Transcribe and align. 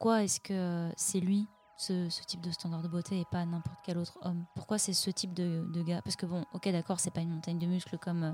pourquoi 0.00 0.24
est-ce 0.24 0.40
que 0.40 0.90
c'est 0.96 1.20
lui, 1.20 1.46
ce, 1.76 2.08
ce 2.08 2.22
type 2.22 2.40
de 2.40 2.50
standard 2.50 2.80
de 2.80 2.88
beauté, 2.88 3.20
et 3.20 3.26
pas 3.30 3.44
n'importe 3.44 3.76
quel 3.84 3.98
autre 3.98 4.18
homme? 4.22 4.46
Pourquoi 4.54 4.78
c'est 4.78 4.94
ce 4.94 5.10
type 5.10 5.34
de, 5.34 5.66
de 5.74 5.82
gars? 5.82 6.00
Parce 6.00 6.16
que 6.16 6.24
bon, 6.24 6.46
ok, 6.54 6.70
d'accord, 6.70 6.98
c'est 6.98 7.10
pas 7.10 7.20
une 7.20 7.28
montagne 7.28 7.58
de 7.58 7.66
muscles 7.66 7.98
comme. 7.98 8.22
euh, 8.22 8.32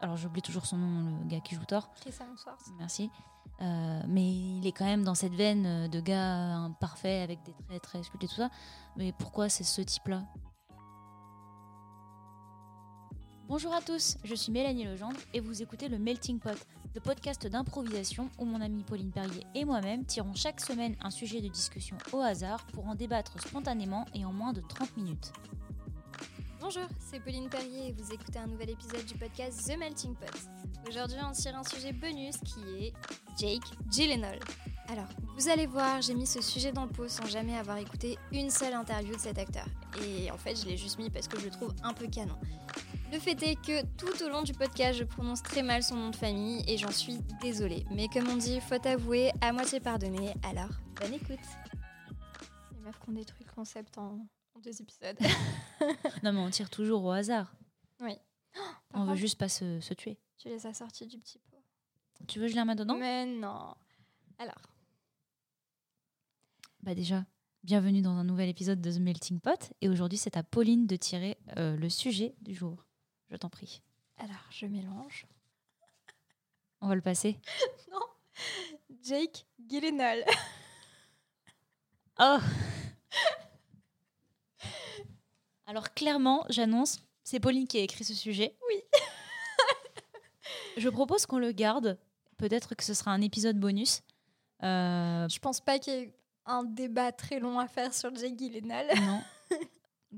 alors 0.00 0.16
j'oublie 0.16 0.40
toujours 0.40 0.64
son 0.64 0.78
nom, 0.78 1.18
le 1.18 1.26
gars 1.26 1.40
qui 1.40 1.54
joue 1.54 1.64
Hemsworth. 1.70 2.66
Merci. 2.78 3.10
Euh, 3.60 4.00
mais 4.08 4.26
il 4.26 4.66
est 4.66 4.72
quand 4.72 4.86
même 4.86 5.04
dans 5.04 5.14
cette 5.14 5.34
veine 5.34 5.66
euh, 5.66 5.88
de 5.88 6.00
gars 6.00 6.64
euh, 6.64 6.68
parfait 6.80 7.20
avec 7.20 7.42
des 7.42 7.52
traits 7.52 7.82
très 7.82 8.02
sculptés, 8.02 8.28
tout 8.28 8.36
ça. 8.36 8.48
Mais 8.96 9.12
pourquoi 9.12 9.50
c'est 9.50 9.64
ce 9.64 9.82
type-là? 9.82 10.22
Bonjour 13.52 13.74
à 13.74 13.82
tous, 13.82 14.16
je 14.24 14.34
suis 14.34 14.50
Mélanie 14.50 14.84
Legendre 14.84 15.20
et 15.34 15.40
vous 15.40 15.60
écoutez 15.60 15.90
le 15.90 15.98
Melting 15.98 16.38
Pot, 16.38 16.56
le 16.94 17.00
podcast 17.02 17.46
d'improvisation 17.46 18.30
où 18.38 18.46
mon 18.46 18.62
amie 18.62 18.82
Pauline 18.82 19.10
Perrier 19.10 19.46
et 19.54 19.66
moi-même 19.66 20.06
tirons 20.06 20.32
chaque 20.34 20.58
semaine 20.58 20.96
un 21.02 21.10
sujet 21.10 21.42
de 21.42 21.48
discussion 21.48 21.98
au 22.14 22.20
hasard 22.20 22.64
pour 22.72 22.86
en 22.86 22.94
débattre 22.94 23.38
spontanément 23.42 24.06
et 24.14 24.24
en 24.24 24.32
moins 24.32 24.54
de 24.54 24.62
30 24.62 24.96
minutes. 24.96 25.32
Bonjour, 26.62 26.86
c'est 26.98 27.20
Pauline 27.20 27.50
Perrier 27.50 27.88
et 27.88 27.92
vous 27.92 28.10
écoutez 28.10 28.38
un 28.38 28.46
nouvel 28.46 28.70
épisode 28.70 29.04
du 29.04 29.16
podcast 29.16 29.70
The 29.70 29.76
Melting 29.76 30.14
Pot. 30.14 30.48
Aujourd'hui, 30.88 31.18
on 31.22 31.32
tire 31.32 31.54
un 31.54 31.64
sujet 31.64 31.92
bonus 31.92 32.38
qui 32.38 32.86
est 32.86 32.92
Jake 33.38 33.70
Gyllenhaal. 33.90 34.40
Alors, 34.88 35.08
vous 35.36 35.50
allez 35.50 35.66
voir, 35.66 36.00
j'ai 36.00 36.14
mis 36.14 36.26
ce 36.26 36.40
sujet 36.40 36.72
dans 36.72 36.86
le 36.86 36.90
pot 36.90 37.06
sans 37.06 37.26
jamais 37.26 37.58
avoir 37.58 37.76
écouté 37.76 38.16
une 38.32 38.48
seule 38.48 38.72
interview 38.72 39.14
de 39.14 39.20
cet 39.20 39.36
acteur. 39.36 39.66
Et 40.06 40.30
en 40.30 40.38
fait, 40.38 40.58
je 40.58 40.64
l'ai 40.64 40.78
juste 40.78 40.98
mis 40.98 41.10
parce 41.10 41.28
que 41.28 41.38
je 41.38 41.44
le 41.44 41.50
trouve 41.50 41.74
un 41.82 41.92
peu 41.92 42.06
canon. 42.06 42.38
Le 43.12 43.18
fait 43.18 43.42
est 43.42 43.56
que 43.56 43.84
tout 43.96 44.24
au 44.24 44.28
long 44.30 44.42
du 44.42 44.54
podcast, 44.54 44.98
je 44.98 45.04
prononce 45.04 45.42
très 45.42 45.62
mal 45.62 45.82
son 45.82 45.96
nom 45.96 46.08
de 46.08 46.16
famille 46.16 46.64
et 46.66 46.78
j'en 46.78 46.90
suis 46.90 47.18
désolée. 47.42 47.84
Mais 47.90 48.08
comme 48.08 48.26
on 48.28 48.36
dit, 48.36 48.58
faut 48.60 48.86
avouer, 48.86 49.30
à 49.42 49.52
moitié 49.52 49.80
pardonné, 49.80 50.32
alors 50.42 50.70
bonne 50.98 51.12
écoute. 51.12 51.38
Les 52.72 52.78
meufs 52.80 52.98
qui 52.98 53.10
ont 53.10 53.12
détruit 53.12 53.44
le 53.46 53.52
concept 53.52 53.98
en, 53.98 54.26
en 54.54 54.60
deux 54.60 54.80
épisodes. 54.80 55.18
Non 56.22 56.32
mais 56.32 56.38
on 56.38 56.48
tire 56.50 56.70
toujours 56.70 57.04
au 57.04 57.10
hasard, 57.10 57.52
Oui. 58.00 58.16
on 58.94 59.04
veut 59.04 59.16
juste 59.16 59.36
pas 59.38 59.48
se, 59.48 59.80
se 59.80 59.92
tuer. 59.92 60.16
Tu 60.38 60.48
les 60.48 60.66
as 60.66 60.72
sortis 60.72 61.06
du 61.06 61.18
petit 61.18 61.38
pot. 61.50 61.62
Tu 62.28 62.38
veux 62.38 62.46
que 62.46 62.50
je 62.50 62.54
les 62.54 62.60
remette 62.62 62.78
dedans? 62.78 62.96
Mais 62.96 63.26
non. 63.26 63.74
Alors, 64.38 64.62
Bah 66.82 66.94
déjà, 66.94 67.26
bienvenue 67.64 68.00
dans 68.00 68.12
un 68.16 68.24
nouvel 68.24 68.48
épisode 68.48 68.80
de 68.80 68.90
The 68.90 69.00
Melting 69.00 69.40
Pot. 69.40 69.72
Et 69.82 69.88
aujourd'hui, 69.88 70.16
c'est 70.18 70.36
à 70.36 70.42
Pauline 70.44 70.86
de 70.86 70.96
tirer 70.96 71.36
euh, 71.58 71.76
le 71.76 71.88
sujet 71.90 72.34
du 72.40 72.54
jour. 72.54 72.86
Je 73.32 73.36
t'en 73.38 73.48
prie. 73.48 73.80
alors 74.18 74.44
je 74.50 74.66
mélange. 74.66 75.26
On 76.82 76.88
va 76.88 76.94
le 76.94 77.00
passer. 77.00 77.38
Jake 79.02 79.46
Gyllenhaal. 79.66 80.22
Oh 82.20 82.38
Alors 85.66 85.94
clairement, 85.94 86.44
j'annonce, 86.50 86.98
c'est 87.24 87.40
Pauline 87.40 87.66
qui 87.66 87.78
a 87.78 87.82
écrit 87.82 88.04
ce 88.04 88.14
sujet. 88.14 88.54
Oui. 88.68 88.82
Je 90.76 90.88
propose 90.90 91.24
qu'on 91.26 91.38
le 91.38 91.52
garde. 91.52 91.98
Peut-être 92.36 92.74
que 92.74 92.84
ce 92.84 92.92
sera 92.94 93.12
un 93.12 93.20
épisode 93.22 93.58
bonus. 93.58 94.02
Euh, 94.62 95.26
Je 95.28 95.38
pense 95.38 95.60
pas 95.60 95.78
qu'il 95.78 95.92
y 95.94 95.96
ait 95.96 96.14
un 96.44 96.64
débat 96.64 97.12
très 97.12 97.38
long 97.40 97.58
à 97.58 97.66
faire 97.68 97.94
sur 97.94 98.14
Jake 98.14 98.36
Gyllenhaal. 98.38 98.88
non. 99.00 99.22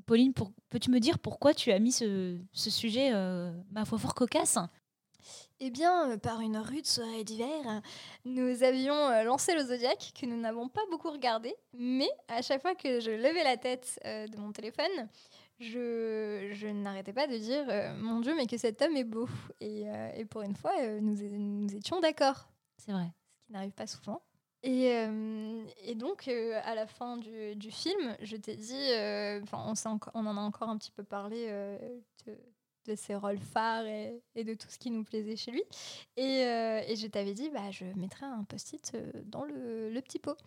Pauline, 0.06 0.32
pour- 0.34 0.52
peux-tu 0.70 0.90
me 0.90 0.98
dire 1.00 1.18
pourquoi 1.18 1.54
tu 1.54 1.70
as 1.72 1.78
mis 1.78 1.92
ce, 1.92 2.38
ce 2.52 2.70
sujet, 2.70 3.10
euh, 3.12 3.52
ma 3.70 3.84
foi, 3.84 3.98
fort 3.98 4.14
cocasse? 4.14 4.58
Eh 5.60 5.70
bien, 5.70 6.10
euh, 6.10 6.16
par 6.18 6.40
une 6.40 6.58
rude 6.58 6.84
soirée 6.86 7.24
d'hiver, 7.24 7.80
nous 8.24 8.62
avions 8.62 8.94
euh, 9.08 9.22
lancé 9.22 9.54
le 9.54 9.64
Zodiac, 9.64 10.12
que 10.20 10.26
nous 10.26 10.38
n'avons 10.38 10.68
pas 10.68 10.82
beaucoup 10.90 11.10
regardé, 11.10 11.54
mais 11.72 12.08
à 12.28 12.42
chaque 12.42 12.60
fois 12.60 12.74
que 12.74 13.00
je 13.00 13.10
levais 13.10 13.44
la 13.44 13.56
tête 13.56 13.98
euh, 14.04 14.26
de 14.26 14.36
mon 14.36 14.52
téléphone, 14.52 15.08
je, 15.60 16.50
je 16.52 16.66
n'arrêtais 16.66 17.12
pas 17.12 17.26
de 17.28 17.38
dire 17.38 17.64
euh, 17.68 17.94
Mon 17.96 18.20
Dieu, 18.20 18.34
mais 18.36 18.46
que 18.46 18.58
cet 18.58 18.82
homme 18.82 18.96
est 18.96 19.04
beau. 19.04 19.28
Et, 19.60 19.88
euh, 19.88 20.10
et 20.16 20.24
pour 20.24 20.42
une 20.42 20.56
fois, 20.56 20.72
nous, 21.00 21.16
nous 21.38 21.74
étions 21.74 22.00
d'accord. 22.00 22.48
C'est 22.76 22.92
vrai. 22.92 23.06
ce 23.40 23.46
qui 23.46 23.52
n'arrive 23.52 23.72
pas 23.72 23.86
souvent. 23.86 24.20
Et, 24.66 24.92
euh, 24.94 25.62
et 25.84 25.94
donc, 25.94 26.26
euh, 26.26 26.58
à 26.64 26.74
la 26.74 26.86
fin 26.86 27.18
du, 27.18 27.54
du 27.54 27.70
film, 27.70 28.16
je 28.22 28.34
t'ai 28.36 28.56
dit, 28.56 28.90
euh, 28.92 29.42
on, 29.52 29.74
on 30.14 30.26
en 30.26 30.36
a 30.38 30.40
encore 30.40 30.70
un 30.70 30.78
petit 30.78 30.90
peu 30.90 31.04
parlé 31.04 31.48
de, 32.26 32.32
de 32.86 32.94
ses 32.94 33.14
rôles 33.14 33.38
phares 33.38 33.84
et, 33.84 34.22
et 34.34 34.42
de 34.42 34.54
tout 34.54 34.68
ce 34.70 34.78
qui 34.78 34.90
nous 34.90 35.04
plaisait 35.04 35.36
chez 35.36 35.50
lui. 35.50 35.62
Et, 36.16 36.46
euh, 36.46 36.80
et 36.88 36.96
je 36.96 37.06
t'avais 37.06 37.34
dit, 37.34 37.50
bah, 37.50 37.70
je 37.70 37.84
mettrai 37.96 38.24
un 38.24 38.44
post-it 38.44 38.96
dans 39.26 39.44
le, 39.44 39.90
le 39.90 40.00
petit 40.00 40.18
pot. 40.18 40.38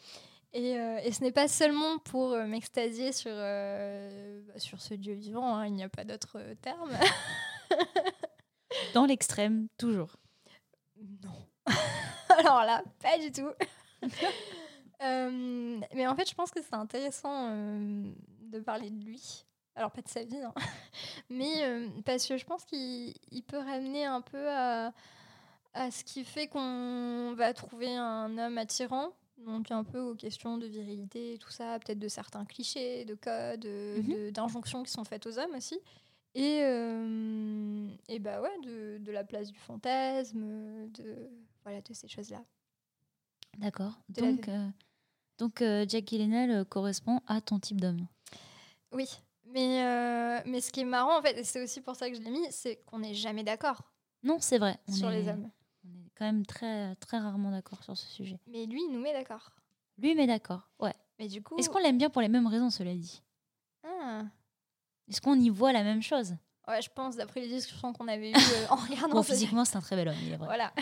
Et, 0.52 0.80
euh, 0.80 0.98
et 1.04 1.12
ce 1.12 1.24
n'est 1.24 1.32
pas 1.32 1.48
seulement 1.48 2.00
pour 2.00 2.36
m'extasier 2.36 3.12
sur, 3.12 3.32
euh, 3.32 4.42
bah, 4.48 4.58
sur 4.58 4.82
ce 4.82 4.96
dieu 4.96 5.14
vivant, 5.14 5.58
hein, 5.58 5.68
il 5.68 5.74
n'y 5.74 5.84
a 5.84 5.90
pas 5.90 6.06
d'autre 6.06 6.40
terme. 6.64 6.92
Dans 8.96 9.06
l'extrême, 9.06 9.68
toujours. 9.78 10.16
Non. 11.24 11.46
Alors 12.30 12.64
là, 12.64 12.84
pas 13.02 13.20
du 13.20 13.32
tout. 13.32 13.52
Euh, 15.04 15.80
mais 15.94 16.08
en 16.08 16.16
fait, 16.16 16.28
je 16.28 16.34
pense 16.34 16.50
que 16.50 16.60
c'est 16.60 16.74
intéressant 16.74 17.50
euh, 17.52 18.12
de 18.52 18.60
parler 18.60 18.90
de 18.90 19.06
lui. 19.06 19.46
Alors, 19.76 19.92
pas 19.92 20.02
de 20.02 20.08
sa 20.08 20.24
vie, 20.24 20.42
hein. 20.42 20.56
mais 21.30 21.64
euh, 21.66 21.88
parce 22.04 22.26
que 22.26 22.36
je 22.36 22.44
pense 22.44 22.66
qu'il 22.66 23.14
il 23.30 23.44
peut 23.44 23.60
ramener 23.60 24.06
un 24.06 24.22
peu 24.22 24.50
à, 24.50 24.92
à 25.76 25.92
ce 25.92 26.04
qui 26.04 26.24
fait 26.24 26.48
qu'on 26.48 27.36
va 27.38 27.54
trouver 27.54 27.96
un 27.96 28.36
homme 28.40 28.58
attirant. 28.58 29.14
Donc, 29.46 29.70
un 29.70 29.84
peu 29.84 30.00
aux 30.00 30.16
questions 30.16 30.58
de 30.58 30.66
virilité 30.66 31.38
tout 31.40 31.52
ça, 31.52 31.78
peut-être 31.78 32.00
de 32.00 32.08
certains 32.08 32.44
clichés, 32.46 33.06
de 33.06 33.14
codes, 33.14 33.60
de- 33.60 34.32
d'injonctions 34.32 34.82
qui 34.82 34.92
sont 34.92 35.04
faites 35.04 35.28
aux 35.28 35.38
hommes 35.38 35.54
aussi. 35.56 35.80
Et, 36.34 36.58
et 38.10 38.18
bah 38.20 38.42
ouais, 38.42 38.58
de, 38.64 38.98
de 38.98 39.12
la 39.12 39.24
place 39.24 39.52
du 39.52 39.60
fantasme, 39.60 40.90
de, 40.90 41.30
voilà, 41.64 41.82
de 41.82 41.94
ces 41.94 42.08
choses-là. 42.08 42.44
D'accord. 43.58 43.94
Donc, 44.10 44.48
euh, 44.48 44.70
donc 45.38 45.62
euh, 45.62 45.86
Jack 45.88 46.08
Gyllenhaal 46.08 46.52
euh, 46.52 46.64
correspond 46.66 47.22
à 47.28 47.42
ton 47.42 47.60
type 47.60 47.82
d'homme. 47.82 48.08
Oui, 48.92 49.08
mais, 49.46 49.84
euh, 49.84 50.40
mais 50.46 50.62
ce 50.62 50.72
qui 50.72 50.82
est 50.82 50.86
marrant, 50.86 51.18
en 51.18 51.22
fait, 51.22 51.38
et 51.38 51.44
c'est 51.44 51.62
aussi 51.64 51.82
pour 51.82 51.96
ça 51.96 52.10
que 52.10 52.16
je 52.16 52.22
l'ai 52.22 52.30
mis, 52.32 52.46
c'est 52.52 52.78
qu'on 52.86 53.00
n'est 53.00 53.14
jamais 53.14 53.44
d'accord 53.44 53.82
Non, 54.24 54.38
c'est 54.40 54.58
vrai. 54.60 54.78
On 54.88 54.92
sur 54.94 55.10
est- 55.10 55.22
les 55.22 55.30
hommes. 55.30 55.50
On 55.86 55.90
est 56.06 56.12
quand 56.16 56.26
même 56.26 56.46
très, 56.46 56.96
très 56.96 57.18
rarement 57.18 57.52
d'accord 57.52 57.84
sur 57.84 57.98
ce 57.98 58.06
sujet. 58.08 58.40
Mais 58.48 58.66
lui, 58.66 58.82
il 58.88 58.92
nous 58.92 59.00
met 59.00 59.14
d'accord. 59.14 59.52
Lui, 59.98 60.14
mais 60.16 60.28
d'accord. 60.28 60.70
Ouais. 60.80 60.94
Mais 61.20 61.28
du 61.28 61.42
coup... 61.42 61.58
Est-ce 61.58 61.70
qu'on 61.70 61.80
l'aime 61.80 61.98
bien 61.98 62.10
pour 62.10 62.22
les 62.22 62.28
mêmes 62.30 62.48
raisons, 62.48 62.70
cela 62.70 62.94
dit? 62.94 63.24
Ah. 63.84 64.24
Est-ce 65.10 65.22
qu'on 65.22 65.40
y 65.40 65.50
voit 65.50 65.72
la 65.74 65.84
même 65.84 66.02
chose? 66.02 66.36
Ouais, 66.68 66.82
je 66.82 66.90
pense, 66.90 67.16
d'après 67.16 67.40
les 67.42 67.48
discussions 67.48 67.94
qu'on 67.94 68.08
avait 68.10 68.32
eues 68.32 68.36
en 68.70 68.76
regardant 68.76 69.16
Bon, 69.16 69.24
physiquement, 69.24 69.64
c'est 69.66 69.78
un 69.78 69.82
très 69.82 69.96
bel 69.96 70.10
homme, 70.10 70.18
il 70.22 70.34
est 70.34 70.36
vrai. 70.38 70.46
Voilà. 70.48 70.74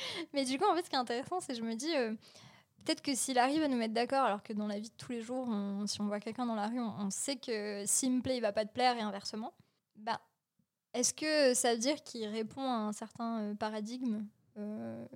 Mais 0.32 0.44
du 0.44 0.58
coup, 0.58 0.64
en 0.64 0.74
fait, 0.74 0.84
ce 0.84 0.90
qui 0.90 0.96
est 0.96 0.98
intéressant, 0.98 1.40
c'est 1.40 1.52
que 1.52 1.58
je 1.58 1.64
me 1.64 1.74
dis, 1.74 1.94
euh, 1.96 2.14
peut-être 2.84 3.02
que 3.02 3.14
s'il 3.14 3.38
arrive 3.38 3.62
à 3.62 3.68
nous 3.68 3.76
mettre 3.76 3.94
d'accord, 3.94 4.24
alors 4.24 4.42
que 4.42 4.52
dans 4.52 4.66
la 4.66 4.78
vie 4.78 4.90
de 4.90 4.94
tous 4.96 5.12
les 5.12 5.22
jours, 5.22 5.46
on- 5.48 5.86
si 5.86 6.00
on 6.00 6.06
voit 6.06 6.20
quelqu'un 6.20 6.46
dans 6.46 6.54
la 6.54 6.68
rue, 6.68 6.80
on, 6.80 6.94
on 6.98 7.10
sait 7.10 7.36
que 7.36 7.84
s'il 7.86 8.12
me 8.12 8.20
plaît, 8.22 8.36
il 8.36 8.40
va 8.42 8.52
pas 8.52 8.64
te 8.64 8.72
plaire 8.72 8.96
et 8.96 9.00
inversement. 9.02 9.52
Bah, 9.96 10.20
est-ce 10.94 11.12
que 11.14 11.54
ça 11.54 11.72
veut 11.74 11.78
dire 11.80 12.02
qu'il 12.02 12.26
répond 12.26 12.62
à 12.62 12.74
un 12.88 12.92
certain 12.92 13.40
euh, 13.40 13.54
paradigme 13.54 14.26
euh, 14.56 15.06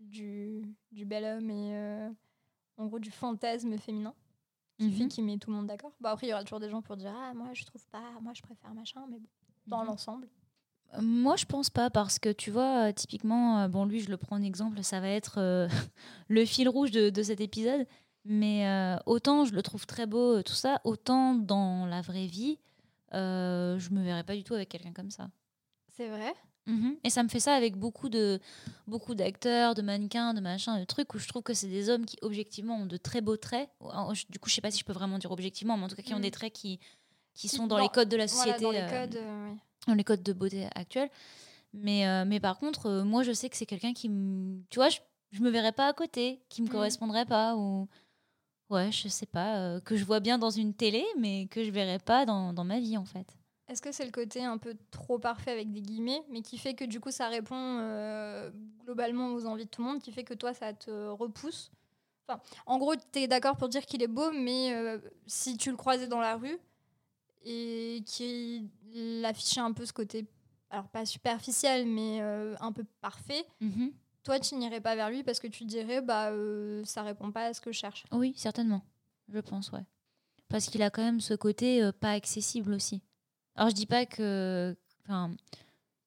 du, 0.00 0.62
du 0.90 1.04
bel 1.04 1.24
homme 1.24 1.50
et 1.50 1.74
euh, 1.76 2.10
en 2.76 2.86
gros 2.86 2.98
du 2.98 3.10
fantasme 3.10 3.78
féminin 3.78 4.14
qui 4.78 4.90
fait 4.90 5.04
Mhm. 5.04 5.08
qu'il 5.08 5.24
met 5.24 5.38
tout 5.38 5.50
le 5.50 5.56
monde 5.56 5.66
d'accord? 5.68 5.92
Bah, 6.00 6.10
après, 6.10 6.26
il 6.26 6.30
y 6.30 6.32
aura 6.32 6.42
toujours 6.42 6.58
des 6.60 6.68
gens 6.68 6.82
pour 6.82 6.96
dire, 6.96 7.14
ah, 7.16 7.32
moi, 7.34 7.50
je 7.54 7.64
trouve 7.64 7.86
pas, 7.88 8.02
moi, 8.20 8.32
je 8.34 8.42
préfère 8.42 8.74
machin, 8.74 9.06
mais 9.08 9.18
bon, 9.20 9.28
dans 9.66 9.80
Mhm. 9.82 9.86
l'ensemble. 9.86 10.28
Moi, 11.00 11.36
je 11.36 11.44
pense 11.46 11.70
pas 11.70 11.88
parce 11.90 12.18
que 12.18 12.30
tu 12.30 12.50
vois, 12.50 12.88
euh, 12.88 12.92
typiquement, 12.92 13.60
euh, 13.60 13.68
bon, 13.68 13.84
lui, 13.86 14.00
je 14.00 14.10
le 14.10 14.16
prends 14.18 14.36
en 14.36 14.42
exemple, 14.42 14.82
ça 14.82 15.00
va 15.00 15.08
être 15.08 15.38
euh, 15.38 15.68
le 16.28 16.44
fil 16.44 16.68
rouge 16.68 16.90
de, 16.90 17.08
de 17.10 17.22
cet 17.22 17.40
épisode. 17.40 17.86
Mais 18.24 18.68
euh, 18.68 18.96
autant 19.06 19.44
je 19.44 19.52
le 19.52 19.62
trouve 19.62 19.84
très 19.86 20.06
beau, 20.06 20.42
tout 20.42 20.52
ça, 20.52 20.80
autant 20.84 21.34
dans 21.34 21.86
la 21.86 22.02
vraie 22.02 22.26
vie, 22.26 22.58
euh, 23.14 23.78
je 23.80 23.90
me 23.90 24.02
verrais 24.02 24.22
pas 24.22 24.36
du 24.36 24.44
tout 24.44 24.54
avec 24.54 24.68
quelqu'un 24.68 24.92
comme 24.92 25.10
ça. 25.10 25.28
C'est 25.96 26.08
vrai? 26.08 26.32
Mhm. 26.66 26.96
Et 27.02 27.10
ça 27.10 27.24
me 27.24 27.28
fait 27.28 27.40
ça 27.40 27.54
avec 27.54 27.76
beaucoup 27.76 28.08
de 28.08 28.38
beaucoup 28.86 29.16
d'acteurs, 29.16 29.74
de 29.74 29.82
mannequins, 29.82 30.32
de 30.34 30.40
machins, 30.40 30.78
de 30.78 30.84
trucs 30.84 31.12
où 31.14 31.18
je 31.18 31.26
trouve 31.26 31.42
que 31.42 31.52
c'est 31.54 31.66
des 31.66 31.88
hommes 31.90 32.06
qui 32.06 32.16
objectivement 32.22 32.76
ont 32.76 32.86
de 32.86 32.96
très 32.96 33.20
beaux 33.20 33.36
traits. 33.36 33.68
Du 34.30 34.38
coup, 34.38 34.48
je 34.48 34.54
sais 34.54 34.60
pas 34.60 34.70
si 34.70 34.78
je 34.78 34.84
peux 34.84 34.92
vraiment 34.92 35.18
dire 35.18 35.32
objectivement, 35.32 35.76
mais 35.76 35.82
en 35.84 35.88
tout 35.88 35.96
cas 35.96 36.02
qui 36.02 36.14
ont 36.14 36.18
Mhm. 36.18 36.22
des 36.22 36.30
traits 36.30 36.52
qui 36.52 36.78
qui 37.34 37.48
sont 37.48 37.66
dans 37.66 37.76
dans- 37.76 37.82
les 37.82 37.88
codes 37.88 38.08
de 38.08 38.16
la 38.16 38.26
Voilà, 38.26 38.52
société, 38.52 38.64
dans 38.64 38.70
les 38.72 38.78
euh, 38.82 39.06
codes, 39.06 39.16
euh, 39.16 39.48
oui. 39.50 39.58
dans 39.86 39.94
les 39.94 40.04
codes 40.04 40.22
de 40.22 40.32
beauté 40.32 40.68
actuels. 40.74 41.10
Mais 41.74 42.06
euh, 42.06 42.24
mais 42.26 42.40
par 42.40 42.58
contre, 42.58 43.02
moi, 43.02 43.22
je 43.22 43.32
sais 43.32 43.48
que 43.48 43.56
c'est 43.56 43.66
quelqu'un 43.66 43.92
qui 43.94 44.08
tu 44.70 44.76
vois, 44.78 44.88
je, 44.90 44.98
je 45.30 45.40
me 45.42 45.50
verrais 45.50 45.72
pas 45.72 45.86
à 45.88 45.92
côté, 45.92 46.42
qui 46.48 46.62
me 46.62 46.66
Mhm. 46.66 46.72
correspondrait 46.72 47.26
pas 47.26 47.56
ou 47.56 47.88
ouais, 48.70 48.92
je 48.92 49.08
sais 49.08 49.26
pas, 49.26 49.58
euh, 49.58 49.80
que 49.80 49.96
je 49.96 50.04
vois 50.04 50.20
bien 50.20 50.38
dans 50.38 50.50
une 50.50 50.74
télé, 50.74 51.04
mais 51.18 51.46
que 51.50 51.64
je 51.64 51.70
verrais 51.70 51.98
pas 51.98 52.26
dans, 52.26 52.52
dans 52.52 52.64
ma 52.64 52.78
vie 52.80 52.96
en 52.96 53.04
fait. 53.04 53.26
Est-ce 53.68 53.80
que 53.80 53.92
c'est 53.92 54.04
le 54.04 54.10
côté 54.10 54.44
un 54.44 54.58
peu 54.58 54.74
trop 54.90 55.18
parfait 55.18 55.50
avec 55.52 55.72
des 55.72 55.80
guillemets, 55.80 56.22
mais 56.30 56.42
qui 56.42 56.58
fait 56.58 56.74
que 56.74 56.84
du 56.84 57.00
coup 57.00 57.10
ça 57.10 57.28
répond 57.28 57.54
euh, 57.80 58.50
globalement 58.84 59.28
aux 59.32 59.46
envies 59.46 59.64
de 59.64 59.70
tout 59.70 59.82
le 59.82 59.88
monde, 59.88 60.02
qui 60.02 60.12
fait 60.12 60.24
que 60.24 60.34
toi 60.34 60.52
ça 60.52 60.74
te 60.74 60.90
repousse? 61.08 61.70
Enfin, 62.28 62.40
en 62.66 62.78
gros, 62.78 62.94
tu 62.96 63.18
es 63.20 63.28
d'accord 63.28 63.56
pour 63.56 63.68
dire 63.68 63.84
qu'il 63.86 64.02
est 64.02 64.08
beau, 64.08 64.30
mais 64.32 64.74
euh, 64.74 64.98
si 65.26 65.56
tu 65.56 65.70
le 65.70 65.76
croisais 65.76 66.06
dans 66.06 66.20
la 66.20 66.36
rue 66.36 66.58
et 67.44 68.02
qu'il 68.06 68.70
affichait 69.24 69.60
un 69.60 69.72
peu 69.72 69.84
ce 69.86 69.92
côté, 69.92 70.26
alors 70.70 70.88
pas 70.88 71.04
superficiel, 71.04 71.86
mais 71.86 72.20
euh, 72.20 72.54
un 72.60 72.72
peu 72.72 72.84
parfait, 73.00 73.44
Mhm. 73.60 73.92
toi, 74.22 74.38
tu 74.40 74.54
n'irais 74.56 74.80
pas 74.80 74.94
vers 74.96 75.10
lui 75.10 75.22
parce 75.22 75.38
que 75.40 75.46
tu 75.48 75.64
dirais, 75.64 76.00
bah, 76.00 76.30
euh, 76.30 76.82
ça 76.84 77.02
répond 77.02 77.30
pas 77.32 77.46
à 77.46 77.54
ce 77.54 77.60
que 77.60 77.72
je 77.72 77.78
cherche. 77.78 78.04
Oui, 78.12 78.32
certainement. 78.36 78.82
Je 79.28 79.40
pense, 79.40 79.70
ouais. 79.72 79.84
Parce 80.48 80.66
qu'il 80.66 80.82
a 80.82 80.90
quand 80.90 81.02
même 81.02 81.20
ce 81.20 81.34
côté 81.34 81.82
euh, 81.82 81.92
pas 81.92 82.12
accessible 82.12 82.72
aussi. 82.74 83.02
Alors, 83.54 83.70
je 83.70 83.74
dis 83.74 83.86
pas 83.86 84.06
que. 84.06 84.76
Enfin, 85.04 85.34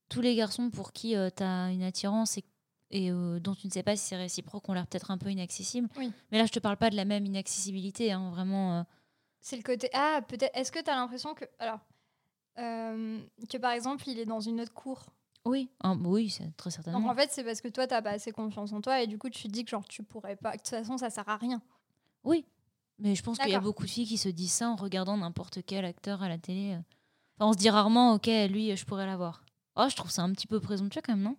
tous 0.10 0.22
les 0.22 0.36
garçons 0.36 0.70
pour 0.70 0.94
qui 0.94 1.16
tu 1.36 1.44
as 1.44 1.72
une 1.72 1.84
attirance 1.84 2.38
et, 2.38 2.44
et 2.92 3.12
euh, 3.12 3.40
dont 3.40 3.56
tu 3.56 3.68
ne 3.68 3.72
sais 3.72 3.84
pas 3.84 3.96
si 3.96 4.06
c'est 4.06 4.16
réciproque 4.16 4.70
ont 4.70 4.74
l'air 4.74 4.88
peut-être 4.88 5.12
un 5.12 5.18
peu 5.18 5.30
inaccessibles. 5.32 5.90
Oui. 5.98 6.12
Mais 6.32 6.38
là, 6.38 6.46
je 6.46 6.52
te 6.52 6.60
parle 6.60 6.78
pas 6.78 6.90
de 6.90 6.96
la 6.96 7.06
même 7.06 7.26
inaccessibilité. 7.26 8.12
hein, 8.12 8.30
vraiment. 8.32 8.86
C'est 9.48 9.58
le 9.58 9.62
côté. 9.62 9.90
Ah, 9.94 10.22
peut-être. 10.28 10.58
Est-ce 10.58 10.72
que 10.72 10.80
tu 10.82 10.90
as 10.90 10.96
l'impression 10.96 11.36
que. 11.36 11.46
Alors. 11.60 11.80
euh, 12.58 13.20
que 13.48 13.58
par 13.60 13.74
exemple, 13.74 14.04
il 14.10 14.18
est 14.18 14.26
dans 14.26 14.40
une 14.40 14.60
autre 14.60 14.74
cour? 14.74 15.04
Oui, 15.46 15.70
Ah, 15.84 15.94
oui, 16.04 16.32
c'est 16.32 16.50
très 16.58 16.72
certainement. 16.72 17.00
Donc 17.00 17.12
en 17.12 17.16
fait, 17.16 17.30
c'est 17.32 17.44
parce 17.44 17.62
que 17.62 17.68
toi, 17.68 17.86
t'as 17.86 18.02
pas 18.02 18.10
assez 18.10 18.32
confiance 18.32 18.74
en 18.74 18.82
toi 18.82 19.04
et 19.04 19.06
du 19.06 19.20
coup, 19.20 19.30
tu 19.30 19.44
te 19.44 19.48
dis 19.50 19.64
que 19.64 19.70
genre, 19.70 19.86
tu 19.88 20.02
pourrais 20.02 20.36
pas. 20.36 20.54
que 20.54 20.58
De 20.58 20.62
toute 20.64 20.70
façon, 20.70 20.98
ça 20.98 21.12
sert 21.12 21.30
à 21.30 21.38
rien. 21.38 21.62
Oui, 22.24 22.44
mais 22.98 23.14
je 23.14 23.22
pense 23.22 23.38
qu'il 23.38 23.52
y 23.52 23.54
a 23.54 23.60
beaucoup 23.60 23.84
de 23.86 23.90
filles 23.92 24.08
qui 24.08 24.18
se 24.18 24.30
disent 24.30 24.52
ça 24.54 24.68
en 24.68 24.76
regardant 24.76 25.16
n'importe 25.16 25.60
quel 25.64 25.86
acteur 25.86 26.24
à 26.24 26.28
la 26.30 26.40
télé. 26.40 26.74
euh. 26.74 26.80
Enfin, 27.38 27.50
on 27.50 27.54
se 27.54 27.58
dit 27.60 27.70
rarement, 27.70 28.14
ok, 28.14 28.26
lui, 28.50 28.76
je 28.76 28.84
pourrais 28.86 29.06
l'avoir. 29.06 29.46
Oh, 29.76 29.86
je 29.88 29.96
trouve 29.96 30.10
ça 30.10 30.24
un 30.24 30.32
petit 30.32 30.48
peu 30.48 30.60
présomptueux 30.60 31.02
quand 31.06 31.14
même, 31.14 31.22
non? 31.24 31.38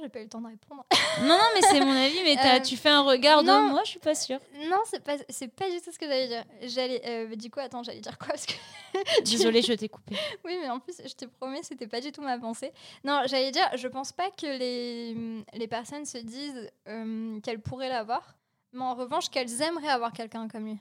J'ai 0.00 0.08
pas 0.08 0.20
eu 0.20 0.24
le 0.24 0.28
temps 0.28 0.40
de 0.40 0.46
répondre. 0.48 0.84
Non, 1.22 1.28
non, 1.28 1.44
mais 1.54 1.62
c'est 1.62 1.80
mon 1.80 1.92
avis, 1.92 2.22
mais 2.22 2.36
Euh, 2.38 2.60
tu 2.60 2.76
fais 2.76 2.88
un 2.90 3.02
regard 3.02 3.42
non. 3.42 3.66
de 3.66 3.70
moi, 3.70 3.82
je 3.84 3.90
suis 3.90 3.98
pas 3.98 4.14
sûre. 4.14 4.38
non, 4.68 4.78
c'est 4.86 5.02
pas, 5.02 5.16
c'est 5.28 5.48
pas 5.48 5.68
du 5.70 5.80
tout 5.80 5.90
ce 5.92 5.98
que 5.98 6.06
j'allais 6.06 6.28
dire. 6.28 6.44
J'allais, 6.62 7.02
euh, 7.04 7.34
du 7.36 7.50
coup, 7.50 7.60
attends, 7.60 7.82
j'allais 7.82 8.00
dire 8.00 8.16
quoi 8.18 8.28
parce 8.28 8.46
que 8.46 8.54
Désolée, 9.24 9.62
je 9.62 9.72
t'ai 9.74 9.88
coupé. 9.88 10.16
Oui, 10.44 10.56
mais 10.60 10.70
en 10.70 10.78
plus, 10.80 10.96
je 11.04 11.12
te 11.14 11.24
promets, 11.24 11.62
c'était 11.62 11.86
pas 11.86 12.00
du 12.00 12.12
tout 12.12 12.22
ma 12.22 12.38
pensée. 12.38 12.72
Non, 13.04 13.22
j'allais 13.26 13.50
dire, 13.50 13.68
je 13.76 13.88
pense 13.88 14.12
pas 14.12 14.30
que 14.30 14.46
les, 14.46 15.44
les 15.54 15.68
personnes 15.68 16.04
se 16.06 16.18
disent 16.18 16.70
euh, 16.88 17.40
qu'elles 17.40 17.60
pourraient 17.60 17.88
l'avoir, 17.88 18.36
mais 18.72 18.82
en 18.84 18.94
revanche, 18.94 19.28
qu'elles 19.28 19.60
aimeraient 19.62 19.88
avoir 19.88 20.12
quelqu'un 20.12 20.48
comme 20.48 20.64
lui. 20.66 20.78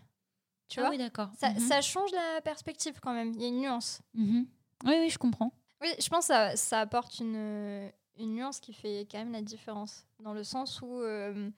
Tu 0.70 0.80
ah 0.80 0.84
vois? 0.84 0.90
oui, 0.92 0.98
d'accord. 0.98 1.30
ça, 1.40 1.50
Mhm. 1.50 1.60
ça 1.60 1.82
change 1.82 2.12
la 2.12 2.42
perspective 2.42 3.00
quand 3.02 3.14
même. 3.14 3.32
Il 3.34 3.42
y 3.42 3.46
a 3.46 3.48
une 3.48 3.60
nuance. 3.62 4.02
Mhm. 4.14 4.46
Oui, 4.86 4.94
oui, 5.00 5.10
je 5.10 5.18
comprends. 5.18 5.52
Oui, 5.82 5.90
je 6.00 6.08
pense 6.10 6.28
que 6.28 6.34
ça, 6.34 6.56
ça 6.56 6.82
apporte 6.82 7.20
une, 7.20 7.90
une 8.20 8.34
nuance 8.36 8.60
qui 8.60 8.74
fait 8.74 9.08
quand 9.10 9.18
même 9.20 9.32
la 9.32 9.42
différence. 9.42 10.06
Dans 10.20 10.34
le 10.34 10.44
sens 10.44 10.82
où 10.82 11.02
euh, 11.02 11.50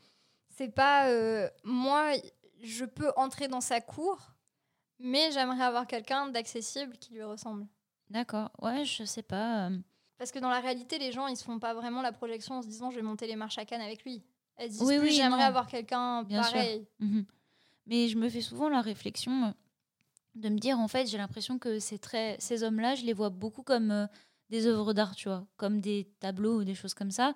c'est 0.49 0.69
pas 0.73 1.09
euh, 1.09 1.49
moi, 1.63 2.11
je 2.61 2.85
peux 2.85 3.11
entrer 3.15 3.47
dans 3.47 3.61
sa 3.61 3.81
cour, 3.81 4.17
mais 4.99 5.31
j'aimerais 5.31 5.63
avoir 5.63 5.87
quelqu'un 5.87 6.27
d'accessible 6.29 6.97
qui 6.97 7.13
lui 7.13 7.23
ressemble. 7.23 7.67
D'accord. 8.09 8.51
Ouais, 8.61 8.85
je 8.85 9.03
sais 9.05 9.23
pas. 9.23 9.69
euh, 9.69 9.77
Parce 10.17 10.31
que 10.31 10.39
dans 10.39 10.49
la 10.49 10.59
réalité, 10.59 10.99
les 10.99 11.11
gens, 11.11 11.27
ils 11.27 11.37
se 11.37 11.43
font 11.43 11.59
pas 11.59 11.73
vraiment 11.73 12.01
la 12.01 12.11
projection 12.11 12.55
en 12.55 12.61
se 12.61 12.67
disant 12.67 12.91
je 12.91 12.97
vais 12.97 13.01
monter 13.01 13.25
les 13.27 13.35
marches 13.35 13.57
à 13.57 13.65
Cannes 13.65 13.81
avec 13.81 14.03
lui. 14.03 14.23
Elles 14.57 14.69
disent 14.69 14.81
Oui, 14.83 14.97
oui, 14.99 15.11
j'aimerais 15.11 15.43
avoir 15.43 15.67
quelqu'un 15.67 16.23
pareil. 16.25 16.85
mhm. 16.99 17.25
Mais 17.87 18.07
je 18.09 18.17
me 18.17 18.29
fais 18.29 18.41
souvent 18.41 18.69
la 18.69 18.81
réflexion 18.81 19.55
de 20.35 20.49
me 20.49 20.57
dire, 20.59 20.79
en 20.79 20.87
fait, 20.87 21.07
j'ai 21.07 21.17
l'impression 21.17 21.57
que 21.57 21.79
ces, 21.79 21.97
traits, 21.97 22.39
ces 22.41 22.63
hommes-là, 22.63 22.95
je 22.95 23.03
les 23.03 23.11
vois 23.13 23.29
beaucoup 23.29 23.63
comme 23.63 24.07
des 24.51 24.67
œuvres 24.67 24.93
d'art, 24.93 25.15
tu 25.15 25.29
vois, 25.29 25.47
comme 25.57 25.81
des 25.81 26.07
tableaux 26.19 26.59
ou 26.59 26.63
des 26.63 26.75
choses 26.75 26.93
comme 26.93 27.09
ça. 27.11 27.33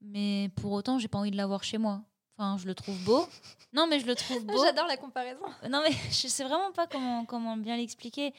Mais 0.00 0.50
pour 0.56 0.72
autant, 0.72 0.98
j'ai 0.98 1.06
pas 1.08 1.18
envie 1.18 1.30
de 1.30 1.36
l'avoir 1.36 1.62
chez 1.62 1.78
moi. 1.78 2.02
Enfin, 2.38 2.56
je 2.58 2.66
le 2.66 2.74
trouve 2.74 2.98
beau. 3.04 3.26
Non, 3.72 3.86
mais 3.86 4.00
je 4.00 4.06
le 4.06 4.14
trouve 4.14 4.44
beau. 4.46 4.64
J'adore 4.64 4.86
la 4.86 4.96
comparaison. 4.96 5.44
Non, 5.70 5.82
mais 5.86 5.92
je 6.10 6.26
sais 6.28 6.44
vraiment 6.44 6.72
pas 6.72 6.86
comment, 6.86 7.24
comment 7.24 7.56
bien 7.56 7.76
l'expliquer. 7.76 8.34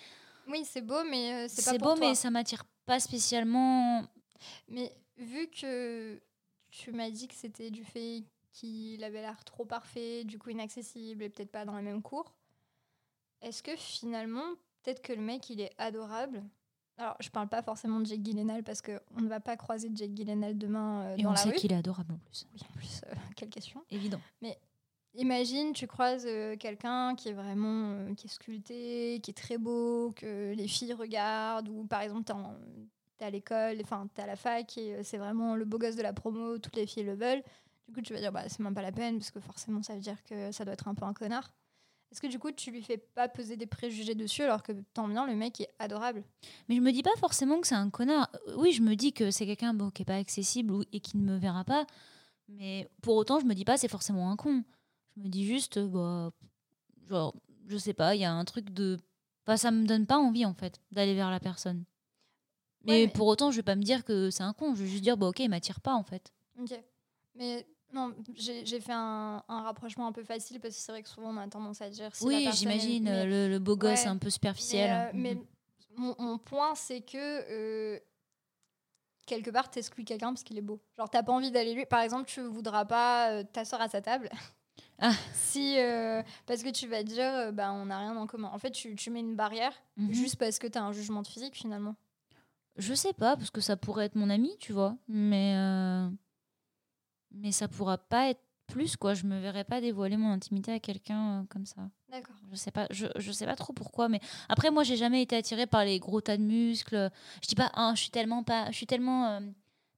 Oui, 0.48 0.64
c'est 0.66 0.82
beau, 0.82 1.04
mais 1.10 1.34
euh, 1.34 1.46
c'est 1.48 1.64
pas 1.64 1.72
C'est 1.72 1.78
pour 1.80 1.90
beau, 1.94 1.96
toi. 1.98 2.10
mais 2.10 2.16
ça 2.16 2.30
m'attire 2.30 2.64
pas 2.86 3.00
spécialement. 3.00 4.04
Mais 4.68 4.92
vu 5.18 5.48
que 5.50 6.20
tu 6.72 6.92
m'as 6.92 7.10
dit 7.10 7.28
que 7.28 7.36
c'était 7.36 7.70
du 7.72 7.84
fait 7.84 8.24
qu'il 8.54 9.04
avait 9.04 9.22
l'air 9.22 9.44
trop 9.46 9.66
parfait, 9.66 10.24
du 10.24 10.40
coup 10.40 10.50
inaccessible 10.50 11.24
et 11.24 11.30
peut-être 11.30 11.52
pas 11.52 11.66
dans 11.66 11.74
la 11.74 11.82
même 11.82 12.02
cour, 12.02 12.34
est-ce 13.42 13.62
que 13.62 13.76
finalement, 13.76 14.56
peut-être 14.84 15.02
que 15.02 15.14
le 15.14 15.22
mec 15.22 15.50
il 15.50 15.60
est 15.62 15.74
adorable 15.78 16.44
Alors, 16.98 17.16
je 17.20 17.30
parle 17.30 17.48
pas 17.48 17.62
forcément 17.62 18.00
de 18.00 18.06
Jake 18.06 18.24
Gyllenhaal 18.24 18.64
parce 18.64 18.82
qu'on 18.82 19.22
ne 19.22 19.28
va 19.28 19.40
pas 19.40 19.56
croiser 19.56 19.90
Jake 19.94 20.16
Gyllenhaal 20.16 20.58
demain 20.58 21.02
euh, 21.02 21.16
Et 21.18 21.24
dans 21.24 21.30
on 21.30 21.34
la 21.34 21.38
sait 21.38 21.52
qu'il 21.54 21.72
est 21.72 21.76
adorable 21.76 22.14
en 22.14 22.18
plus. 22.18 22.48
Oui, 22.54 22.62
en 22.68 22.74
plus, 22.74 23.02
euh, 23.06 23.16
quelle 23.36 23.50
question. 23.50 23.84
Évident. 23.92 24.20
Imagine, 25.18 25.74
tu 25.74 25.88
croises 25.88 26.26
euh, 26.28 26.56
quelqu'un 26.58 27.16
qui 27.16 27.30
est 27.30 27.34
vraiment 27.34 27.92
euh, 27.92 28.14
qui 28.14 28.28
est 28.28 28.30
sculpté, 28.30 29.20
qui 29.24 29.32
est 29.32 29.38
très 29.38 29.58
beau, 29.58 30.14
que 30.16 30.54
les 30.54 30.68
filles 30.68 30.94
regardent, 30.94 31.70
ou 31.70 31.86
par 31.86 32.02
exemple, 32.02 32.32
t'es 33.18 33.26
à 33.26 33.32
l'école, 33.32 33.80
enfin, 33.82 34.08
t'es 34.14 34.22
à 34.22 34.28
la 34.28 34.36
fac 34.36 34.78
et 34.78 35.04
c'est 35.04 35.18
vraiment 35.18 35.56
le 35.56 35.66
beau 35.66 35.80
gosse 35.80 35.96
de 35.96 36.04
la 36.04 36.14
promo, 36.14 36.60
toutes 36.60 36.76
les 36.76 36.86
filles 36.86 37.04
le 37.04 37.16
veulent. 37.16 37.42
Du 37.88 37.96
coup, 37.96 38.02
tu 38.02 38.14
vas 38.14 38.20
dire, 38.20 38.32
bah, 38.32 38.44
c'est 38.48 38.60
même 38.60 38.76
pas 38.76 38.84
la 38.84 38.92
peine, 38.92 39.18
parce 39.18 39.32
que 39.32 39.40
forcément, 39.40 39.82
ça 39.82 39.96
veut 39.96 40.02
dire 40.02 40.22
que 40.24 40.52
ça 40.52 40.66
doit 40.66 40.74
être 40.76 40.88
un 40.88 40.94
peu 40.94 41.06
un 41.06 41.14
connard. 41.14 41.52
Est-ce 42.12 42.22
que 42.22 42.28
du 42.28 42.40
coup, 42.40 42.52
tu 42.52 42.72
lui 42.72 42.82
fais 42.82 42.98
pas 42.98 43.28
peser 43.28 43.58
des 43.58 43.66
préjugés 43.66 44.16
dessus 44.16 44.42
alors 44.44 44.64
que 44.64 44.72
tant 44.94 45.08
bien, 45.08 45.26
le 45.28 45.36
mec 45.36 45.60
est 45.62 45.70
adorable? 45.78 46.24
Mais 46.70 46.76
je 46.76 46.82
me 46.82 46.92
dis 46.92 47.04
pas 47.04 47.16
forcément 47.18 47.60
que 47.60 47.68
c'est 47.68 47.76
un 47.76 47.90
connard. 47.90 48.30
Euh, 48.48 48.56
Oui, 48.58 48.72
je 48.72 48.82
me 48.82 48.96
dis 48.96 49.12
que 49.12 49.30
c'est 49.30 49.46
quelqu'un 49.46 49.74
bon, 49.74 49.90
qui 49.92 50.04
est 50.04 50.06
pas 50.06 50.16
accessible 50.16 50.72
ou- 50.74 50.84
et 50.94 51.00
qui 51.02 51.18
ne 51.18 51.24
me 51.24 51.38
verra 51.38 51.64
pas. 51.66 51.86
Mais 52.48 52.88
pour 53.02 53.16
autant, 53.18 53.40
je 53.40 53.46
me 53.46 53.54
dis 53.54 53.66
pas 53.66 53.78
c'est 53.78 53.90
forcément 53.90 54.32
un 54.32 54.38
con. 54.38 54.64
Je 55.18 55.22
me 55.22 55.28
dis 55.28 55.46
juste, 55.46 55.78
euh, 55.78 55.88
bah, 55.88 56.32
genre, 57.10 57.36
je 57.68 57.78
sais 57.78 57.94
pas, 57.94 58.16
il 58.16 58.22
y 58.22 58.26
a 58.26 58.32
un 58.32 58.46
truc 58.46 58.70
de. 58.72 58.98
Bah, 59.46 59.58
ça 59.58 59.72
me 59.72 59.86
donne 59.86 60.06
pas 60.06 60.18
envie 60.18 60.46
en 60.46 60.54
fait 60.54 60.80
d'aller 60.92 61.14
vers 61.16 61.30
la 61.30 61.40
personne. 61.42 61.84
Mais, 62.86 62.92
Ouais, 63.02 63.06
mais- 63.08 63.12
pour 63.12 63.28
autant, 63.28 63.52
je 63.52 63.58
vais 63.58 63.64
pas 63.64 63.76
me 63.76 63.84
dire 63.84 64.06
que 64.06 64.30
c'est 64.30 64.44
un 64.44 64.54
con. 64.54 64.76
Je 64.76 64.84
vais 64.84 64.90
juste 64.90 65.04
dire, 65.04 65.18
bah 65.18 65.28
ok, 65.28 65.40
il 65.40 65.50
m'attire 65.50 65.82
pas 65.82 65.94
en 65.94 66.04
fait. 66.04 66.32
Ok. 66.58 66.72
Mais 67.36 67.68
non, 67.94 68.14
j'ai 68.36 68.80
fait 68.80 68.92
un, 68.94 69.44
un 69.48 69.62
rapprochement 69.62 70.08
un 70.08 70.12
peu 70.12 70.24
facile 70.24 70.60
parce 70.60 70.76
que 70.76 70.82
c'est 70.82 70.92
vrai 70.92 71.04
que 71.04 71.10
souvent 71.10 71.34
on 71.34 71.38
a 71.38 71.48
tendance 71.48 71.82
à 71.82 71.90
dire 71.90 72.14
si 72.16 72.26
oui, 72.26 72.50
j'imagine, 72.54 73.06
le, 73.26 73.48
le 73.50 73.60
beau 73.60 73.76
gosse 73.78 74.04
Ouais, 74.04 74.08
un 74.08 74.18
peu 74.18 74.30
superficiel. 74.30 74.90
Mais, 74.90 74.98
euh, 75.10 75.14
Mhm. 75.14 75.22
mais 75.22 75.38
mon, 75.96 76.16
mon 76.20 76.38
point, 76.38 76.76
c'est 76.76 77.02
que 77.02 77.18
euh, 77.18 78.00
quelque 79.26 79.50
part, 79.52 79.70
t'exclus 79.70 80.04
quelqu'un 80.04 80.28
parce 80.30 80.44
qu'il 80.44 80.58
est 80.58 80.62
beau. 80.62 80.80
Genre, 80.98 81.10
t'as 81.10 81.24
pas 81.24 81.32
envie 81.34 81.52
d'aller 81.52 81.74
lui. 81.74 81.86
Par 81.86 82.02
exemple, 82.02 82.26
tu 82.30 82.42
voudras 82.42 82.86
pas 82.86 83.32
euh, 83.32 83.44
t'asseoir 83.52 83.82
à 83.82 83.90
sa 83.90 84.02
table. 84.02 84.30
Ah. 85.00 85.12
Si, 85.34 85.80
euh, 85.80 86.22
parce 86.46 86.62
que 86.64 86.70
tu 86.70 86.88
vas 86.88 87.04
te 87.04 87.08
dire, 87.08 87.52
bah, 87.54 87.72
on 87.72 87.86
n'a 87.86 88.00
rien 88.00 88.16
en 88.18 88.28
commun. 88.28 88.50
En 88.54 88.58
fait, 88.60 88.72
tu, 88.72 88.96
tu 88.96 89.10
mets 89.10 89.22
une 89.22 89.36
barrière 89.36 89.74
Mhm. 89.96 90.12
juste 90.14 90.36
parce 90.36 90.60
que 90.60 90.68
t'as 90.68 90.82
un 90.82 90.92
jugement 90.92 91.22
de 91.22 91.28
physique 91.28 91.56
finalement. 91.56 91.96
Je 92.78 92.94
sais 92.94 93.14
pas, 93.14 93.36
parce 93.38 93.50
que 93.50 93.62
ça 93.62 93.76
pourrait 93.76 94.06
être 94.06 94.16
mon 94.16 94.30
ami, 94.30 94.56
tu 94.60 94.72
vois. 94.74 94.96
Mais, 95.08 95.56
mais 97.38 97.52
ça 97.52 97.68
pourra 97.68 97.98
pas 97.98 98.30
être 98.30 98.42
plus, 98.68 98.98
quoi. 98.98 99.14
Je 99.14 99.26
me 99.26 99.40
verrais 99.40 99.64
pas 99.64 99.80
dévoiler 99.80 100.18
mon 100.18 100.30
intimité 100.32 100.74
à 100.74 100.80
quelqu'un 100.80 101.42
euh, 101.42 101.44
comme 101.50 101.66
ça. 101.66 101.90
D'accord. 102.10 102.36
Je 102.52 102.56
sais 102.56 102.72
pas, 102.72 102.88
je, 102.92 103.06
je 103.16 103.32
sais 103.32 103.46
pas 103.46 103.56
trop 103.56 103.74
pourquoi, 103.74 104.10
mais 104.10 104.20
après, 104.50 104.72
moi, 104.72 104.84
j'ai 104.84 104.98
jamais 104.98 105.22
été 105.22 105.36
attirée 105.36 105.68
par 105.68 105.86
les 105.86 106.00
gros 106.00 106.20
tas 106.22 106.38
de 106.38 106.44
muscles. 106.44 107.10
Je 107.42 107.48
dis 107.48 107.56
pas, 107.56 107.72
je 107.96 108.00
suis 108.02 108.10
tellement 108.12 108.44
pas, 108.44 108.70
je 108.72 108.76
suis 108.76 108.86
tellement 108.86 109.28
euh, 109.28 109.40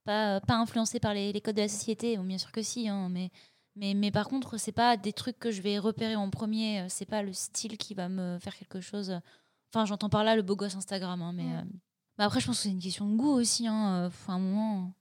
pas, 0.05 0.39
pas 0.41 0.55
influencée 0.55 0.99
par 0.99 1.13
les, 1.13 1.33
les 1.33 1.41
codes 1.41 1.55
de 1.55 1.61
la 1.61 1.67
société. 1.67 2.17
Bon, 2.17 2.23
bien 2.23 2.37
sûr 2.37 2.51
que 2.51 2.61
si, 2.61 2.87
hein, 2.87 3.09
mais, 3.09 3.31
mais, 3.75 3.93
mais 3.95 4.11
par 4.11 4.27
contre, 4.27 4.57
c'est 4.57 4.71
pas 4.71 4.97
des 4.97 5.13
trucs 5.13 5.39
que 5.39 5.51
je 5.51 5.61
vais 5.61 5.79
repérer 5.79 6.15
en 6.15 6.29
premier. 6.29 6.81
euh, 6.81 6.85
C'est 6.89 7.05
pas 7.05 7.23
le 7.23 7.33
style 7.33 7.77
qui 7.77 7.93
va 7.95 8.07
me 8.09 8.37
faire 8.39 8.55
quelque 8.55 8.81
chose. 8.81 9.19
Enfin, 9.73 9.85
j'entends 9.85 10.09
par 10.09 10.23
là 10.23 10.35
le 10.35 10.41
beau 10.41 10.55
gosse 10.55 10.75
Instagram, 10.75 11.21
hein, 11.21 11.33
mais. 11.33 11.55
Euh, 11.55 11.63
bah 12.17 12.25
après, 12.25 12.39
je 12.41 12.47
pense 12.47 12.57
que 12.57 12.63
c'est 12.63 12.69
une 12.69 12.81
question 12.81 13.07
de 13.07 13.15
goût 13.15 13.31
aussi. 13.31 13.65
Hein. 13.67 14.05
euh, 14.05 14.09
faut 14.09 14.31
un 14.31 14.39
moment. 14.39 14.93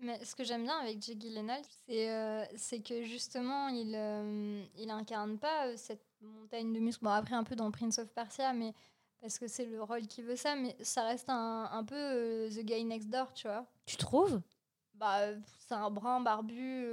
Mais 0.00 0.24
ce 0.24 0.36
que 0.36 0.44
j'aime 0.44 0.62
bien 0.62 0.78
avec 0.78 1.02
Jake 1.02 1.18
Gyllenhaal, 1.20 1.60
c'est 1.86 2.08
euh, 2.10 2.44
que 2.84 3.02
justement, 3.02 3.68
il, 3.68 3.94
euh, 3.96 4.62
il 4.76 4.90
incarne 4.90 5.38
pas 5.38 5.66
euh, 5.66 5.74
cette 5.76 6.06
montagne 6.20 6.72
de 6.72 6.78
muscles. 6.78 7.04
Bon, 7.04 7.10
après, 7.10 7.34
un 7.34 7.42
peu 7.42 7.56
dans 7.56 7.70
Prince 7.72 7.98
of 7.98 8.08
Persia, 8.12 8.52
mais 8.52 8.72
parce 9.20 9.38
que 9.40 9.48
c'est 9.48 9.64
le 9.64 9.82
rôle 9.82 10.06
qui 10.06 10.22
veut 10.22 10.36
ça, 10.36 10.54
mais 10.54 10.76
ça 10.82 11.02
reste 11.02 11.28
un, 11.28 11.68
un 11.72 11.82
peu 11.82 11.96
euh, 11.96 12.48
The 12.48 12.60
Guy 12.64 12.84
Next 12.84 13.08
Door, 13.10 13.32
tu 13.34 13.48
vois. 13.48 13.66
Tu 13.86 13.96
trouves? 13.96 14.40
Bah, 14.94 15.20
c'est 15.66 15.74
un 15.74 15.90
brun 15.90 16.20
barbu 16.20 16.84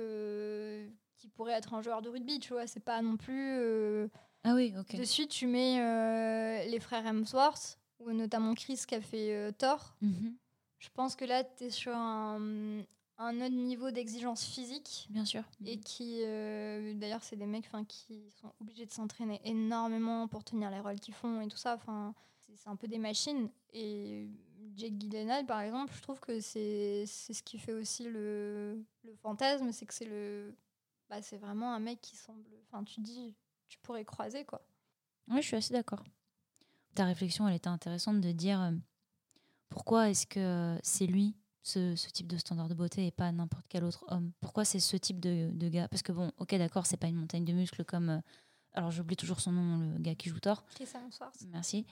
qui 1.16 1.28
pourrait 1.28 1.54
être 1.54 1.74
un 1.74 1.82
joueur 1.82 2.02
de 2.02 2.10
rugby, 2.10 2.40
tu 2.40 2.54
vois. 2.54 2.66
C'est 2.66 2.84
pas 2.84 3.02
non 3.02 3.18
plus. 3.18 4.10
Ah 4.44 4.54
oui, 4.54 4.74
ok. 4.80 4.96
De 4.96 5.04
suite, 5.04 5.30
tu 5.30 5.48
mets 5.48 6.66
les 6.68 6.80
frères 6.80 7.06
Hemsworth, 7.06 7.80
ou 8.00 8.12
notamment 8.12 8.54
Chris 8.54 8.82
qui 8.88 8.96
a 8.96 9.02
fait 9.02 9.52
Thor. 9.54 9.96
Mhm, 10.02 10.36
Je 10.86 10.89
pense 10.94 11.15
que 11.15 11.25
là, 11.25 11.44
tu 11.44 11.63
es 11.63 11.70
sur 11.72 11.96
un, 11.96 12.84
un 13.18 13.36
autre 13.42 13.56
niveau 13.56 13.89
d'exigence 13.89 14.46
physique 14.46 15.08
Bien 15.10 15.25
sûr. 15.25 15.44
et 15.65 15.80
qui, 15.80 16.22
euh, 16.24 16.94
d'ailleurs, 16.94 17.24
c'est 17.24 17.36
des 17.36 17.48
mecs 17.48 17.68
qui 17.88 18.30
sont 18.39 18.54
obligés 18.62 18.86
de 18.86 18.92
s'entraîner 18.92 19.42
énormément 19.44 20.27
pour 20.27 20.44
tenir 20.44 20.70
les 20.70 20.80
rôles 20.80 21.00
qu'ils 21.00 21.15
font 21.15 21.42
et 21.42 21.48
tout 21.48 21.58
ça. 21.58 21.74
Enfin, 21.74 22.13
c'est 22.56 22.70
un 22.70 22.75
peu 22.75 22.88
des 22.88 23.00
machines. 23.00 23.50
Et 23.74 24.30
Jake 24.75 24.94
Gyllenhaal, 25.00 25.48
par 25.48 25.62
exemple, 25.62 25.92
je 25.96 26.01
trouve 26.04 26.20
que 26.20 26.39
c'est 26.39 27.06
c'est 27.08 27.34
ce 27.34 27.42
qui 27.42 27.58
fait 27.58 27.74
aussi 27.74 28.04
le, 28.04 28.86
le 29.04 29.15
fantasme, 29.15 29.72
c'est 29.72 29.88
que 29.88 29.94
c'est 29.94 30.06
le 30.06 30.56
bah, 31.10 31.22
c'est 31.22 31.38
vraiment 31.38 31.74
un 31.74 31.80
mec 31.80 32.00
qui 32.01 32.15
semble. 32.15 32.46
Enfin, 32.68 32.84
tu 32.84 33.01
dis, 33.01 33.34
tu 33.70 33.80
pourrais 33.80 34.06
croiser, 34.06 34.46
quoi. 34.46 34.62
Oui, 35.30 35.42
je 35.42 35.48
suis 35.48 35.56
assez 35.56 35.74
d'accord. 35.74 36.04
Ta 36.94 37.06
réflexion, 37.06 37.48
elle 37.48 37.56
était 37.56 37.68
intéressante 37.70 38.22
de 38.22 38.32
dire 38.32 38.62
euh, 38.62 38.72
pourquoi 39.75 40.10
est-ce 40.10 40.25
que 40.25 40.79
c'est 40.84 41.05
lui, 41.05 41.36
ce, 41.62 41.98
ce, 41.98 42.08
type 42.10 42.27
de 42.27 42.38
standard 42.38 42.70
de 42.70 42.74
beauté, 42.74 43.08
et 43.08 43.12
pas 43.12 43.29
n'importe 43.34 43.65
quel 43.67 43.84
autre 43.84 44.05
homme? 44.08 44.32
Pourquoi 44.39 44.63
c'est 44.63 44.79
ce 44.79 44.96
type 44.96 45.20
de, 45.20 45.50
de, 45.51 45.67
gars? 45.67 45.89
Parce 45.89 46.01
que, 46.01 46.13
bon, 46.13 46.32
ok, 46.38 46.55
d'accord, 46.55 46.86
c'est 46.86 46.96
pas 46.96 47.08
une 47.08 47.17
montagne 47.17 47.44
de 47.44 47.51
muscles 47.51 47.84
comme. 47.84 48.10
Euh, 48.10 48.20
alors, 48.72 48.91
j'oublie 48.91 49.17
toujours 49.17 49.41
son 49.41 49.51
nom, 49.51 49.79
le 49.79 50.00
gars 50.00 50.15
qui 50.15 50.29
joue. 50.29 50.39
Chris 50.39 50.88
Merci. 51.50 51.86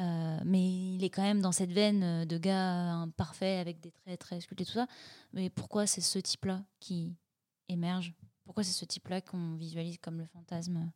Euh, 0.00 0.40
mais 0.44 0.94
il 0.94 1.04
est 1.04 1.10
quand 1.10 1.22
même 1.22 1.40
dans 1.40 1.52
cette 1.52 1.70
veine 1.70 2.24
de 2.24 2.38
gars 2.38 3.06
parfait 3.16 3.58
avec 3.58 3.80
des 3.80 3.92
traits 3.92 4.18
très 4.18 4.40
sculptés, 4.40 4.64
tout 4.64 4.72
ça. 4.72 4.88
Mais 5.32 5.48
pourquoi 5.48 5.86
c'est 5.86 6.00
ce 6.00 6.18
type-là 6.18 6.64
qui 6.80 7.14
émerge? 7.68 8.14
Pourquoi 8.46 8.64
c'est 8.64 8.72
ce 8.72 8.84
type-là 8.84 9.20
qu'on 9.20 9.54
visualise 9.54 9.98
comme 9.98 10.18
le 10.18 10.26
fantasme? 10.26 10.90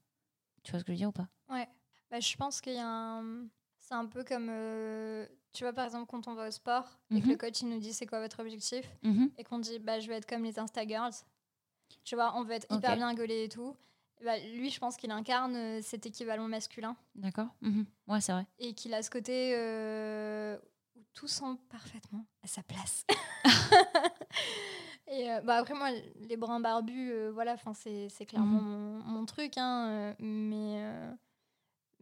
Tu 0.65 0.73
vois 0.73 0.81
ce 0.81 0.85
que 0.85 0.91
je 0.91 0.95
veux 0.95 0.99
dire 0.99 1.11
ou 1.11 1.13
pas? 1.13 1.29
Ouais. 1.49 1.69
Bah, 2.11 2.19
je 2.19 2.37
pense 2.37 2.61
qu'il 2.61 2.75
y 2.75 2.79
a 2.79 2.89
un. 2.89 3.47
C'est 3.79 3.95
un 3.95 4.07
peu 4.07 4.25
comme. 4.25 4.49
Euh, 4.51 5.25
tu 5.53 5.65
vois, 5.65 5.73
par 5.73 5.85
exemple, 5.85 6.07
quand 6.11 6.29
on 6.29 6.35
va 6.35 6.49
au 6.49 6.51
sport 6.51 6.99
et 7.11 7.21
que 7.21 7.27
le 7.27 7.33
mhm. 7.33 7.39
coach 7.39 7.61
il 7.61 7.69
nous 7.69 7.79
dit 7.79 7.93
c'est 7.93 8.07
quoi 8.07 8.21
votre 8.21 8.41
objectif 8.41 8.87
mhm. 9.03 9.31
et 9.37 9.45
qu'on 9.45 9.59
dit 9.59 9.79
bah, 9.79 10.01
je 10.01 10.09
vais 10.09 10.15
être 10.15 10.27
comme 10.27 10.45
les 10.45 10.59
Insta 10.59 10.87
Girls. 10.87 11.13
Tu 12.05 12.15
vois, 12.15 12.33
on 12.37 12.45
veut 12.45 12.53
être 12.53 12.67
hyper 12.75 12.97
bien 12.97 13.13
gaulé 13.15 13.45
et 13.45 13.49
tout. 13.49 13.77
Bah, 14.25 14.39
lui, 14.55 14.71
je 14.71 14.79
pense 14.79 14.97
qu'il 14.97 15.11
incarne 15.11 15.55
euh, 15.57 15.81
cet 15.83 16.07
équivalent 16.07 16.49
masculin. 16.49 16.97
D'accord. 17.15 17.49
Mhm. 17.61 17.85
Ouais, 18.07 18.21
c'est 18.21 18.33
vrai. 18.33 18.47
Et 18.59 18.73
qu'il 18.73 18.95
a 18.95 19.03
ce 19.03 19.11
côté 19.11 19.53
euh, 19.57 20.57
où 20.97 21.01
tout 21.13 21.29
semble 21.29 21.59
parfaitement 21.69 22.25
à 22.43 22.47
sa 22.47 22.63
place. 22.63 23.05
et 25.09 25.29
bah, 25.45 25.57
après, 25.57 25.75
moi, 25.75 25.91
les 26.21 26.37
brins 26.37 26.61
barbus, 26.61 27.13
voilà, 27.33 27.57
c'est 27.75 28.27
clairement 28.27 28.63
mon, 28.63 29.03
mon, 29.03 29.27
truc. 29.27 29.59
Hein, 29.59 30.15
mais 30.21 30.83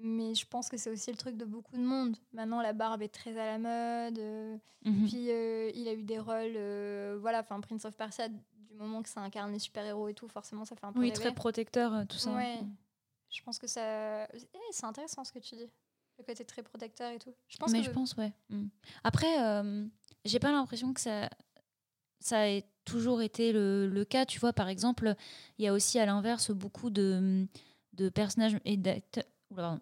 mais 0.03 0.35
je 0.35 0.47
pense 0.47 0.69
que 0.69 0.77
c'est 0.77 0.91
aussi 0.91 1.11
le 1.11 1.17
truc 1.17 1.37
de 1.37 1.45
beaucoup 1.45 1.77
de 1.77 1.83
monde. 1.83 2.17
Maintenant, 2.33 2.61
la 2.63 2.73
barbe 2.73 3.03
est 3.03 3.09
très 3.09 3.37
à 3.39 3.45
la 3.45 3.59
mode. 3.59 4.19
Euh, 4.19 4.57
mhm. 4.85 5.07
Puis, 5.07 5.31
euh, 5.31 5.71
il 5.75 5.89
a 5.89 5.93
eu 5.93 6.03
des 6.03 6.19
rôles. 6.19 6.55
Euh, 6.57 7.19
voilà, 7.21 7.41
enfin, 7.41 7.61
Prince 7.61 7.85
of 7.85 7.97
Persia, 7.97 8.29
du 8.29 8.75
moment 8.77 9.03
que 9.03 9.09
ça 9.09 9.21
incarne 9.21 9.53
les 9.53 9.59
super-héros 9.59 10.09
et 10.09 10.15
tout, 10.15 10.29
forcément, 10.29 10.65
ça 10.65 10.77
fait 10.77 10.87
un 10.87 10.93
peu. 10.93 11.01
Oui, 11.01 11.13
très 11.13 11.33
protecteur, 11.33 12.07
tout 12.09 12.17
ça. 12.17 12.33
Ouais. 12.33 12.61
Je 13.29 13.43
pense 13.43 13.59
que 13.59 13.67
ça. 13.67 14.25
Eh, 14.35 14.59
c'est 14.71 14.87
intéressant 14.87 15.25
ce 15.25 15.33
que 15.33 15.39
tu 15.39 15.55
dis. 15.55 15.71
Le 16.19 16.25
côté 16.25 16.45
très 16.45 16.63
protecteur 16.63 17.13
et 17.13 17.19
tout. 17.19 17.35
Je 17.49 17.57
pense 17.57 17.71
Mais 17.71 17.83
je 17.83 17.91
pense, 17.91 18.15
ouais. 18.17 18.33
Mm. 18.51 18.67
Après, 19.05 19.63
j'ai 20.25 20.39
pas 20.39 20.53
l'impression 20.53 20.93
que 20.93 21.01
ça. 21.01 21.29
Ça 22.23 22.43
a 22.43 22.61
toujours 22.85 23.23
été 23.23 23.51
le, 23.51 23.89
le 23.89 24.05
cas. 24.05 24.27
Tu 24.27 24.39
vois, 24.39 24.53
par 24.53 24.69
exemple, 24.69 25.15
il 25.57 25.65
y 25.65 25.69
a 25.69 25.73
aussi 25.73 25.99
à 25.99 26.05
l'inverse 26.05 26.51
beaucoup 26.51 26.91
de, 26.91 27.47
de 27.95 28.11
personnages 28.11 28.59
et 28.67 28.77
d'acteurs 28.77 29.25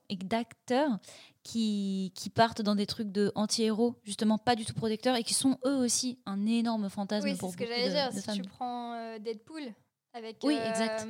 et 0.08 0.16
d'acteurs 0.16 0.98
qui, 1.42 2.12
qui, 2.14 2.30
partent 2.30 2.62
dans 2.62 2.74
des 2.74 2.86
trucs 2.86 3.10
de 3.10 3.32
anti-héros, 3.34 3.96
justement 4.04 4.38
pas 4.38 4.54
du 4.54 4.64
tout 4.64 4.74
protecteurs, 4.74 5.16
et 5.16 5.22
qui 5.22 5.34
sont 5.34 5.58
eux 5.64 5.76
aussi 5.76 6.18
un 6.26 6.46
énorme 6.46 6.88
fantasme 6.88 7.26
oui, 7.26 7.36
pour 7.36 7.50
ce 7.52 7.56
que 7.56 7.66
j'allais 7.66 7.90
dire. 7.90 8.12
si 8.12 8.40
tu 8.40 8.42
prends 8.42 8.92
euh, 8.94 9.18
Deadpool 9.18 9.72
avec. 10.12 10.38
Oui, 10.42 10.56
euh, 10.58 10.68
exact. 10.68 11.06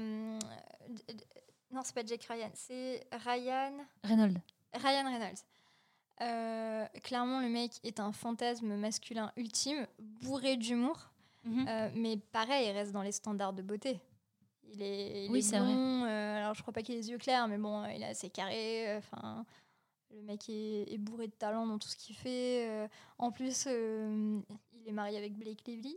non, 1.73 1.81
c'est 1.83 1.95
pas 1.95 2.05
Jake 2.05 2.25
Ryan, 2.25 2.51
c'est 2.55 3.07
Ryan. 3.13 3.73
Reynolds. 4.05 4.41
Ryan 4.75 5.05
Reynolds. 5.05 5.45
Euh, 6.21 6.85
clairement, 7.05 7.41
le 7.41 7.49
mec 7.49 7.73
est 7.85 8.01
un 8.01 8.13
fantasme 8.13 8.75
masculin 8.77 9.33
ultime, 9.37 9.87
bourré 10.23 10.57
d'humour. 10.57 11.11
Mhm. 11.45 11.93
mais 11.95 12.17
pareil, 12.33 12.69
il 12.69 12.73
reste 12.73 12.93
dans 12.93 13.01
les 13.01 13.13
standards 13.13 13.55
de 13.55 13.63
beauté. 13.63 14.01
Il 14.73 14.83
est, 14.83 15.29
oui, 15.31 15.43
c'est 15.43 15.59
bon. 15.59 16.05
Euh, 16.05 16.37
alors, 16.37 16.55
je 16.55 16.63
crois 16.63 16.73
pas 16.73 16.83
qu'il 16.83 16.95
ait 16.95 16.99
les 16.99 17.11
yeux 17.11 17.19
clairs, 17.19 17.49
mais 17.49 17.59
bon, 17.59 17.85
il 17.87 18.03
est 18.03 18.07
assez 18.07 18.31
carré. 18.31 18.89
Euh, 18.89 18.99
enfin, 18.99 19.45
le 20.15 20.23
mec 20.23 20.49
est, 20.49 20.99
bourré 20.99 21.29
de 21.29 21.33
talent 21.33 21.67
dans 21.67 21.79
tout 21.79 21.89
ce 21.89 21.97
qu'il 21.97 22.17
fait. 22.17 22.69
Euh, 22.69 22.89
en 23.19 23.31
plus, 23.31 23.67
il 23.67 24.87
est 24.87 24.93
marié 24.93 25.19
avec 25.19 25.35
Blake 25.35 25.67
Lively. 25.67 25.97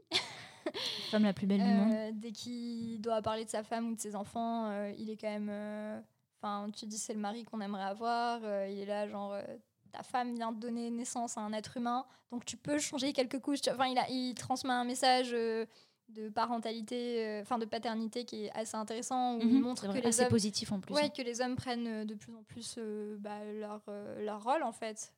femme 1.09 1.23
la 1.23 1.33
plus 1.33 1.47
belle 1.47 1.63
du 1.63 1.73
monde. 1.73 2.19
Dès 2.19 2.31
qu'il 2.31 3.01
doit 3.01 3.21
parler 3.21 3.45
de 3.45 3.49
sa 3.49 3.63
femme 3.63 3.89
ou 3.89 3.95
de 3.95 4.01
ses 4.01 4.15
enfants, 4.15 4.71
il 4.97 5.09
est 5.09 5.17
quand 5.17 5.39
même. 5.39 6.03
Enfin, 6.37 6.69
tu 6.71 6.85
dis 6.85 6.97
c'est 6.97 7.13
le 7.13 7.19
mari 7.19 7.43
qu'on 7.43 7.61
aimerait 7.61 7.83
avoir. 7.83 8.39
il 8.67 8.79
est 8.79 8.85
là, 8.85 9.07
genre 9.07 9.35
ta 9.91 10.03
femme 10.03 10.35
vient 10.35 10.53
de 10.53 10.59
donner 10.59 10.89
naissance 10.89 11.37
à 11.37 11.41
un 11.41 11.51
être 11.51 11.75
humain, 11.75 12.05
donc 12.31 12.45
tu 12.45 12.55
peux 12.55 12.79
changer 12.79 13.11
quelques 13.11 13.39
couches. 13.39 13.59
Enfin, 13.69 13.87
il, 13.87 13.97
a, 13.97 14.09
il 14.09 14.33
transmet 14.35 14.71
un 14.71 14.85
message 14.85 15.35
de 16.13 16.29
parentalité, 16.29 17.25
euh, 17.25 17.41
enfin 17.41 17.57
de 17.57 17.65
paternité 17.65 18.25
qui 18.25 18.45
est 18.45 18.51
assez 18.51 18.75
intéressant, 18.75 19.35
où 19.35 19.41
il 19.41 19.47
mhm, 19.47 19.61
montre 19.61 19.87
que 19.87 19.97
les 19.99 20.07
assez 20.07 20.23
hommes, 20.23 20.29
positif 20.29 20.71
en 20.71 20.79
plus. 20.79 20.93
Ouais, 20.93 21.05
hein. 21.05 21.09
que 21.09 21.21
les 21.21 21.41
hommes 21.41 21.55
prennent 21.55 21.87
euh, 21.87 22.05
de 22.05 22.15
plus 22.15 22.33
en 22.33 22.43
plus 22.43 22.75
euh, 22.77 23.17
bah, 23.19 23.43
leur, 23.59 23.81
leur 24.19 24.43
rôle 24.43 24.63
en 24.63 24.71
fait. 24.71 25.13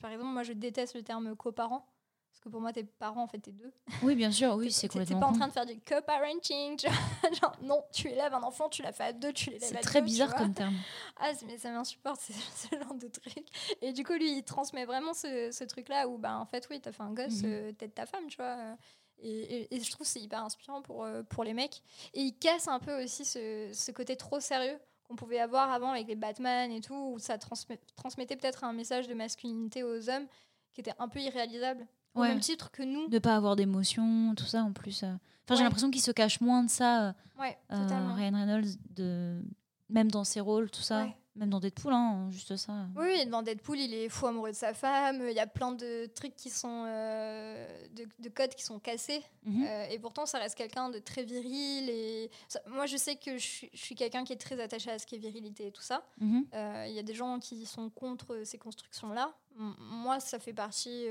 par 0.00 0.10
exemple, 0.10 0.30
moi 0.30 0.42
je 0.42 0.52
déteste 0.52 0.94
le 0.94 1.02
terme 1.02 1.34
coparent. 1.36 1.86
Parce 2.30 2.40
que 2.40 2.48
pour 2.48 2.60
moi, 2.60 2.72
tes 2.72 2.84
parents, 2.84 3.24
en 3.24 3.26
fait, 3.26 3.38
t'es 3.38 3.50
deux. 3.50 3.72
Oui, 4.02 4.14
bien 4.14 4.30
sûr, 4.30 4.54
oui, 4.54 4.70
c'est 4.70 4.88
complètement. 4.88 5.16
T'es 5.16 5.20
pas 5.20 5.26
en 5.26 5.32
train 5.32 5.48
de 5.48 5.52
faire 5.52 5.66
du 5.66 5.78
co-parenting. 5.80 6.78
Genre, 7.40 7.56
non, 7.62 7.82
tu 7.92 8.08
élèves 8.08 8.32
un 8.32 8.42
enfant, 8.42 8.68
tu 8.68 8.82
l'as 8.82 8.92
fait 8.92 9.04
à 9.04 9.12
deux, 9.12 9.32
tu 9.32 9.50
l'élèves 9.50 9.64
à 9.64 9.68
deux. 9.70 9.76
C'est 9.76 9.82
très 9.82 10.00
bizarre 10.00 10.34
comme 10.34 10.54
terme. 10.54 10.74
Ah, 11.22 11.32
mais 11.46 11.58
ça 11.58 11.70
m'insupporte, 11.70 12.20
c'est 12.22 12.32
ce 12.32 12.82
genre 12.82 12.94
de 12.94 13.08
truc. 13.08 13.46
Et 13.82 13.92
du 13.92 14.04
coup, 14.04 14.14
lui, 14.14 14.38
il 14.38 14.42
transmet 14.42 14.86
vraiment 14.86 15.12
ce, 15.12 15.50
ce 15.52 15.64
truc-là 15.64 16.08
où, 16.08 16.16
bah, 16.16 16.38
en 16.38 16.46
fait, 16.46 16.66
oui, 16.70 16.80
t'as 16.80 16.92
fait 16.92 17.02
un 17.02 17.12
gosse, 17.12 17.42
mm 17.42 17.74
t'es 17.76 17.88
de 17.88 17.92
ta 17.92 18.06
femme, 18.06 18.26
tu 18.28 18.36
vois. 18.36 18.76
Et, 19.22 19.68
je 19.70 19.90
trouve 19.90 20.06
c'est 20.06 20.20
hyper 20.20 20.44
inspirant 20.44 20.82
pour, 20.82 21.04
euh, 21.04 21.22
pour 21.22 21.44
les 21.44 21.54
mecs. 21.54 21.82
Et 22.14 22.20
il 22.20 22.32
casse 22.34 22.68
un 22.68 22.78
peu 22.78 23.04
aussi 23.04 23.24
ce, 23.24 23.70
ce 23.72 23.90
côté 23.90 24.16
trop 24.16 24.40
sérieux 24.40 24.78
qu'on 25.08 25.16
pouvait 25.16 25.40
avoir 25.40 25.72
avant 25.72 25.90
avec 25.90 26.06
les 26.06 26.14
Batman 26.14 26.70
et 26.70 26.80
tout, 26.80 27.12
où 27.14 27.18
ça 27.18 27.36
transmettait 27.38 28.36
peut-être 28.36 28.64
un 28.64 28.72
message 28.72 29.08
de 29.08 29.14
masculinité 29.14 29.82
aux 29.82 30.08
hommes 30.08 30.26
qui 30.72 30.80
était 30.80 30.94
un 30.98 31.08
peu 31.08 31.20
irréalisable. 31.20 31.86
Au 32.14 32.22
même 32.22 32.40
titre 32.40 32.70
que 32.70 32.82
nous. 32.82 33.08
De 33.08 33.18
pas 33.18 33.36
avoir 33.36 33.56
d'émotion, 33.56 34.34
tout 34.36 34.44
ça 34.44 34.62
en 34.62 34.72
plus. 34.72 35.04
Euh. 35.04 35.12
Enfin, 35.44 35.56
j'ai 35.56 35.62
l'impression 35.62 35.90
qu'il 35.90 36.02
se 36.02 36.10
cache 36.10 36.40
moins 36.40 36.64
de 36.64 36.70
ça. 36.70 37.08
Euh, 37.08 37.12
ouais, 37.38 37.58
totalement. 37.68 38.14
Ryan 38.14 38.34
Reynolds, 38.34 38.76
de... 38.90 39.42
même 39.88 40.10
dans 40.10 40.24
ses 40.24 40.40
rôles, 40.40 40.70
tout 40.70 40.82
ça. 40.82 41.06
Même 41.36 41.50
dans 41.50 41.60
Deadpool, 41.60 41.92
hein, 41.92 42.28
juste 42.30 42.56
ça. 42.56 42.88
Oui, 42.96 43.24
dans 43.26 43.42
Deadpool, 43.42 43.78
il 43.78 43.94
est 43.94 44.08
fou 44.08 44.26
amoureux 44.26 44.50
de 44.50 44.56
sa 44.56 44.74
femme. 44.74 45.22
Il 45.28 45.34
y 45.34 45.38
a 45.38 45.46
plein 45.46 45.72
de 45.72 46.06
trucs 46.06 46.34
qui 46.34 46.50
sont. 46.50 46.84
Euh, 46.86 47.86
de, 47.92 48.28
codes 48.28 48.54
qui 48.54 48.64
sont 48.64 48.80
cassés. 48.80 49.22
Mhm. 49.44 49.64
Euh, 49.64 49.86
et 49.90 49.98
pourtant, 50.00 50.26
ça 50.26 50.38
reste 50.38 50.56
quelqu'un 50.56 50.90
de 50.90 50.98
très 50.98 51.22
viril. 51.22 51.88
Et 51.88 52.30
moi, 52.68 52.86
je 52.86 52.96
sais 52.96 53.14
que 53.14 53.38
je 53.38 53.68
suis, 53.72 53.94
quelqu'un 53.94 54.24
qui 54.24 54.32
est 54.32 54.40
très 54.40 54.60
attaché 54.60 54.90
à 54.90 54.98
ce 54.98 55.06
qui 55.06 55.14
est 55.14 55.18
virilité 55.18 55.68
et 55.68 55.70
tout 55.70 55.82
ça. 55.82 56.04
Mhm. 56.18 56.46
Euh, 56.52 56.86
il 56.88 56.94
y 56.94 56.98
a 56.98 57.04
des 57.04 57.14
gens 57.14 57.38
qui 57.38 57.64
sont 57.64 57.90
contre 57.90 58.42
ces 58.44 58.58
constructions-là. 58.58 59.32
Moi, 59.54 60.18
ça 60.18 60.38
fait 60.40 60.52
partie 60.52 61.06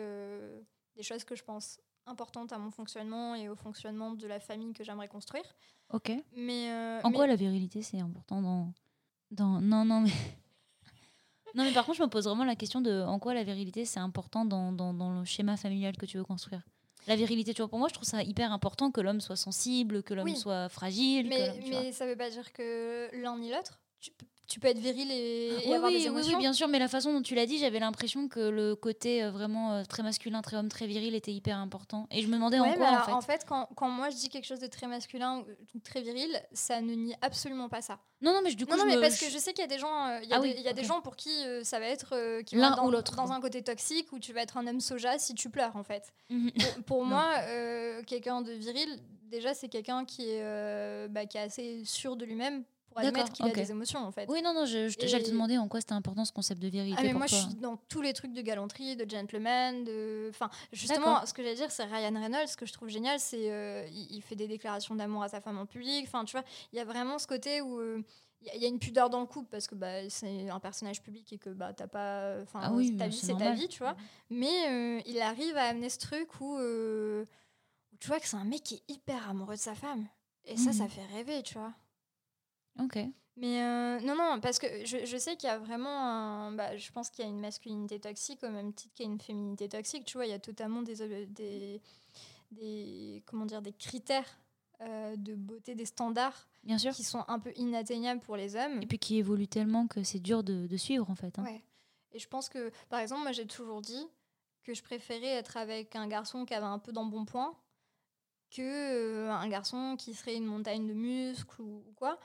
des 0.95 1.03
choses 1.03 1.23
que 1.23 1.35
je 1.35 1.43
pense 1.43 1.79
importantes 2.05 2.51
à 2.51 2.57
mon 2.57 2.71
fonctionnement 2.71 3.35
et 3.35 3.47
au 3.47 3.55
fonctionnement 3.55 4.11
de 4.11 4.27
la 4.27 4.39
famille 4.39 4.73
que 4.73 4.83
j'aimerais 4.83 5.07
construire. 5.07 5.45
Ok. 5.91 6.11
Mais, 6.35 6.99
en 7.03 7.11
quoi 7.11 7.25
la 7.25 7.35
virilité, 7.35 7.81
c'est 7.81 7.99
important 7.99 8.41
dans 8.41 8.73
dans... 9.31 9.61
Non, 9.61 9.85
non, 9.85 10.01
mais. 10.01 10.11
Non, 11.55 11.63
mais 11.63 11.71
par 11.71 11.83
contre, 11.83 11.97
je 11.97 12.03
me 12.03 12.09
pose 12.09 12.25
vraiment 12.25 12.43
la 12.43 12.55
question 12.55 12.79
de 12.79 13.01
en 13.01 13.17
quoi 13.17 13.33
la 13.33 13.43
virilité, 13.43 13.83
c'est 13.83 13.99
important 13.99 14.45
dans, 14.45 14.71
dans, 14.71 14.93
dans, 14.93 15.17
le 15.17 15.25
schéma 15.25 15.57
familial 15.57 15.97
que 15.97 16.05
tu 16.05 16.17
veux 16.17 16.23
construire. 16.23 16.61
La 17.07 17.15
virilité, 17.15 17.55
tu 17.55 17.63
vois, 17.63 17.67
pour 17.67 17.79
moi, 17.79 17.87
je 17.87 17.95
trouve 17.95 18.07
ça 18.07 18.21
hyper 18.21 18.51
important 18.51 18.91
que 18.91 19.01
l'homme 19.01 19.19
soit 19.19 19.35
sensible, 19.35 20.03
que 20.03 20.13
l'homme 20.13 20.35
soit 20.35 20.69
fragile. 20.69 21.27
Mais, 21.27 21.59
mais 21.67 21.91
ça 21.91 22.05
veut 22.05 22.15
pas 22.15 22.29
dire 22.29 22.53
que 22.53 23.09
l'un 23.19 23.35
ni 23.39 23.49
l'autre. 23.49 23.79
Tu, 23.99 24.11
tu 24.49 24.59
peux 24.59 24.67
être 24.67 24.79
viril 24.79 25.09
et, 25.11 25.51
oui, 25.67 25.73
avoir 25.73 25.91
des 25.91 26.07
émotions. 26.07 26.33
Oui, 26.33 26.39
bien 26.39 26.53
sûr, 26.53 26.67
mais 26.67 26.79
la 26.79 26.87
façon 26.87 27.13
dont 27.13 27.21
tu 27.21 27.35
l'as 27.35 27.45
dit, 27.45 27.59
j'avais 27.59 27.79
l'impression 27.79 28.27
que 28.27 28.39
le 28.39 28.75
côté 28.75 29.23
euh, 29.23 29.29
vraiment 29.29 29.73
euh, 29.73 29.83
très 29.83 30.01
masculin, 30.01 30.41
très 30.41 30.57
homme, 30.57 30.69
très 30.69 30.87
viril 30.87 31.13
était 31.13 31.31
hyper 31.31 31.57
important. 31.57 32.07
Et 32.09 32.23
je 32.23 32.27
me 32.27 32.33
demandais 32.33 32.59
en 32.59 32.73
quoi, 32.73 32.87
en 32.87 33.03
fait. 33.03 33.11
En 33.11 33.21
fait, 33.21 33.45
quand, 33.47 33.69
quand, 33.75 33.89
moi 33.89 34.09
je 34.09 34.15
dis 34.15 34.27
quelque 34.27 34.45
chose 34.45 34.59
de 34.59 34.65
très 34.65 34.87
masculin 34.87 35.45
ou 35.75 35.79
très 35.79 36.01
viril, 36.01 36.41
ça 36.51 36.81
ne 36.81 36.93
nie 36.95 37.15
absolument 37.21 37.69
pas 37.69 37.81
ça. 37.81 37.99
Non, 38.21 38.33
non, 38.33 38.41
mais 38.43 38.53
du 38.53 38.65
coup, 38.65 38.71
non, 38.71 38.79
non 38.79 38.85
mais 38.85 38.99
parce 38.99 39.19
que 39.19 39.29
je 39.29 39.37
sais 39.37 39.53
qu'il 39.53 39.61
y 39.61 39.65
a 39.65 39.67
des 39.67 39.77
gens, 39.77 40.07
euh, 40.07 40.19
il 40.23 40.29
y 40.29 40.33
a, 40.33 40.37
ah 40.37 40.41
des, 40.41 40.49
il 40.49 40.61
y 40.61 40.67
a 40.67 40.73
des 40.73 40.83
gens 40.83 40.99
pour 41.01 41.15
qui 41.15 41.29
ça 41.63 41.79
va 41.79 41.85
être 41.85 42.15
l'un 42.51 42.83
ou 42.83 42.89
l'autre 42.89 43.15
dans 43.15 43.31
un 43.31 43.39
côté 43.39 43.61
toxique 43.61 44.11
où 44.11 44.19
tu 44.19 44.33
vas 44.33 44.41
être 44.41 44.57
un 44.57 44.65
homme 44.65 44.81
soja 44.81 45.19
si 45.19 45.35
tu 45.35 45.51
pleures 45.51 45.75
en 45.75 45.83
fait. 45.83 46.11
Mhm. 46.31 46.51
pour, 46.87 47.05
moi, 47.05 47.27
quelqu'un 48.07 48.41
de 48.41 48.51
viril, 48.53 48.99
déjà 49.29 49.53
c'est 49.53 49.69
quelqu'un 49.69 50.05
qui 50.05 50.27
est 50.31 51.07
bah, 51.09 51.27
qui 51.27 51.37
est 51.37 51.41
assez 51.41 51.85
sûr 51.85 52.15
de 52.15 52.25
lui-même 52.25 52.63
pour 52.89 52.99
admettre 52.99 53.31
qu'il 53.31 53.45
a 53.45 53.51
des 53.51 53.71
émotions 53.71 53.99
en 53.99 54.11
fait. 54.11 54.25
Oui, 54.29 54.41
non, 54.41 54.53
non, 54.53 54.65
j'allais 54.65 54.89
te 54.89 55.29
demander 55.29 55.57
en 55.57 55.67
quoi 55.67 55.79
c'était 55.79 55.93
important 55.93 56.25
ce 56.25 56.31
concept 56.31 56.61
de 56.61 56.69
vérité. 56.69 56.97
Ah, 56.99 57.03
mais 57.03 57.13
moi, 57.13 57.27
je 57.27 57.35
suis 57.35 57.55
dans 57.55 57.77
tous 57.87 58.01
les 58.01 58.13
trucs 58.13 58.33
de 58.33 58.41
galanterie, 58.41 58.95
de 58.95 59.09
gentleman, 59.09 59.83
de. 59.83 60.27
Enfin, 60.29 60.49
justement, 60.71 61.25
ce 61.25 61.33
que 61.33 61.43
j'allais 61.43 61.55
dire, 61.55 61.71
c'est 61.71 61.83
Ryan 61.83 62.19
Reynolds. 62.19 62.47
Ce 62.47 62.57
que 62.57 62.65
je 62.65 62.73
trouve 62.73 62.89
génial, 62.89 63.19
c'est 63.19 63.51
euh, 63.51 63.87
il, 63.91 64.21
fait 64.21 64.35
des 64.35 64.47
déclarations 64.47 64.95
d'amour 64.95 65.23
à 65.23 65.29
sa 65.29 65.41
femme 65.41 65.57
en 65.57 65.65
public. 65.65 66.05
Enfin, 66.07 66.25
tu 66.25 66.33
vois, 66.33 66.43
il 66.71 66.77
y 66.77 66.79
a 66.79 66.85
vraiment 66.85 67.19
ce 67.19 67.27
côté 67.27 67.61
où. 67.61 67.79
Euh, 67.79 68.03
il 68.55 68.61
y, 68.61 68.65
a 68.65 68.69
une 68.69 68.79
pudeur 68.79 69.09
dans 69.09 69.19
le 69.19 69.25
couple 69.25 69.49
parce 69.51 69.67
que 69.67 69.75
bah, 69.75 70.09
c'est 70.09 70.49
un 70.49 70.61
personnage 70.61 71.01
public 71.01 71.33
et 71.33 71.37
que 71.37 71.49
bah, 71.49 71.73
t'as 71.73 71.87
pas. 71.87 72.37
Enfin, 72.41 72.61
ah 72.63 72.69
ta 72.97 73.09
vie, 73.09 73.17
c'est 73.17 73.35
ta 73.35 73.51
vie, 73.51 73.67
tu 73.67 73.79
vois. 73.79 73.97
Mais 74.29 74.69
euh, 74.69 75.01
il 75.05 75.19
arrive 75.19 75.57
à 75.57 75.63
amener 75.63 75.89
ce 75.89 75.99
truc 75.99 76.39
où, 76.39 76.57
où 76.57 77.97
tu 77.99 78.07
vois 78.07 78.17
que 78.17 78.29
c'est 78.29 78.37
un 78.37 78.45
mec 78.45 78.63
qui 78.63 78.75
est 78.75 78.93
hyper 78.93 79.29
amoureux 79.29 79.55
de 79.55 79.59
sa 79.59 79.75
femme 79.75 80.07
Et 80.45 80.55
ça, 80.55 80.71
ça 80.71 80.87
fait 80.87 81.05
rêver, 81.13 81.43
tu 81.43 81.55
vois. 81.55 81.73
Ok. 82.79 82.97
Mais 83.37 83.63
euh, 83.63 83.99
non, 84.01 84.15
non, 84.17 84.39
parce 84.41 84.59
que 84.59 84.67
je, 84.85 85.05
je 85.05 85.17
sais 85.17 85.37
qu'il 85.37 85.47
y 85.47 85.51
a 85.51 85.57
vraiment 85.59 85.89
un. 85.89 86.51
Bah, 86.51 86.75
je 86.75 86.91
pense 86.91 87.09
qu'il 87.09 87.23
y 87.23 87.27
a 87.27 87.31
une 87.31 87.39
masculinité 87.39 87.97
toxique 87.99 88.43
au 88.43 88.49
même 88.49 88.73
titre 88.73 88.93
qu'il 88.95 89.05
y 89.05 89.09
a 89.09 89.11
une 89.13 89.19
féminité 89.21 89.69
toxique. 89.69 90.03
Tu 90.05 90.17
vois, 90.17 90.25
il 90.25 90.29
y 90.31 90.33
a 90.33 90.39
totalement 90.39 90.81
des, 90.81 91.01
euh, 91.01 91.25
des, 91.29 91.81
des, 92.51 93.23
comment 93.25 93.45
dire, 93.45 93.61
des 93.61 93.71
critères 93.71 94.39
euh, 94.81 95.15
de 95.15 95.35
beauté, 95.35 95.73
des 95.75 95.85
standards 95.85 96.47
Bien 96.63 96.77
sûr. 96.77 96.93
qui 96.93 97.03
sont 97.03 97.23
un 97.29 97.39
peu 97.39 97.53
inatteignables 97.55 98.19
pour 98.21 98.35
les 98.35 98.55
hommes. 98.57 98.81
Et 98.81 98.85
puis 98.87 98.99
qui 98.99 99.17
évolue 99.17 99.47
tellement 99.47 99.87
que 99.87 100.03
c'est 100.03 100.19
dur 100.19 100.43
de, 100.43 100.67
de 100.67 100.77
suivre 100.77 101.09
en 101.09 101.15
fait. 101.15 101.37
hein. 101.39 101.43
Ouais. 101.43 101.63
Et 102.11 102.19
je 102.19 102.27
pense 102.27 102.49
que, 102.49 102.71
par 102.89 102.99
exemple, 102.99 103.21
moi 103.21 103.31
j'ai 103.31 103.45
toujours 103.45 103.81
dit 103.81 104.05
que 104.63 104.73
je 104.73 104.81
préférais 104.83 105.27
être 105.27 105.55
avec 105.57 105.95
un 105.95 106.07
garçon 106.07 106.43
qui 106.45 106.53
avait 106.53 106.65
un 106.65 106.79
peu 106.79 106.91
d'embonpoint 106.91 107.55
que 108.51 108.61
euh, 108.61 109.31
un 109.31 109.47
garçon 109.47 109.95
qui 109.97 110.13
serait 110.13 110.35
une 110.35 110.45
montagne 110.45 110.87
de 110.87 110.93
muscles 110.93 111.61
ou, 111.61 111.83
ou 111.87 111.93
quoi. 111.95 112.19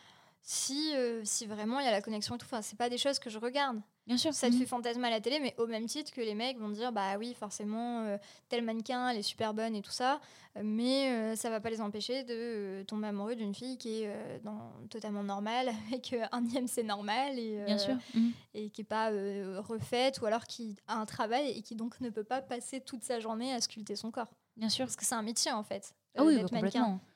Si, 0.46 0.92
euh, 0.94 1.22
si 1.24 1.46
vraiment 1.46 1.80
il 1.80 1.86
y 1.86 1.88
a 1.88 1.90
la 1.90 2.02
connexion 2.02 2.34
et 2.34 2.38
tout, 2.38 2.44
enfin, 2.44 2.60
c'est 2.60 2.76
pas 2.76 2.90
des 2.90 2.98
choses 2.98 3.18
que 3.18 3.30
je 3.30 3.38
regarde. 3.38 3.80
Bien 4.06 4.18
sûr. 4.18 4.34
Ça 4.34 4.48
te 4.48 4.52
Mhm. 4.52 4.58
fait 4.60 4.66
fantasmer 4.66 5.06
à 5.06 5.10
la 5.10 5.20
télé, 5.22 5.40
mais 5.40 5.54
au 5.56 5.66
même 5.66 5.86
titre 5.86 6.12
que 6.12 6.20
les 6.20 6.34
mecs 6.34 6.58
vont 6.58 6.68
dire 6.68 6.92
bah 6.92 7.16
oui, 7.18 7.32
forcément, 7.32 8.00
euh, 8.02 8.18
tel 8.50 8.62
mannequin, 8.62 9.08
elle 9.08 9.16
est 9.16 9.22
super 9.22 9.54
bonne 9.54 9.74
et 9.74 9.80
tout 9.80 9.90
ça, 9.90 10.20
mais 10.62 11.10
euh, 11.10 11.34
ça 11.36 11.48
va 11.48 11.60
pas 11.60 11.70
les 11.70 11.80
empêcher 11.80 12.24
de 12.24 12.34
euh, 12.36 12.84
tomber 12.84 13.06
amoureux 13.06 13.34
d'une 13.36 13.54
fille 13.54 13.78
qui 13.78 14.02
est 14.02 14.40
dans, 14.44 14.70
totalement 14.90 15.22
normale, 15.22 15.70
avec 15.90 16.14
un 16.32 16.44
IMC 16.44 16.82
normal 16.84 17.38
et, 17.38 17.64
Bien 17.64 17.78
sûr. 17.78 17.96
Mhm. 18.12 18.32
et 18.52 18.68
qui 18.68 18.82
n'est 18.82 18.86
pas 18.86 19.08
refaite, 19.62 20.20
ou 20.20 20.26
alors 20.26 20.44
qui 20.44 20.76
a 20.88 20.98
un 20.98 21.06
travail 21.06 21.48
et 21.56 21.62
qui 21.62 21.74
donc 21.74 21.98
ne 22.02 22.10
peut 22.10 22.24
pas 22.24 22.42
passer 22.42 22.82
toute 22.82 23.02
sa 23.02 23.18
journée 23.18 23.54
à 23.54 23.62
sculpter 23.62 23.96
son 23.96 24.10
corps. 24.10 24.34
Bien 24.58 24.68
sûr. 24.68 24.84
Parce 24.84 24.96
que 24.96 25.06
c'est 25.06 25.14
un 25.14 25.22
métier 25.22 25.52
en 25.52 25.64
fait. 25.64 25.94
Ah 26.18 26.22
oui, 26.24 26.34
d'être 26.36 26.52
bah, 26.52 26.60
mannequin. 26.60 26.80
complètement. 26.82 27.00
C'est... 27.02 27.13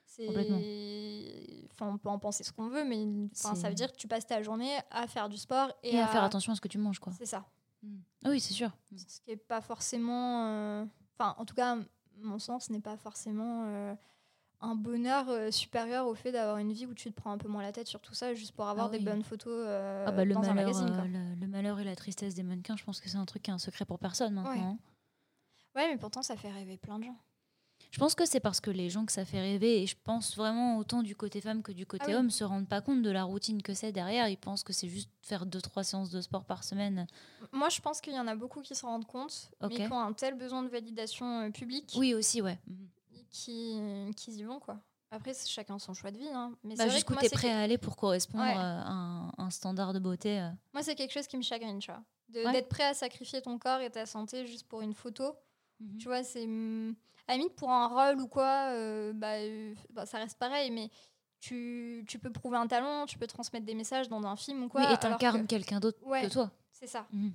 Enfin, 1.72 1.92
on 1.92 1.98
peut 1.98 2.08
en 2.08 2.18
penser 2.18 2.42
ce 2.44 2.52
qu'on 2.52 2.68
veut, 2.68 2.84
mais 2.84 3.06
enfin, 3.32 3.54
ça 3.54 3.68
veut 3.68 3.74
dire 3.74 3.92
que 3.92 3.96
tu 3.96 4.08
passes 4.08 4.26
ta 4.26 4.42
journée 4.42 4.76
à 4.90 5.06
faire 5.06 5.28
du 5.28 5.36
sport 5.36 5.70
et, 5.82 5.94
Et 5.94 6.00
à 6.00 6.06
faire 6.08 6.24
attention 6.24 6.52
à 6.52 6.56
ce 6.56 6.60
que 6.60 6.68
tu 6.68 6.78
manges, 6.78 6.98
quoi. 6.98 7.12
C'est 7.16 7.26
ça. 7.26 7.44
Mhm. 7.82 8.00
Ah 8.24 8.30
oui, 8.30 8.40
c'est 8.40 8.52
sûr. 8.54 8.70
Ce 8.96 9.20
qui 9.20 9.30
n'est 9.30 9.36
pas 9.36 9.60
forcément. 9.60 10.46
euh, 10.46 10.84
Enfin, 11.18 11.34
en 11.38 11.44
tout 11.44 11.54
cas, 11.54 11.76
mon 12.20 12.38
sens 12.40 12.70
n'est 12.70 12.80
pas 12.80 12.96
forcément 12.96 13.64
euh, 13.66 13.94
un 14.60 14.74
bonheur 14.74 15.28
euh, 15.28 15.50
supérieur 15.52 16.06
au 16.08 16.14
fait 16.14 16.32
d'avoir 16.32 16.58
une 16.58 16.72
vie 16.72 16.86
où 16.86 16.94
tu 16.94 17.10
te 17.12 17.14
prends 17.14 17.30
un 17.30 17.38
peu 17.38 17.46
moins 17.48 17.62
la 17.62 17.70
tête 17.72 17.86
sur 17.86 18.00
tout 18.00 18.14
ça 18.14 18.34
juste 18.34 18.52
pour 18.56 18.66
avoir 18.68 18.86
Ah 18.86 18.90
des 18.90 18.98
bonnes 18.98 19.22
photos 19.22 19.64
Ah 19.68 20.10
bah, 20.10 20.24
le, 20.24 20.34
dans 20.34 20.40
un 20.42 20.54
malheur, 20.54 20.72
magazine. 20.74 20.92
quoi. 20.94 21.04
le, 21.04 21.34
le 21.40 21.46
malheur 21.46 21.78
et 21.78 21.84
la 21.84 21.94
tristesse 21.94 22.34
des 22.34 22.42
mannequins, 22.42 22.76
je 22.76 22.84
pense 22.84 23.00
que 23.00 23.08
c'est 23.08 23.16
un 23.18 23.24
truc 23.26 23.42
qui 23.42 23.50
est 23.50 23.54
un 23.54 23.58
secret 23.58 23.84
pour 23.84 23.98
personne 24.00 24.34
maintenant. 24.34 24.50
Ouais. 24.50 24.58
hein. 24.60 24.78
Ouais, 25.76 25.88
mais 25.92 25.96
pourtant, 25.98 26.22
ça 26.22 26.34
fait 26.36 26.50
rêver 26.50 26.76
plein 26.76 26.98
de 26.98 27.04
gens. 27.04 27.16
Je 27.90 27.98
pense 27.98 28.14
que 28.14 28.26
c'est 28.26 28.40
parce 28.40 28.60
que 28.60 28.70
les 28.70 28.90
gens 28.90 29.06
que 29.06 29.12
ça 29.12 29.24
fait 29.24 29.40
rêver, 29.40 29.82
et 29.82 29.86
je 29.86 29.96
pense 30.04 30.36
vraiment 30.36 30.76
autant 30.76 31.02
du 31.02 31.16
côté 31.16 31.40
femme 31.40 31.62
que 31.62 31.72
du 31.72 31.86
côté 31.86 32.04
Ah 32.06 32.10
oui. 32.10 32.14
homme, 32.16 32.30
se 32.30 32.44
rendent 32.44 32.68
pas 32.68 32.80
compte 32.82 33.00
de 33.02 33.10
la 33.10 33.24
routine 33.24 33.62
que 33.62 33.72
c'est 33.72 33.92
derrière. 33.92 34.28
Ils 34.28 34.36
pensent 34.36 34.62
que 34.62 34.72
c'est 34.74 34.88
juste 34.88 35.10
faire 35.22 35.46
deux 35.46 35.60
trois 35.62 35.84
séances 35.84 36.10
de 36.10 36.20
sport 36.20 36.44
par 36.44 36.64
semaine. 36.64 37.06
Moi, 37.52 37.70
je 37.70 37.80
pense 37.80 38.00
qu'il 38.02 38.12
y 38.12 38.20
en 38.20 38.26
a 38.26 38.34
beaucoup 38.36 38.60
qui 38.60 38.74
se 38.74 38.84
rendent 38.84 39.06
compte, 39.06 39.50
Ok. 39.62 39.70
mais 39.70 39.86
qui 39.86 39.92
ont 39.92 40.00
un 40.00 40.12
tel 40.12 40.34
besoin 40.34 40.62
de 40.62 40.68
validation 40.68 41.40
euh, 41.46 41.50
publique 41.50 41.94
Oui, 41.96 42.12
aussi, 42.14 42.42
ouais. 42.42 42.58
Mhm. 42.66 42.88
qui, 43.30 44.12
qui 44.16 44.32
y 44.32 44.42
vont, 44.42 44.60
quoi. 44.60 44.78
Après, 45.10 45.32
c'est 45.32 45.48
chacun 45.48 45.78
son 45.78 45.94
choix 45.94 46.10
de 46.10 46.18
vie. 46.18 46.28
Hein. 46.28 46.52
Mais 46.64 46.74
Bah, 46.74 46.82
c'est 46.84 46.88
vrai 46.88 46.94
jusqu'où 46.96 47.14
t'es 47.14 47.30
prêt 47.30 47.48
que- 47.48 47.52
à 47.54 47.60
aller 47.60 47.78
pour 47.78 47.96
correspondre 47.96 48.44
Ouais. 48.44 48.52
à 48.52 48.86
un, 48.90 49.32
un 49.38 49.50
standard 49.50 49.94
de 49.94 49.98
beauté. 49.98 50.38
euh. 50.40 50.50
moi, 50.74 50.82
c'est 50.82 50.94
quelque 50.94 51.12
chose 51.12 51.26
qui 51.26 51.38
me 51.38 51.42
chagrine, 51.42 51.78
tu 51.78 51.90
vois. 51.90 52.02
Ouais. 52.44 52.52
D'être 52.52 52.68
prêt 52.68 52.84
à 52.84 52.92
sacrifier 52.92 53.40
ton 53.40 53.58
corps 53.58 53.80
et 53.80 53.88
ta 53.88 54.04
santé 54.04 54.46
juste 54.46 54.68
pour 54.68 54.82
une 54.82 54.92
photo. 54.92 55.32
Mhm. 55.80 55.98
Tu 55.98 56.08
vois, 56.08 56.22
c'est. 56.24 56.44
hum, 56.44 56.94
À 57.26 57.32
la 57.32 57.38
limite, 57.38 57.54
pour 57.56 57.70
un 57.70 57.86
rôle 57.88 58.20
ou 58.20 58.26
quoi, 58.28 58.70
euh, 58.72 59.12
bah, 59.12 59.34
euh, 59.36 59.74
bah, 59.90 60.06
ça 60.06 60.18
reste 60.18 60.38
pareil, 60.38 60.70
mais 60.70 60.90
tu, 61.40 62.04
tu 62.08 62.18
peux 62.18 62.30
prouver 62.32 62.56
un 62.56 62.66
talent, 62.66 63.06
tu 63.06 63.18
peux 63.18 63.26
transmettre 63.26 63.66
des 63.66 63.74
messages 63.74 64.08
dans 64.08 64.24
un 64.24 64.34
film 64.36 64.64
ou 64.64 64.68
quoi. 64.68 64.80
Oui, 64.86 64.92
et 64.92 64.96
t'incarnes 64.96 65.42
que- 65.42 65.46
quelqu'un 65.46 65.78
d'autre 65.78 65.98
Ouais. 66.04 66.22
que 66.26 66.32
toi. 66.32 66.50
C'est 66.72 66.86
ça. 66.86 67.06
Mhm. 67.12 67.32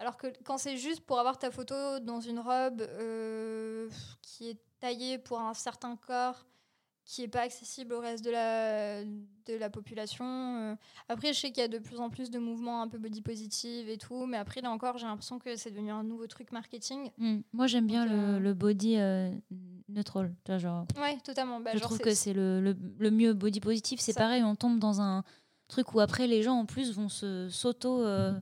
Alors 0.00 0.16
que 0.16 0.26
quand 0.44 0.58
c'est 0.58 0.76
juste 0.76 1.02
pour 1.06 1.20
avoir 1.20 1.38
ta 1.38 1.50
photo 1.52 2.00
dans 2.00 2.20
une 2.20 2.40
robe 2.40 2.80
euh, 2.80 3.88
qui 4.22 4.48
est 4.50 4.58
taillée 4.80 5.18
pour 5.18 5.40
un 5.40 5.54
certain 5.54 5.94
corps, 5.96 6.44
qui 7.04 7.20
n'est 7.20 7.28
pas 7.28 7.42
accessible 7.42 7.92
au 7.92 8.00
reste 8.00 8.24
de 8.24 8.30
la, 8.30 9.04
de 9.04 9.58
la 9.60 9.68
population. 9.68 10.24
euh. 10.24 10.74
Après, 11.08 11.34
je 11.34 11.38
sais 11.40 11.48
qu'il 11.50 11.60
y 11.60 11.64
a 11.64 11.68
de 11.68 11.78
plus 11.78 12.00
en 12.00 12.08
plus 12.08 12.30
de 12.30 12.38
mouvements 12.38 12.80
un 12.80 12.88
peu 12.88 12.96
body 12.98 13.20
positive 13.20 13.88
et 13.90 13.98
tout, 13.98 14.24
mais 14.24 14.38
après, 14.38 14.62
là 14.62 14.70
encore, 14.70 14.96
j'ai 14.96 15.04
l'impression 15.06 15.38
que 15.38 15.54
c'est 15.56 15.70
devenu 15.70 15.90
un 15.90 16.02
nouveau 16.02 16.26
truc 16.26 16.50
marketing. 16.50 17.10
Mhm. 17.18 17.42
Moi, 17.52 17.66
j'aime 17.66 17.86
bien 17.86 18.08
euh, 18.10 18.38
le, 18.38 18.44
le 18.44 18.54
body 18.54 18.96
euh, 18.96 19.30
neutral. 19.88 20.34
Tu 20.44 20.50
vois, 20.52 20.58
genre, 20.58 20.86
Ouais, 20.98 21.18
totalement. 21.22 21.60
Bah, 21.60 21.72
je 21.74 21.78
genre, 21.78 21.88
trouve 21.88 21.98
que 21.98 22.14
c'est 22.14 22.32
le, 22.32 22.60
le, 22.62 22.74
le 22.98 23.10
mieux 23.10 23.34
body 23.34 23.60
positif. 23.60 24.00
C'est 24.00 24.14
pareil, 24.14 24.42
on 24.42 24.54
tombe 24.56 24.78
dans 24.78 25.02
un 25.02 25.24
truc 25.68 25.92
où 25.94 26.00
après 26.00 26.26
les 26.26 26.42
gens 26.42 26.54
en 26.56 26.64
plus 26.66 26.92
vont 26.92 27.08
se 27.10 27.48
s'auto 27.50 28.02
euh, 28.02 28.32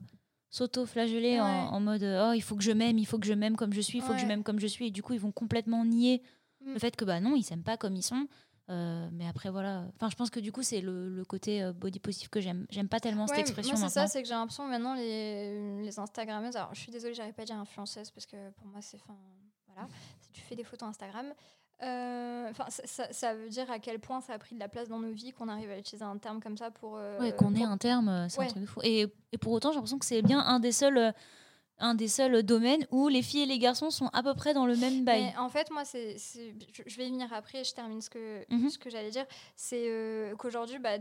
s'auto-flageller 0.49 1.39
en, 1.39 1.45
Ouais. 1.45 1.67
en 1.71 1.79
mode 1.79 2.03
oh 2.03 2.31
il 2.33 2.41
faut 2.41 2.55
que 2.55 2.63
je 2.63 2.71
m'aime, 2.71 2.97
il 2.97 3.05
faut 3.05 3.17
que 3.17 3.25
je 3.25 3.33
m'aime 3.33 3.55
comme 3.55 3.73
je 3.73 3.81
suis, 3.81 3.99
il 3.99 4.01
faut 4.03 4.13
que 4.13 4.19
je 4.19 4.25
m'aime 4.25 4.43
comme 4.43 4.59
je 4.59 4.67
suis 4.67 4.87
et 4.87 4.91
du 4.91 5.01
coup 5.01 5.13
ils 5.13 5.19
vont 5.19 5.31
complètement 5.31 5.83
nier 5.85 6.21
Mm. 6.65 6.73
le 6.75 6.79
fait 6.79 6.95
que 6.95 7.03
bah 7.03 7.19
non 7.19 7.35
ils 7.35 7.43
s'aiment 7.43 7.63
pas 7.63 7.75
comme 7.75 7.93
ils 7.95 8.03
sont. 8.03 8.25
Euh, 8.69 9.09
mais 9.11 9.27
après 9.27 9.49
voilà, 9.49 9.83
enfin 9.95 10.09
je 10.09 10.15
pense 10.15 10.29
que 10.29 10.39
du 10.39 10.53
coup 10.53 10.63
c'est 10.63 10.79
le, 10.79 11.09
le 11.09 11.25
côté 11.25 11.61
euh, 11.61 11.73
body 11.73 11.99
positif 11.99 12.29
que 12.29 12.39
j'aime. 12.39 12.65
J'aime 12.69 12.87
pas 12.87 13.01
tellement 13.01 13.27
cette 13.27 13.39
expression 13.39 13.77
moi, 13.77 13.89
c'est 13.89 13.93
ça, 13.93 14.07
c'est 14.07 14.21
que 14.21 14.27
j'ai 14.27 14.33
l'impression 14.33 14.65
maintenant 14.67 14.93
les, 14.95 15.81
les 15.83 15.99
Instagrammeuses, 15.99 16.55
alors 16.55 16.73
je 16.73 16.79
suis 16.79 16.91
désolée, 16.91 17.13
j'arrive 17.13 17.33
pas 17.33 17.41
à 17.41 17.45
dire 17.45 17.57
influenceuse 17.57 18.09
parce 18.11 18.25
que 18.25 18.51
pour 18.51 18.65
moi 18.67 18.79
c'est 18.81 18.97
fin. 18.97 19.17
Voilà, 19.67 19.87
si 20.21 20.31
tu 20.31 20.39
fais 20.41 20.55
des 20.55 20.63
photos 20.63 20.87
Instagram. 20.89 21.33
euh, 21.81 22.47
Enfin, 22.51 22.65
ça, 22.69 22.83
ça- 22.85 23.11
ça 23.11 23.33
veut 23.33 23.49
dire 23.49 23.69
à 23.69 23.79
quel 23.79 23.99
point 23.99 24.21
ça 24.21 24.33
a 24.33 24.37
pris 24.39 24.55
de 24.55 24.59
la 24.59 24.69
place 24.69 24.87
dans 24.87 24.99
nos 24.99 25.11
vies 25.11 25.31
qu'on 25.33 25.49
arrive 25.49 25.69
à 25.71 25.77
utiliser 25.79 26.05
un 26.05 26.17
terme 26.17 26.39
comme 26.39 26.55
ça 26.57 26.71
pour. 26.71 26.95
euh, 26.95 27.19
Ouais, 27.19 27.33
qu'on 27.35 27.53
ait 27.55 27.63
un 27.63 27.77
terme, 27.77 28.27
c'est 28.29 28.39
Ouais. 28.39 28.45
un 28.45 28.49
truc 28.49 28.61
de 28.61 28.67
fou. 28.67 28.79
Et, 28.83 29.07
et 29.33 29.37
pour 29.37 29.51
autant, 29.51 29.71
j'ai 29.71 29.75
l'impression 29.75 29.97
que 29.99 30.05
c'est 30.05 30.21
bien 30.21 30.39
un 30.39 30.59
des 30.59 30.71
seuls, 30.71 31.13
un 31.79 31.95
des 31.95 32.07
seuls 32.07 32.43
domaines 32.43 32.85
où 32.91 33.07
les 33.07 33.21
filles 33.21 33.41
et 33.41 33.45
les 33.45 33.59
garçons 33.59 33.89
sont 33.89 34.07
à 34.13 34.23
peu 34.23 34.33
près 34.33 34.53
dans 34.53 34.65
le 34.65 34.75
même 34.75 35.03
bail. 35.03 35.23
Mais 35.23 35.37
en 35.37 35.49
fait, 35.49 35.69
moi, 35.71 35.83
c'est, 35.85 36.17
je 36.17 36.97
vais 36.97 37.07
y 37.07 37.11
venir 37.11 37.31
après, 37.33 37.63
je 37.63 37.73
termine 37.73 38.01
ce 38.01 38.09
que, 38.09 38.45
Mhm. 38.53 38.69
ce 38.69 38.77
que 38.77 38.89
j'allais 38.89 39.09
dire. 39.11 39.25
C'est 39.55 39.85
euh, 39.89 40.35
qu'aujourd'hui, 40.35 40.79
bah, 40.79 40.97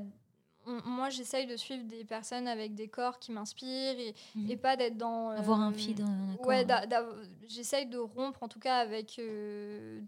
on- 0.66 0.80
moi, 0.88 1.10
j'essaye 1.10 1.46
de 1.46 1.56
suivre 1.56 1.84
des 1.84 2.04
personnes 2.04 2.48
avec 2.48 2.74
des 2.74 2.88
corps 2.88 3.18
qui 3.18 3.32
m'inspirent 3.32 3.98
et, 3.98 4.14
Mhm. 4.34 4.50
et 4.50 4.56
pas 4.56 4.76
d'être 4.76 4.96
dans. 4.96 5.30
Avoir 5.30 5.60
un 5.60 5.72
euh, 5.72 5.74
feed, 5.74 6.00
un 6.00 6.32
accord, 6.34 6.46
Ouais, 6.46 6.66
j'essaye 7.48 7.86
de 7.86 7.98
rompre 7.98 8.42
en 8.42 8.48
tout 8.48 8.60
cas 8.60 8.78
avec 8.78 9.18
euh, 9.18 10.00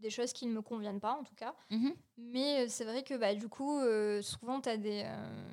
des 0.00 0.10
choses 0.10 0.32
qui 0.32 0.46
ne 0.46 0.52
me 0.52 0.62
conviennent 0.62 1.00
pas, 1.00 1.14
en 1.18 1.22
tout 1.24 1.34
cas. 1.34 1.54
Mhm. 1.70 1.94
Mais 2.18 2.64
euh, 2.64 2.66
c'est 2.68 2.84
vrai 2.84 3.02
que 3.02 3.14
bah, 3.14 3.34
du 3.34 3.48
coup, 3.48 3.78
euh, 3.78 4.20
souvent, 4.22 4.60
tu 4.60 4.68
as 4.68 4.76
des, 4.76 5.02
euh, 5.04 5.52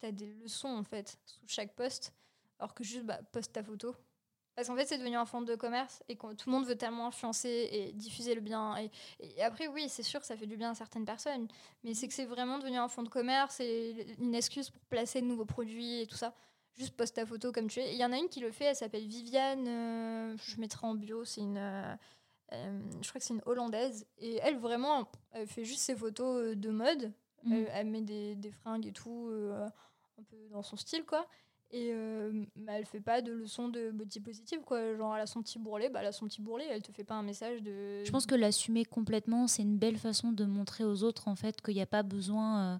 t'as 0.00 0.12
des 0.12 0.26
leçons 0.42 0.68
en 0.68 0.82
fait 0.84 1.18
sous 1.26 1.40
chaque 1.46 1.74
poste, 1.74 2.12
alors 2.58 2.74
que 2.74 2.84
juste 2.84 3.04
bah, 3.04 3.20
poste 3.32 3.52
ta 3.52 3.62
photo. 3.62 3.94
Parce 4.54 4.68
qu'en 4.68 4.76
fait, 4.76 4.86
c'est 4.86 4.96
devenu 4.96 5.16
un 5.16 5.26
fonds 5.26 5.42
de 5.42 5.54
commerce 5.54 6.02
et 6.08 6.16
que 6.16 6.32
tout 6.32 6.48
le 6.48 6.52
monde 6.56 6.64
veut 6.64 6.76
tellement 6.76 7.08
influencer 7.08 7.68
et 7.70 7.92
diffuser 7.92 8.34
le 8.34 8.40
bien. 8.40 8.74
Et, 8.78 8.90
et 9.20 9.42
après, 9.42 9.68
oui, 9.68 9.86
c'est 9.90 10.02
sûr, 10.02 10.24
ça 10.24 10.34
fait 10.34 10.46
du 10.46 10.56
bien 10.56 10.70
à 10.70 10.74
certaines 10.74 11.04
personnes. 11.04 11.46
Mais 11.84 11.92
c'est 11.92 12.08
que 12.08 12.14
c'est 12.14 12.24
vraiment 12.24 12.58
devenu 12.58 12.78
un 12.78 12.88
fonds 12.88 13.02
de 13.02 13.10
commerce 13.10 13.60
et 13.60 14.16
une 14.18 14.34
excuse 14.34 14.70
pour 14.70 14.80
placer 14.86 15.20
de 15.20 15.26
nouveaux 15.26 15.44
produits 15.44 16.00
et 16.00 16.06
tout 16.06 16.16
ça. 16.16 16.34
Juste 16.74 16.96
poste 16.96 17.16
ta 17.16 17.26
photo 17.26 17.52
comme 17.52 17.68
tu 17.68 17.80
es. 17.80 17.92
Il 17.92 17.98
y 17.98 18.04
en 18.04 18.12
a 18.12 18.16
une 18.16 18.30
qui 18.30 18.40
le 18.40 18.50
fait, 18.50 18.64
elle 18.64 18.76
s'appelle 18.76 19.06
Viviane. 19.06 19.66
euh, 19.68 20.36
je 20.38 20.58
mettrai 20.58 20.86
en 20.86 20.94
bio, 20.94 21.24
c'est 21.26 21.42
une. 21.42 21.58
euh, 21.58 21.94
euh, 22.52 22.80
je 23.02 23.08
crois 23.10 23.18
que 23.18 23.26
c'est 23.26 23.34
une 23.34 23.42
Hollandaise. 23.44 24.06
Et 24.16 24.36
elle, 24.36 24.56
vraiment, 24.56 25.06
elle 25.32 25.46
fait 25.46 25.64
juste 25.66 25.80
ses 25.80 25.96
photos 25.96 26.56
de 26.56 26.70
mode. 26.70 27.12
Mhm. 27.42 27.52
Elle, 27.52 27.70
elle 27.74 27.86
met 27.88 28.00
des, 28.00 28.34
des 28.36 28.52
fringues 28.52 28.86
et 28.86 28.92
tout, 28.92 29.30
un 30.18 30.22
peu 30.22 30.48
dans 30.50 30.62
son 30.62 30.78
style, 30.78 31.04
quoi. 31.04 31.26
Et 31.72 31.90
euh, 31.92 32.44
bah, 32.54 32.74
elle 32.74 32.86
fait 32.86 33.00
pas 33.00 33.22
de 33.22 33.32
leçons 33.32 33.68
de 33.68 33.90
body 33.90 34.20
positive, 34.20 34.60
quoi. 34.64 34.96
Genre, 34.96 35.14
elle 35.16 35.22
a 35.22 35.26
son 35.26 35.42
petit 35.42 35.58
bourrelet, 35.58 35.88
bah, 35.88 36.00
elle 36.00 36.06
a 36.06 36.12
son 36.12 36.26
petit 36.26 36.40
bourrelet, 36.40 36.66
elle 36.70 36.82
te 36.82 36.92
fait 36.92 37.04
pas 37.04 37.14
un 37.14 37.22
message 37.24 37.60
de. 37.62 38.04
Je 38.04 38.10
pense 38.10 38.24
que 38.26 38.36
l'assumer 38.36 38.84
complètement, 38.84 39.48
c'est 39.48 39.62
une 39.62 39.76
belle 39.76 39.98
façon 39.98 40.30
de 40.32 40.44
montrer 40.44 40.84
aux 40.84 41.02
autres 41.02 41.26
en 41.28 41.34
fait 41.34 41.60
qu'il 41.60 41.74
n'y 41.74 41.82
a 41.82 41.86
pas 41.86 42.04
besoin, 42.04 42.74
euh, 42.74 42.78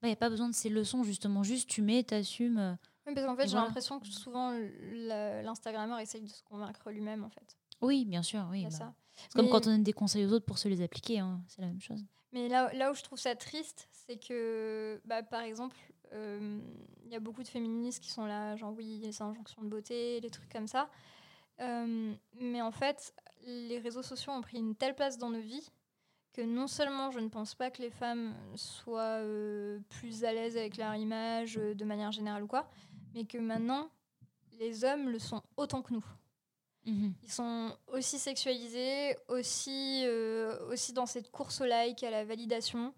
bah, 0.00 0.08
il 0.08 0.10
y 0.10 0.12
a 0.12 0.16
pas 0.16 0.30
besoin 0.30 0.48
de 0.48 0.54
ces 0.54 0.68
leçons 0.68 1.02
justement. 1.02 1.42
Juste 1.42 1.68
tu 1.68 1.82
mets, 1.82 2.04
t'assumes. 2.04 2.58
euh. 2.58 2.74
Oui, 3.06 3.14
parce 3.14 3.26
qu'en 3.26 3.36
fait, 3.36 3.42
j'ai 3.42 3.50
voilà. 3.50 3.66
l'impression 3.66 4.00
que 4.00 4.06
souvent, 4.06 4.56
l'Instagrammeur 4.92 5.98
essaye 5.98 6.22
de 6.22 6.28
se 6.28 6.42
convaincre 6.44 6.90
lui-même, 6.90 7.22
en 7.24 7.28
fait. 7.28 7.58
Oui, 7.82 8.04
bien 8.06 8.22
sûr, 8.22 8.46
oui. 8.50 8.64
Bah. 8.64 8.70
ça. 8.70 8.94
C'est 9.16 9.34
comme 9.34 9.48
quand 9.50 9.66
on 9.66 9.70
donne 9.70 9.82
des 9.82 9.92
conseils 9.92 10.24
aux 10.24 10.32
autres 10.32 10.46
pour 10.46 10.58
se 10.58 10.68
les 10.68 10.80
appliquer, 10.80 11.18
hein, 11.18 11.42
c'est 11.48 11.60
la 11.60 11.68
même 11.68 11.80
chose. 11.80 12.02
Mais 12.32 12.48
là, 12.48 12.72
là 12.72 12.90
où 12.90 12.94
je 12.94 13.02
trouve 13.02 13.18
ça 13.18 13.34
triste, 13.36 13.88
c'est 13.92 14.16
que, 14.16 15.00
bah, 15.04 15.22
par 15.22 15.42
exemple, 15.42 15.76
il 16.14 17.12
y 17.12 17.14
a 17.14 17.20
beaucoup 17.20 17.42
de 17.42 17.48
féministes 17.48 18.02
qui 18.02 18.10
sont 18.10 18.26
là, 18.26 18.56
genre 18.56 18.72
oui, 18.76 19.00
les 19.02 19.22
injonctions 19.22 19.62
de 19.62 19.68
beauté, 19.68 20.20
les 20.20 20.30
trucs 20.30 20.50
comme 20.50 20.66
ça. 20.68 20.88
Euh, 21.60 22.14
mais 22.40 22.62
en 22.62 22.72
fait, 22.72 23.14
les 23.46 23.78
réseaux 23.78 24.02
sociaux 24.02 24.32
ont 24.32 24.40
pris 24.40 24.58
une 24.58 24.74
telle 24.74 24.94
place 24.94 25.18
dans 25.18 25.30
nos 25.30 25.40
vies 25.40 25.70
que 26.34 26.42
non 26.42 26.66
seulement 26.66 27.10
je 27.10 27.20
ne 27.20 27.28
pense 27.28 27.54
pas 27.54 27.70
que 27.70 27.80
les 27.80 27.90
femmes 27.90 28.34
soient 28.56 29.20
euh, 29.22 29.78
plus 29.88 30.24
à 30.24 30.32
l'aise 30.32 30.56
avec 30.56 30.76
leur 30.76 30.94
image 30.96 31.56
euh, 31.56 31.74
de 31.74 31.84
manière 31.84 32.10
générale 32.12 32.42
ou 32.42 32.48
quoi, 32.48 32.68
mais 33.14 33.24
que 33.24 33.38
maintenant, 33.38 33.88
les 34.58 34.84
hommes 34.84 35.08
le 35.08 35.20
sont 35.20 35.42
autant 35.56 35.80
que 35.80 35.94
nous. 35.94 36.04
Mhm. 36.86 37.14
Ils 37.22 37.32
sont 37.32 37.74
aussi 37.86 38.18
sexualisés, 38.18 39.16
aussi, 39.28 40.02
euh, 40.04 40.58
aussi 40.70 40.92
dans 40.92 41.06
cette 41.06 41.30
course 41.30 41.60
au 41.60 41.64
like, 41.64 42.02
à 42.02 42.10
la 42.10 42.24
validation. 42.24 42.92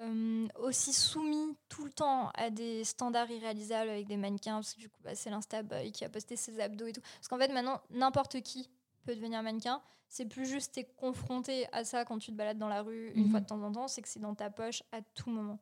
Euh, 0.00 0.48
aussi 0.58 0.92
soumis 0.92 1.56
tout 1.68 1.84
le 1.84 1.90
temps 1.92 2.30
à 2.34 2.50
des 2.50 2.84
standards 2.84 3.30
irréalisables 3.30 3.90
avec 3.90 4.06
des 4.06 4.16
mannequins, 4.16 4.54
parce 4.56 4.74
que 4.74 4.80
du 4.80 4.88
coup, 4.88 5.00
bah, 5.02 5.14
c'est 5.14 5.30
l'Instaboy 5.30 5.92
qui 5.92 6.04
a 6.04 6.08
posté 6.08 6.36
ses 6.36 6.58
abdos 6.60 6.86
et 6.86 6.92
tout. 6.92 7.00
Parce 7.02 7.28
qu'en 7.28 7.38
fait, 7.38 7.52
maintenant, 7.52 7.80
n'importe 7.90 8.40
qui 8.42 8.70
peut 9.04 9.14
devenir 9.14 9.42
mannequin. 9.42 9.82
C'est 10.08 10.26
plus 10.26 10.46
juste 10.46 10.74
t'es 10.74 10.84
confronté 10.84 11.66
à 11.72 11.84
ça 11.84 12.04
quand 12.04 12.18
tu 12.18 12.32
te 12.32 12.36
balades 12.36 12.58
dans 12.58 12.68
la 12.68 12.82
rue 12.82 13.10
une 13.14 13.24
Mhm. 13.24 13.30
fois 13.30 13.40
de 13.40 13.46
temps 13.46 13.62
en 13.62 13.70
temps, 13.72 13.88
c'est 13.88 14.02
que 14.02 14.08
c'est 14.08 14.18
dans 14.20 14.34
ta 14.34 14.50
poche 14.50 14.82
à 14.92 15.00
tout 15.02 15.30
moment. 15.30 15.58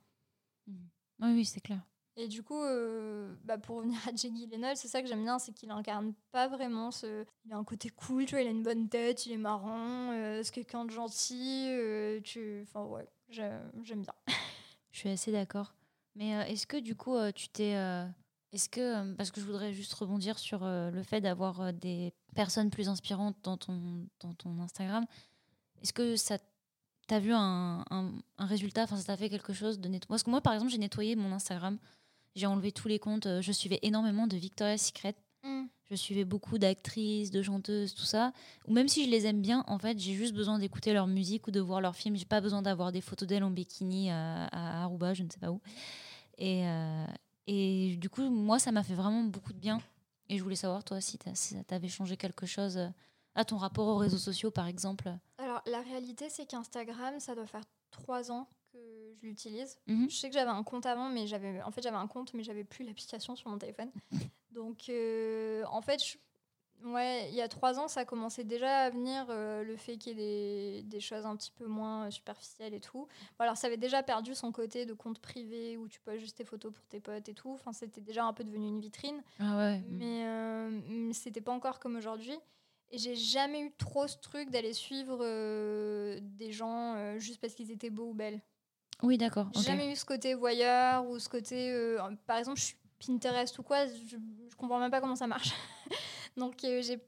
Oui, 0.66 1.32
oui, 1.34 1.44
c'est 1.44 1.60
clair. 1.60 1.80
Et 2.16 2.26
du 2.28 2.42
coup, 2.42 2.60
euh, 2.60 3.32
bah, 3.44 3.58
pour 3.58 3.76
revenir 3.76 3.98
à 4.08 4.14
Jake 4.14 4.32
Gyllenhaal, 4.34 4.76
c'est 4.76 4.88
ça 4.88 5.02
que 5.02 5.08
j'aime 5.08 5.22
bien, 5.22 5.38
c'est 5.38 5.52
qu'il 5.52 5.70
incarne 5.70 6.14
pas 6.32 6.48
vraiment 6.48 6.90
ce... 6.90 7.24
Il 7.44 7.52
a 7.52 7.56
un 7.56 7.64
côté 7.64 7.90
cool, 7.90 8.24
tu 8.24 8.34
vois, 8.34 8.42
il 8.42 8.48
a 8.48 8.50
une 8.50 8.62
bonne 8.64 8.88
tête, 8.88 9.26
il 9.26 9.32
est 9.32 9.36
marrant, 9.36 10.10
euh, 10.12 10.42
c'est 10.42 10.52
quelqu'un 10.52 10.84
de 10.84 10.90
gentil, 10.90 11.66
euh, 11.68 12.20
tu... 12.22 12.62
Enfin 12.64 12.84
ouais, 12.86 13.08
j'aime 13.30 14.02
bien. 14.02 14.14
Je 14.92 14.98
suis 14.98 15.08
assez 15.08 15.32
d'accord. 15.32 15.74
Mais 16.14 16.34
euh, 16.36 16.42
est-ce 16.44 16.66
que 16.66 16.76
du 16.76 16.96
coup, 16.96 17.14
euh, 17.14 17.30
tu 17.32 17.48
t'es. 17.48 17.76
euh, 17.76 18.06
est-ce 18.52 18.68
que. 18.68 19.12
parce 19.14 19.30
que 19.30 19.40
je 19.40 19.46
voudrais 19.46 19.72
juste 19.74 19.92
rebondir 19.94 20.38
sur 20.38 20.60
le 20.64 21.02
fait 21.02 21.20
d'avoir 21.20 21.72
des 21.72 22.12
personnes 22.34 22.70
plus 22.70 22.88
inspirantes 22.88 23.36
dans 23.42 23.56
ton, 23.58 24.06
dans 24.20 24.32
ton 24.34 24.58
Instagram. 24.60 25.04
Est-ce 25.82 25.92
que 25.92 26.16
ça. 26.16 26.38
T'as 27.06 27.20
vu 27.20 27.32
un, 27.32 27.84
un, 27.90 28.12
un 28.38 28.46
résultat? 28.46 28.82
Enfin, 28.84 28.96
ça 28.96 29.04
t'a 29.04 29.16
fait 29.16 29.30
quelque 29.30 29.52
chose 29.52 29.78
de 29.78 29.88
nettoyer 29.88 30.08
Parce 30.08 30.22
que 30.22 30.30
moi, 30.30 30.40
par 30.40 30.52
exemple, 30.54 30.70
j'ai 30.72 30.78
nettoyé 30.78 31.16
mon 31.16 31.32
Instagram. 31.32 31.78
J'ai 32.34 32.46
enlevé 32.46 32.72
tous 32.72 32.88
les 32.88 32.98
comptes. 32.98 33.40
Je 33.40 33.52
suivais 33.52 33.78
énormément 33.82 34.26
de 34.26 34.36
Victoria's 34.36 34.86
Secret. 34.86 35.14
Je 35.90 35.96
suivais 35.96 36.24
beaucoup 36.24 36.58
d'actrices, 36.58 37.30
de 37.30 37.42
chanteuses, 37.42 37.94
tout 37.94 38.04
ça. 38.04 38.32
Ou 38.66 38.72
même 38.74 38.88
si 38.88 39.04
je 39.04 39.10
les 39.10 39.26
aime 39.26 39.40
bien, 39.40 39.64
en 39.66 39.78
fait, 39.78 39.98
j'ai 39.98 40.12
juste 40.12 40.34
besoin 40.34 40.58
d'écouter 40.58 40.92
leur 40.92 41.06
musique 41.06 41.46
ou 41.46 41.50
de 41.50 41.60
voir 41.60 41.80
leurs 41.80 41.96
films. 41.96 42.16
J'ai 42.16 42.26
pas 42.26 42.42
besoin 42.42 42.60
d'avoir 42.60 42.92
des 42.92 43.00
photos 43.00 43.26
d'elles 43.26 43.44
en 43.44 43.50
bikini 43.50 44.10
à, 44.10 44.46
à 44.46 44.82
Aruba, 44.82 45.14
je 45.14 45.22
ne 45.22 45.30
sais 45.30 45.38
pas 45.38 45.50
où. 45.50 45.60
Et, 46.36 46.66
euh, 46.66 47.06
et 47.46 47.96
du 47.96 48.10
coup, 48.10 48.28
moi, 48.28 48.58
ça 48.58 48.70
m'a 48.70 48.82
fait 48.82 48.94
vraiment 48.94 49.24
beaucoup 49.24 49.54
de 49.54 49.58
bien. 49.58 49.80
Et 50.28 50.36
je 50.36 50.42
voulais 50.42 50.56
savoir, 50.56 50.84
toi, 50.84 51.00
si 51.00 51.18
ça 51.34 51.64
t'avait 51.64 51.88
changé 51.88 52.18
quelque 52.18 52.44
chose 52.44 52.76
euh, 52.76 52.88
à 53.34 53.44
ton 53.46 53.56
rapport 53.56 53.88
aux 53.88 53.96
réseaux 53.96 54.18
sociaux, 54.18 54.50
par 54.50 54.66
exemple. 54.66 55.10
Alors, 55.38 55.62
la 55.66 55.80
réalité, 55.80 56.28
c'est 56.28 56.44
qu'Instagram, 56.44 57.18
ça 57.18 57.34
doit 57.34 57.46
faire 57.46 57.64
trois 57.90 58.30
ans 58.30 58.46
que 58.72 58.78
je 59.20 59.26
l'utilise. 59.26 59.78
Mhm. 59.86 60.10
Je 60.10 60.16
sais 60.16 60.28
que 60.28 60.34
j'avais 60.34 60.50
un 60.50 60.62
compte 60.62 60.84
avant, 60.84 61.08
mais 61.08 61.26
j'avais, 61.26 61.62
en 61.62 61.70
fait, 61.70 61.80
j'avais 61.82 61.96
un 61.96 62.06
compte, 62.06 62.34
mais 62.34 62.42
j'avais 62.42 62.64
plus 62.64 62.84
l'application 62.84 63.36
sur 63.36 63.48
mon 63.48 63.56
téléphone. 63.58 63.90
Donc, 64.58 64.88
euh, 64.88 65.62
en 65.70 65.80
fait, 65.80 66.02
je- 66.04 66.18
ouais, 66.88 67.28
il 67.30 67.34
y 67.36 67.40
a 67.40 67.46
trois 67.48 67.78
ans, 67.78 67.86
ça 67.86 68.04
commençait 68.04 68.42
déjà 68.42 68.78
à 68.86 68.90
venir 68.90 69.26
euh, 69.30 69.62
le 69.62 69.76
fait 69.76 69.96
qu'il 69.98 70.18
y 70.18 70.20
ait 70.20 70.80
des, 70.80 70.82
des 70.82 71.00
choses 71.00 71.24
un 71.26 71.36
petit 71.36 71.52
peu 71.52 71.66
moins 71.66 72.06
euh, 72.06 72.10
superficielles 72.10 72.74
et 72.74 72.80
tout. 72.80 73.06
Bon, 73.38 73.44
alors, 73.44 73.56
ça 73.56 73.68
avait 73.68 73.76
déjà 73.76 74.02
perdu 74.02 74.34
son 74.34 74.50
côté 74.50 74.84
de 74.84 74.94
compte 74.94 75.20
privé 75.20 75.76
où 75.76 75.86
tu 75.86 76.00
postes 76.00 76.18
juste 76.18 76.38
tes 76.38 76.44
photos 76.44 76.72
pour 76.72 76.84
tes 76.86 76.98
potes 76.98 77.28
et 77.28 77.34
tout. 77.34 77.50
Enfin, 77.52 77.72
c'était 77.72 78.00
déjà 78.00 78.24
un 78.24 78.32
peu 78.32 78.42
devenu 78.42 78.66
une 78.66 78.80
vitrine 78.80 79.22
Ah 79.38 79.56
ouais. 79.58 79.80
mais 79.88 80.24
euh, 80.26 80.70
mm, 80.70 81.12
c'était 81.12 81.40
pas 81.40 81.52
encore 81.52 81.78
comme 81.78 81.94
aujourd'hui. 81.96 82.36
Et 82.90 82.98
j'ai 82.98 83.14
jamais 83.14 83.60
eu 83.60 83.72
trop 83.76 84.08
ce 84.08 84.16
truc 84.16 84.50
d'aller 84.50 84.72
suivre 84.72 85.18
euh, 85.20 86.18
des 86.22 86.50
gens 86.52 86.94
euh, 86.96 87.18
juste 87.18 87.40
parce 87.40 87.54
qu'ils 87.54 87.70
étaient 87.70 87.90
beaux 87.90 88.10
ou 88.10 88.14
belles. 88.14 88.40
Oui, 89.04 89.18
d'accord. 89.18 89.46
J'ai 89.54 89.62
jamais 89.62 89.92
eu 89.92 89.94
ce 89.94 90.04
côté 90.04 90.34
voyeur 90.34 91.06
ou 91.06 91.18
ce 91.20 91.28
côté. 91.28 91.70
euh, 91.70 91.98
par 92.26 92.38
exemple, 92.38 92.58
je 92.58 92.64
suis 92.64 92.76
Pinterest 93.04 93.58
ou 93.58 93.62
quoi, 93.62 93.86
je, 93.86 94.16
je 94.48 94.56
comprends 94.56 94.78
même 94.78 94.90
pas 94.90 95.00
comment 95.00 95.16
ça 95.16 95.26
marche. 95.26 95.50
Donc 96.36 96.64
euh, 96.64 96.82
j'ai 96.82 97.00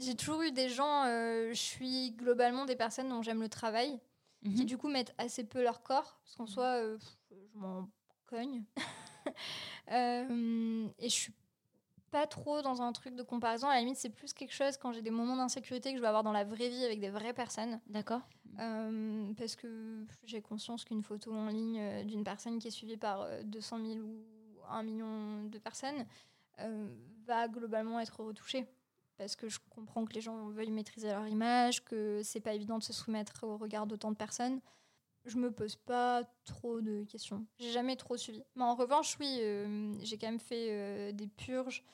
j'ai 0.00 0.14
toujours 0.14 0.42
eu 0.42 0.52
des 0.52 0.68
gens, 0.68 1.04
euh, 1.06 1.48
je 1.48 1.58
suis 1.58 2.12
globalement 2.12 2.64
des 2.66 2.76
personnes 2.76 3.08
dont 3.08 3.20
j'aime 3.22 3.40
le 3.40 3.48
travail, 3.48 3.98
qui 4.44 4.50
Mhm. 4.60 4.64
du 4.64 4.78
coup 4.78 4.88
mettent 4.88 5.14
assez 5.18 5.42
peu 5.44 5.60
leur 5.62 5.82
corps, 5.82 6.18
parce 6.22 6.36
qu'en 6.36 6.46
soi, 6.46 6.64
euh, 6.82 6.98
je 7.30 7.58
m'en 7.58 7.88
cogne. 8.26 8.62
Et 9.90 11.08
je 11.08 11.08
suis 11.08 11.32
pas 12.10 12.26
trop 12.26 12.62
dans 12.62 12.80
un 12.80 12.92
truc 12.92 13.14
de 13.16 13.22
comparaison. 13.22 13.68
À 13.68 13.74
la 13.74 13.80
limite, 13.80 13.96
c'est 13.96 14.08
plus 14.10 14.32
quelque 14.32 14.54
chose 14.54 14.76
quand 14.76 14.92
j'ai 14.92 15.02
des 15.02 15.10
moments 15.10 15.36
d'insécurité 15.36 15.90
que 15.90 15.96
je 15.96 16.00
vais 16.02 16.08
avoir 16.08 16.22
dans 16.22 16.32
la 16.32 16.44
vraie 16.44 16.68
vie 16.68 16.84
avec 16.84 17.00
des 17.00 17.10
vraies 17.10 17.34
personnes. 17.34 17.80
D'accord. 17.88 18.22
Euh, 18.60 19.32
parce 19.36 19.56
que 19.56 20.04
j'ai 20.24 20.40
conscience 20.40 20.84
qu'une 20.84 21.02
photo 21.02 21.32
en 21.34 21.46
ligne 21.48 22.04
d'une 22.06 22.24
personne 22.24 22.58
qui 22.58 22.68
est 22.68 22.72
suivie 22.72 22.96
par 22.96 23.22
euh, 23.22 23.42
200 23.42 23.78
000 23.84 23.98
ou 23.98 24.22
1 24.70 24.82
million 24.82 25.44
de 25.44 25.58
personnes 25.58 26.06
euh, 26.60 26.88
va 27.24 27.48
globalement 27.48 28.00
être 28.00 28.20
retouchée. 28.20 28.66
Parce 29.16 29.34
que 29.34 29.48
je 29.48 29.58
comprends 29.70 30.04
que 30.04 30.12
les 30.12 30.20
gens 30.20 30.48
veuillent 30.48 30.70
maîtriser 30.70 31.08
leur 31.08 31.26
image, 31.26 31.84
que 31.84 32.20
c'est 32.22 32.40
pas 32.40 32.54
évident 32.54 32.78
de 32.78 32.84
se 32.84 32.92
soumettre 32.92 33.44
au 33.44 33.56
regard 33.56 33.86
d'autant 33.86 34.12
de 34.12 34.16
personnes. 34.16 34.60
Je 35.24 35.36
me 35.36 35.50
pose 35.50 35.76
pas 35.76 36.22
trop 36.44 36.80
de 36.80 37.04
questions. 37.04 37.44
J'ai 37.58 37.72
jamais 37.72 37.96
trop 37.96 38.16
suivi. 38.16 38.42
Mais 38.54 38.62
en 38.62 38.76
revanche, 38.76 39.16
oui, 39.18 39.38
euh, 39.40 39.94
j'ai 40.02 40.16
quand 40.16 40.28
même 40.28 40.38
fait 40.38 40.68
euh, 40.70 41.12
des 41.12 41.26
purges. 41.26 41.84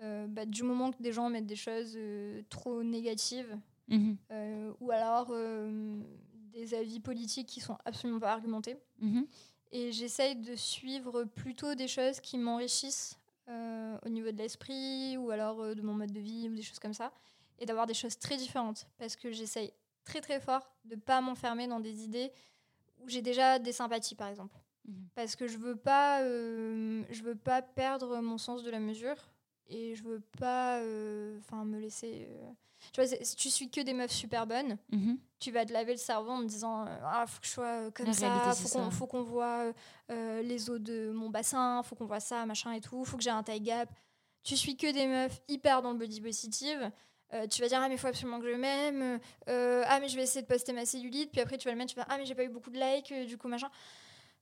bah, 0.00 0.44
du 0.44 0.64
moment 0.64 0.90
que 0.90 1.00
des 1.00 1.12
gens 1.12 1.30
mettent 1.30 1.46
des 1.46 1.56
choses 1.56 1.96
trop 2.48 2.82
négatives, 2.82 3.56
euh, 4.32 4.72
ou 4.80 4.90
alors 4.90 5.32
des 6.52 6.74
avis 6.74 7.00
politiques 7.00 7.48
qui 7.48 7.60
sont 7.60 7.78
absolument 7.84 8.20
pas 8.20 8.32
argumentés. 8.32 8.76
Mhm. 8.98 9.26
Et 9.72 9.90
j'essaye 9.90 10.36
de 10.36 10.54
suivre 10.54 11.24
plutôt 11.24 11.74
des 11.74 11.88
choses 11.88 12.20
qui 12.20 12.36
m'enrichissent 12.38 13.18
euh, 13.48 13.96
au 14.04 14.08
niveau 14.08 14.30
de 14.30 14.36
l'esprit 14.36 15.16
ou 15.16 15.30
alors 15.30 15.60
euh, 15.60 15.74
de 15.74 15.82
mon 15.82 15.94
mode 15.94 16.12
de 16.12 16.20
vie 16.20 16.48
ou 16.48 16.54
des 16.54 16.62
choses 16.62 16.78
comme 16.78 16.94
ça. 16.94 17.12
Et 17.58 17.66
d'avoir 17.66 17.86
des 17.86 17.94
choses 17.94 18.18
très 18.18 18.36
différentes. 18.36 18.86
Parce 18.98 19.16
que 19.16 19.30
j'essaye 19.32 19.72
très 20.04 20.20
très 20.20 20.40
fort 20.40 20.70
de 20.84 20.96
pas 20.96 21.20
m'enfermer 21.20 21.66
dans 21.66 21.80
des 21.80 22.04
idées 22.04 22.32
où 23.00 23.08
j'ai 23.08 23.22
déjà 23.22 23.58
des 23.58 23.72
sympathies 23.72 24.14
par 24.14 24.28
exemple. 24.28 24.56
Mhm. 24.86 25.08
Parce 25.14 25.36
que 25.36 25.48
je 25.48 25.56
veux 25.56 25.76
pas, 25.76 26.22
euh, 26.22 27.02
je 27.10 27.22
veux 27.22 27.36
pas 27.36 27.62
perdre 27.62 28.20
mon 28.20 28.38
sens 28.38 28.62
de 28.62 28.70
la 28.70 28.80
mesure 28.80 29.31
et 29.68 29.94
je 29.94 30.02
veux 30.02 30.20
pas 30.38 30.78
euh, 30.80 31.38
enfin 31.40 31.64
me 31.64 31.78
laisser. 31.78 32.26
euh, 32.30 32.50
Tu 32.92 33.00
vois, 33.00 33.06
si 33.22 33.36
tu 33.36 33.50
suis 33.50 33.70
que 33.70 33.80
des 33.80 33.94
meufs 33.94 34.10
super 34.12 34.46
bonnes, 34.46 34.76
Mhm. 34.90 35.18
tu 35.38 35.50
vas 35.50 35.64
te 35.64 35.72
laver 35.72 35.92
le 35.92 35.98
cerveau 35.98 36.30
en 36.32 36.40
te 36.42 36.46
disant 36.46 36.86
euh, 36.86 36.98
ah 37.04 37.24
faut 37.26 37.40
que 37.40 37.46
je 37.46 37.52
sois 37.52 37.90
comme 37.92 38.06
La 38.06 38.12
ça 38.12 38.28
réalité, 38.28 38.62
faut 38.62 38.68
qu'on 38.68 38.90
faut 38.90 39.06
qu'on 39.06 39.22
voit 39.22 39.72
euh, 40.10 40.42
les 40.42 40.68
eaux 40.70 40.78
de 40.78 41.10
mon 41.10 41.30
bassin 41.30 41.82
faut 41.82 41.94
qu'on 41.96 42.06
voit 42.06 42.20
ça 42.20 42.44
machin 42.46 42.72
et 42.72 42.80
tout 42.80 43.04
faut 43.04 43.16
que 43.16 43.22
j'ai 43.22 43.30
un 43.30 43.42
taille 43.42 43.60
gap 43.60 43.88
tu 44.44 44.56
suis 44.56 44.76
que 44.76 44.90
des 44.92 45.06
meufs 45.06 45.40
hyper 45.48 45.82
dans 45.82 45.92
le 45.92 45.98
body 45.98 46.20
positive 46.20 46.90
tu 47.50 47.62
vas 47.62 47.68
dire 47.68 47.80
ah 47.80 47.88
mais 47.88 47.94
il 47.94 47.98
faut 47.98 48.08
absolument 48.08 48.38
que 48.40 48.50
je 48.52 48.56
m'aime 48.56 49.18
ah 49.46 49.98
mais 50.00 50.08
je 50.08 50.16
vais 50.16 50.22
essayer 50.24 50.42
de 50.42 50.46
poster 50.46 50.72
ma 50.72 50.84
cellulite 50.84 51.30
puis 51.32 51.40
après 51.40 51.56
tu 51.58 51.64
vas 51.66 51.72
le 51.72 51.78
mettre 51.78 51.92
tu 51.92 51.96
vas 51.96 52.06
ah 52.08 52.18
mais 52.18 52.26
j'ai 52.26 52.34
pas 52.34 52.44
eu 52.44 52.48
beaucoup 52.50 52.70
de 52.70 52.78
likes 52.78 53.12
du 53.26 53.38
coup 53.38 53.48
machin 53.48 53.70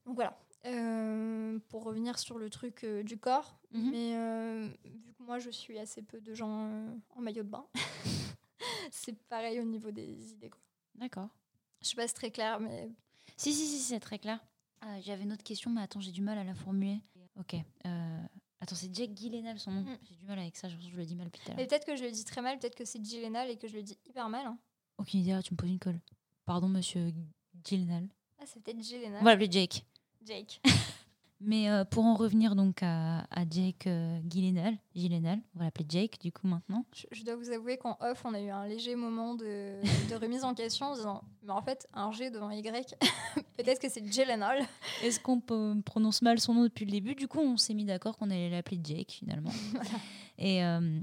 donc 0.07 0.17
voilà 0.17 0.37
Euh, 0.67 1.59
pour 1.69 1.85
revenir 1.85 2.19
sur 2.19 2.37
le 2.39 2.51
truc 2.51 2.85
euh, 2.85 3.03
du 3.03 3.17
corps 3.19 3.59
Mhm. 3.73 3.91
mais 3.93 4.15
euh, 4.17 4.69
vu 4.85 5.13
que 5.15 5.23
moi 5.23 5.39
je 5.39 5.49
suis 5.49 5.79
assez 5.79 6.03
peu 6.03 6.21
de 6.21 6.35
gens 6.35 6.71
en 7.17 7.21
maillot 7.23 7.45
de 7.45 7.49
bain 7.49 7.65
c'est 8.91 9.17
pareil 9.29 9.59
au 9.61 9.65
niveau 9.65 9.91
des 9.91 10.33
idées. 10.33 10.51
D'accord. 10.97 11.29
Je 11.81 11.89
sais 11.89 11.95
pas 11.97 12.03
si 12.03 12.09
c'est 12.09 12.15
très 12.15 12.31
clair, 12.31 12.61
mais 12.61 12.91
Si, 13.37 13.55
si, 13.55 13.67
si, 13.67 13.79
c'est 13.79 14.01
très 14.01 14.19
clair. 14.19 14.39
J'avais 15.03 15.23
une 15.23 15.33
autre 15.33 15.45
question, 15.45 15.71
mais 15.71 15.81
attends, 15.83 16.01
j'ai 16.01 16.11
du 16.13 16.21
mal 16.21 16.37
à 16.37 16.45
la 16.45 16.55
formuler. 16.55 17.01
Ok. 17.39 17.55
Attends, 18.63 18.75
c'est 18.77 18.95
Jake 18.95 19.15
Gyllenhaal 19.17 19.59
son 19.59 19.71
nom. 19.71 19.81
Mm. 19.83 19.99
J'ai 20.03 20.15
du 20.17 20.27
mal 20.27 20.39
avec 20.39 20.57
ça, 20.57 20.69
je 20.69 20.77
je 20.79 20.95
le 20.97 21.07
dis 21.07 21.15
mal 21.15 21.31
tout 21.31 21.41
à 21.51 21.55
mais 21.55 21.67
peut-être 21.67 21.87
que 21.87 21.97
je 21.97 22.05
le 22.05 22.11
dis 22.11 22.25
très 22.25 22.43
mal, 22.43 22.59
peut-être 22.59 22.75
que 22.77 22.85
c'est 22.85 23.03
Gyllenhaal 23.03 23.49
et 23.49 23.57
que 23.57 23.67
je 23.69 23.77
le 23.77 23.83
dis 23.83 23.97
hyper 24.07 24.29
mal. 24.29 24.45
hein. 24.47 24.59
Aucune 24.99 25.21
idée, 25.21 25.33
ah, 25.33 25.43
tu 25.43 25.55
me 25.55 25.57
poses 25.57 25.71
une 25.71 25.79
colle. 25.79 26.01
Pardon, 26.45 26.69
monsieur 26.69 27.11
Gyllenhaal. 27.65 28.09
Ah, 28.39 28.43
c'est 28.47 28.63
peut-être 28.63 28.81
Gyllenhaal. 28.83 29.21
On 29.23 29.25
va 29.25 29.31
l'appeler 29.31 29.51
Jake. 29.51 29.85
Jake. 30.25 30.61
Mais 31.43 31.71
euh, 31.71 31.87
pour 31.87 32.05
en 32.05 32.15
revenir 32.15 32.55
donc 32.55 32.83
à, 32.83 33.21
à 33.31 33.49
Jake 33.51 33.87
euh, 33.87 34.21
Gyllenhaal, 34.29 34.77
Gyllenhaal, 34.95 35.39
on 35.55 35.61
va 35.61 35.65
l'appeler 35.65 35.87
Jake 35.89 36.21
du 36.21 36.31
coup 36.31 36.47
maintenant. 36.47 36.85
Je, 36.95 37.07
je 37.13 37.25
dois 37.25 37.35
vous 37.35 37.51
avouer 37.51 37.79
qu'en 37.79 37.97
off, 38.03 38.23
on 38.27 38.35
a 38.35 38.41
eu 38.41 38.51
un 38.51 38.67
léger 38.67 38.95
moment 38.95 39.35
de, 39.35 39.81
de 40.11 40.15
remise 40.21 40.45
en 40.45 40.53
question 40.53 40.89
en 40.89 40.95
disant 40.95 41.23
Mais 41.43 41.53
en 41.53 41.63
fait, 41.63 41.89
un 41.95 42.13
G 42.13 42.31
devant 42.31 42.51
Y, 42.51 42.95
peut-être 43.57 43.81
que 43.81 43.89
c'est 43.89 44.07
Gyllenhaal. 44.07 44.63
Est-ce 45.03 45.19
qu'on 45.19 45.41
prononce 45.41 46.21
mal 46.21 46.39
son 46.41 46.53
nom 46.53 46.65
depuis 46.65 46.85
le 46.85 46.91
début? 46.91 47.15
Du 47.15 47.27
coup, 47.27 47.41
on 47.41 47.57
s'est 47.57 47.73
mis 47.75 47.87
d'accord 47.87 48.19
qu'on 48.19 48.29
allait 48.31 48.51
l'appeler 48.51 48.79
Jake 48.85 49.13
finalement. 49.13 49.53
Et 50.39 50.63
euh, 50.63 51.01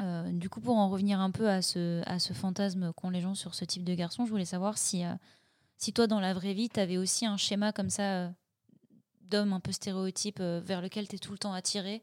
euh, 0.00 0.32
du 0.32 0.48
coup, 0.48 0.60
pour 0.60 0.76
en 0.76 0.88
revenir 0.88 1.20
un 1.20 1.30
peu 1.30 1.48
à 1.48 1.62
ce, 1.62 2.02
à 2.06 2.18
ce 2.18 2.32
fantasme 2.32 2.92
qu'ont 2.94 3.10
les 3.10 3.20
gens 3.20 3.34
sur 3.34 3.54
ce 3.54 3.64
type 3.64 3.84
de 3.84 3.94
garçon, 3.94 4.24
je 4.24 4.30
voulais 4.30 4.44
savoir 4.44 4.78
si, 4.78 5.04
euh, 5.04 5.14
si 5.78 5.92
toi, 5.92 6.06
dans 6.06 6.20
la 6.20 6.34
vraie 6.34 6.54
vie, 6.54 6.68
tu 6.68 6.80
avais 6.80 6.96
aussi 6.96 7.26
un 7.26 7.36
schéma 7.36 7.72
comme 7.72 7.90
ça 7.90 8.02
euh, 8.02 8.30
d'homme 9.22 9.52
un 9.52 9.60
peu 9.60 9.72
stéréotype 9.72 10.38
euh, 10.40 10.60
vers 10.64 10.80
lequel 10.80 11.08
tu 11.08 11.16
es 11.16 11.18
tout 11.18 11.32
le 11.32 11.38
temps 11.38 11.52
attiré, 11.52 12.02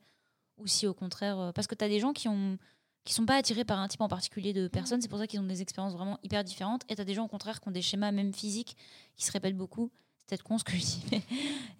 ou 0.58 0.68
si 0.68 0.88
au 0.88 0.94
contraire. 0.94 1.40
euh, 1.40 1.52
parce 1.52 1.68
que 1.68 1.76
tu 1.76 1.84
as 1.84 1.90
des 1.90 2.00
gens 2.00 2.14
qui 2.14 2.28
ont 2.28 2.58
qui 3.04 3.16
sont 3.16 3.26
pas 3.26 3.36
attirés 3.36 3.66
par 3.66 3.80
un 3.80 3.88
type 3.88 4.02
en 4.02 4.08
particulier 4.08 4.54
de 4.54 4.68
personnes, 4.68 5.02
c'est 5.02 5.08
pour 5.08 5.18
ça 5.18 5.26
qu'ils 5.26 5.40
ont 5.40 5.48
des 5.48 5.64
expériences 5.64 5.94
vraiment 5.94 6.20
hyper 6.22 6.44
différentes. 6.44 6.84
Et 6.88 6.96
tu 6.96 7.02
as 7.02 7.06
des 7.06 7.16
gens 7.16 7.26
au 7.26 7.28
contraire 7.28 7.60
qui 7.60 7.68
ont 7.68 7.72
des 7.72 7.82
schémas 7.82 8.12
même 8.12 8.32
physiques 8.32 8.78
qui 9.16 9.26
se 9.26 9.32
répètent 9.32 9.58
beaucoup. 9.58 9.90
C'est 10.20 10.28
peut-être 10.30 10.44
con 10.44 10.60
ce 10.60 10.64
que 10.64 10.74
je 10.74 10.82
dis, 10.82 11.04
mais 11.12 11.24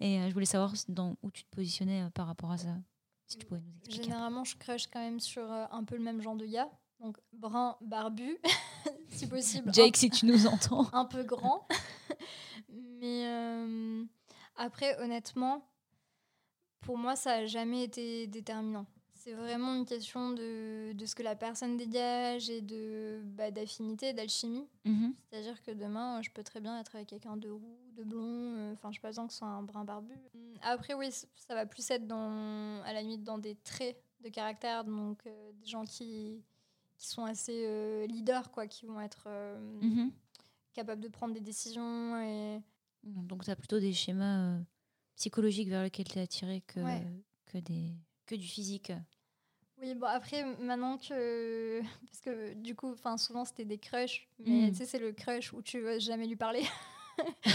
et 0.00 0.28
je 0.28 0.34
voulais 0.34 0.46
savoir 0.46 0.72
dans, 0.88 1.14
où 1.22 1.30
tu 1.30 1.44
te 1.44 1.50
positionnais 1.54 2.08
par 2.12 2.26
rapport 2.26 2.50
à 2.50 2.58
ça. 2.58 2.74
Si 3.28 3.38
tu 3.38 3.46
pouvais 3.46 3.60
nous 3.60 3.72
expliquer. 3.78 4.02
Généralement, 4.02 4.42
je 4.42 4.56
crush 4.56 4.88
quand 4.88 4.98
même 4.98 5.20
sur 5.20 5.48
un 5.48 5.84
peu 5.84 5.96
le 5.96 6.02
même 6.02 6.20
genre 6.20 6.34
de 6.34 6.44
gars. 6.44 6.68
Donc, 7.02 7.18
brun, 7.32 7.76
barbu, 7.80 8.38
si 9.10 9.26
possible. 9.26 9.68
un- 9.68 9.72
Jake, 9.72 9.96
si 9.96 10.08
tu 10.08 10.24
nous 10.26 10.46
entends. 10.46 10.86
un 10.92 11.04
peu 11.04 11.24
grand. 11.24 11.66
Mais 12.68 13.26
euh, 13.26 14.04
après, 14.56 14.96
honnêtement, 15.02 15.68
pour 16.80 16.96
moi, 16.96 17.16
ça 17.16 17.40
n'a 17.40 17.46
jamais 17.46 17.82
été 17.82 18.26
déterminant. 18.28 18.86
C'est 19.14 19.34
vraiment 19.34 19.74
une 19.74 19.84
question 19.84 20.30
de, 20.30 20.92
de, 20.94 21.06
ce 21.06 21.14
que 21.14 21.22
la 21.22 21.36
personne 21.36 21.76
dégage 21.76 22.50
et 22.50 22.60
de 22.60 23.20
bah, 23.24 23.50
d'affinité, 23.52 24.12
d'alchimie. 24.12 24.66
Mhm. 24.84 25.14
C'est-à-dire 25.30 25.62
que 25.62 25.70
demain, 25.72 26.20
je 26.22 26.30
peux 26.30 26.42
très 26.42 26.60
bien 26.60 26.78
être 26.80 26.94
avec 26.96 27.08
quelqu'un 27.08 27.36
de 27.36 27.48
roux, 27.48 27.78
de 27.96 28.02
blond, 28.02 28.54
euh, 28.56 28.72
enfin, 28.72 28.90
je 28.90 28.98
n'ai 28.98 29.00
pas 29.00 29.08
besoin 29.08 29.26
que 29.26 29.32
ce 29.32 29.38
soit 29.38 29.48
un 29.48 29.62
brun 29.62 29.84
barbu. 29.84 30.14
Après, 30.62 30.94
oui, 30.94 31.10
ça 31.36 31.54
va 31.54 31.66
plus 31.66 31.88
être 31.90 32.06
dans, 32.06 32.82
à 32.84 32.92
la 32.92 33.00
limite 33.02 33.22
dans 33.22 33.38
des 33.38 33.54
traits 33.56 34.00
de 34.24 34.28
caractère, 34.28 34.84
donc 34.84 35.24
euh, 35.26 35.52
des 35.60 35.66
gens 35.68 35.84
qui, 35.84 36.42
qui 37.02 37.08
sont 37.08 37.24
assez 37.24 37.64
euh, 37.66 38.06
leaders, 38.06 38.50
quoi, 38.52 38.66
qui 38.68 38.86
vont 38.86 39.00
être 39.00 39.26
Mhm. 39.80 40.12
capables 40.72 41.00
de 41.00 41.08
prendre 41.08 41.34
des 41.34 41.40
décisions. 41.40 42.16
Et... 42.22 42.60
Donc, 43.02 43.44
tu 43.44 43.50
as 43.50 43.56
plutôt 43.56 43.80
des 43.80 43.92
schémas 43.92 44.38
euh, 44.54 44.60
psychologiques 45.16 45.68
vers 45.68 45.82
lesquels 45.82 46.06
tu 46.08 46.18
es 46.18 46.22
attiré 46.22 46.60
que, 46.60 46.78
Ouais. 46.80 47.06
que, 47.46 47.58
des, 47.58 47.90
que 48.26 48.36
du 48.36 48.46
physique. 48.46 48.92
Oui, 49.80 49.94
bon, 49.96 50.06
après, 50.06 50.44
maintenant 50.60 50.96
que. 50.96 51.80
Parce 52.06 52.20
que 52.20 52.54
du 52.54 52.76
coup, 52.76 52.94
souvent 53.16 53.44
c'était 53.44 53.64
des 53.64 53.78
crushs, 53.78 54.28
mais 54.38 54.68
Mm. 54.68 54.70
tu 54.70 54.76
sais, 54.76 54.86
c'est 54.86 54.98
le 55.00 55.10
crush 55.12 55.52
où 55.52 55.60
tu 55.60 55.80
veux 55.80 55.98
jamais 55.98 56.26
lui 56.28 56.36
parler. 56.36 56.62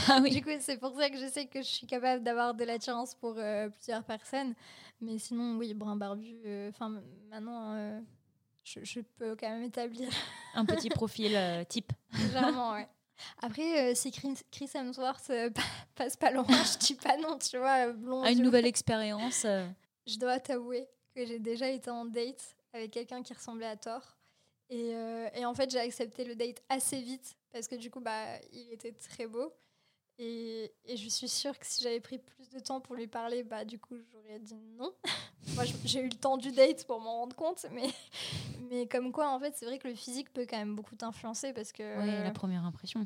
Ah 0.09 0.21
Du 0.21 0.41
coup, 0.43 0.51
c'est 0.59 0.77
pour 0.77 0.93
ça 0.95 1.09
que 1.09 1.17
je 1.17 1.27
sais 1.27 1.47
que 1.47 1.59
je 1.61 1.67
suis 1.67 1.87
capable 1.87 2.23
d'avoir 2.23 2.53
de 2.53 2.63
l'attirance 2.63 3.15
pour 3.15 3.35
euh, 3.37 3.69
plusieurs 3.69 4.03
personnes. 4.03 4.53
Mais 5.01 5.17
sinon, 5.17 5.57
oui, 5.57 5.73
brun 5.73 5.95
barbu. 5.95 6.37
euh, 6.45 6.69
Enfin, 6.69 7.01
maintenant, 7.29 7.73
euh, 7.73 7.99
je, 8.67 8.83
je 8.83 8.99
peux 9.01 9.35
quand 9.35 9.49
même 9.49 9.63
établir 9.63 10.09
Un 10.55 10.65
petit 10.65 10.89
profil 10.89 11.35
euh, 11.35 11.63
type. 11.63 11.91
légèrement, 12.19 12.73
ouais. 12.73 12.87
Après, 13.41 13.91
euh, 13.91 13.95
si 13.95 14.11
Chris, 14.11 14.37
Chris 14.51 14.69
Hemsworth 14.75 15.29
euh, 15.31 15.49
pa- 15.49 15.61
passe 15.95 16.15
pas 16.17 16.31
loin, 16.31 16.45
je 16.47 16.77
dis 16.77 16.93
pas 16.95 17.17
non, 17.17 17.37
tu 17.37 17.57
vois, 17.57 17.91
blond. 17.93 18.21
À 18.23 18.31
une 18.31 18.43
nouvelle 18.43 18.65
expérience. 18.67 19.43
euh, 19.45 19.67
Je 20.07 20.17
dois 20.19 20.39
t'avouer 20.39 20.87
que 21.15 21.25
j'ai 21.25 21.39
déjà 21.39 21.67
été 21.69 21.89
en 21.89 22.05
date 22.05 22.55
avec 22.73 22.91
quelqu'un 22.91 23.23
qui 23.23 23.33
ressemblait 23.33 23.65
à 23.65 23.75
Thor. 23.75 24.01
Et, 24.69 24.93
euh, 24.93 25.29
et 25.33 25.45
en 25.45 25.53
fait, 25.55 25.69
j'ai 25.71 25.79
accepté 25.79 26.23
le 26.25 26.35
date 26.35 26.61
assez 26.69 27.01
vite 27.01 27.35
parce 27.51 27.67
que 27.67 27.75
du 27.75 27.89
coup, 27.89 28.01
bah, 28.01 28.25
il 28.51 28.71
était 28.71 28.91
très 28.93 29.25
beau. 29.27 29.51
Et, 30.19 30.73
et 30.85 30.97
je 30.97 31.09
suis 31.09 31.27
sûre 31.27 31.57
que 31.59 31.65
si 31.65 31.83
j'avais 31.83 31.99
pris 31.99 32.17
plus 32.17 32.49
de 32.49 32.59
temps 32.59 32.81
pour 32.81 32.95
lui 32.95 33.07
parler, 33.07 33.43
bah, 33.43 33.65
du 33.65 33.77
coup, 33.79 33.95
j'aurais 34.11 34.39
dit 34.39 34.55
non. 34.77 34.91
Moi, 35.55 35.63
j'ai 35.85 35.99
eu 36.01 36.09
le 36.09 36.15
temps 36.15 36.37
du 36.37 36.51
date 36.51 36.85
pour 36.87 36.99
m'en 36.99 37.19
rendre 37.19 37.35
compte. 37.35 37.65
Mais, 37.71 37.87
mais 38.69 38.87
comme 38.87 39.11
quoi, 39.11 39.29
en 39.29 39.39
fait, 39.39 39.53
c'est 39.55 39.65
vrai 39.65 39.77
que 39.77 39.87
le 39.87 39.93
physique 39.95 40.33
peut 40.33 40.45
quand 40.49 40.57
même 40.57 40.75
beaucoup 40.75 40.95
t'influencer 40.95 41.53
parce 41.53 41.71
que 41.71 41.83
ouais, 41.83 42.23
la 42.23 42.31
première 42.31 42.65
impression. 42.65 43.05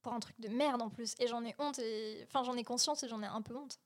pour 0.00 0.12
un 0.12 0.20
truc 0.20 0.38
de 0.40 0.48
merde 0.48 0.80
en 0.80 0.90
plus. 0.90 1.14
Et 1.18 1.26
j'en 1.26 1.44
ai 1.44 1.54
honte, 1.58 1.78
et... 1.80 2.24
enfin 2.28 2.44
j'en 2.44 2.56
ai 2.56 2.62
conscience 2.64 3.02
et 3.02 3.08
j'en 3.08 3.22
ai 3.22 3.26
un 3.26 3.42
peu 3.42 3.56
honte. 3.56 3.80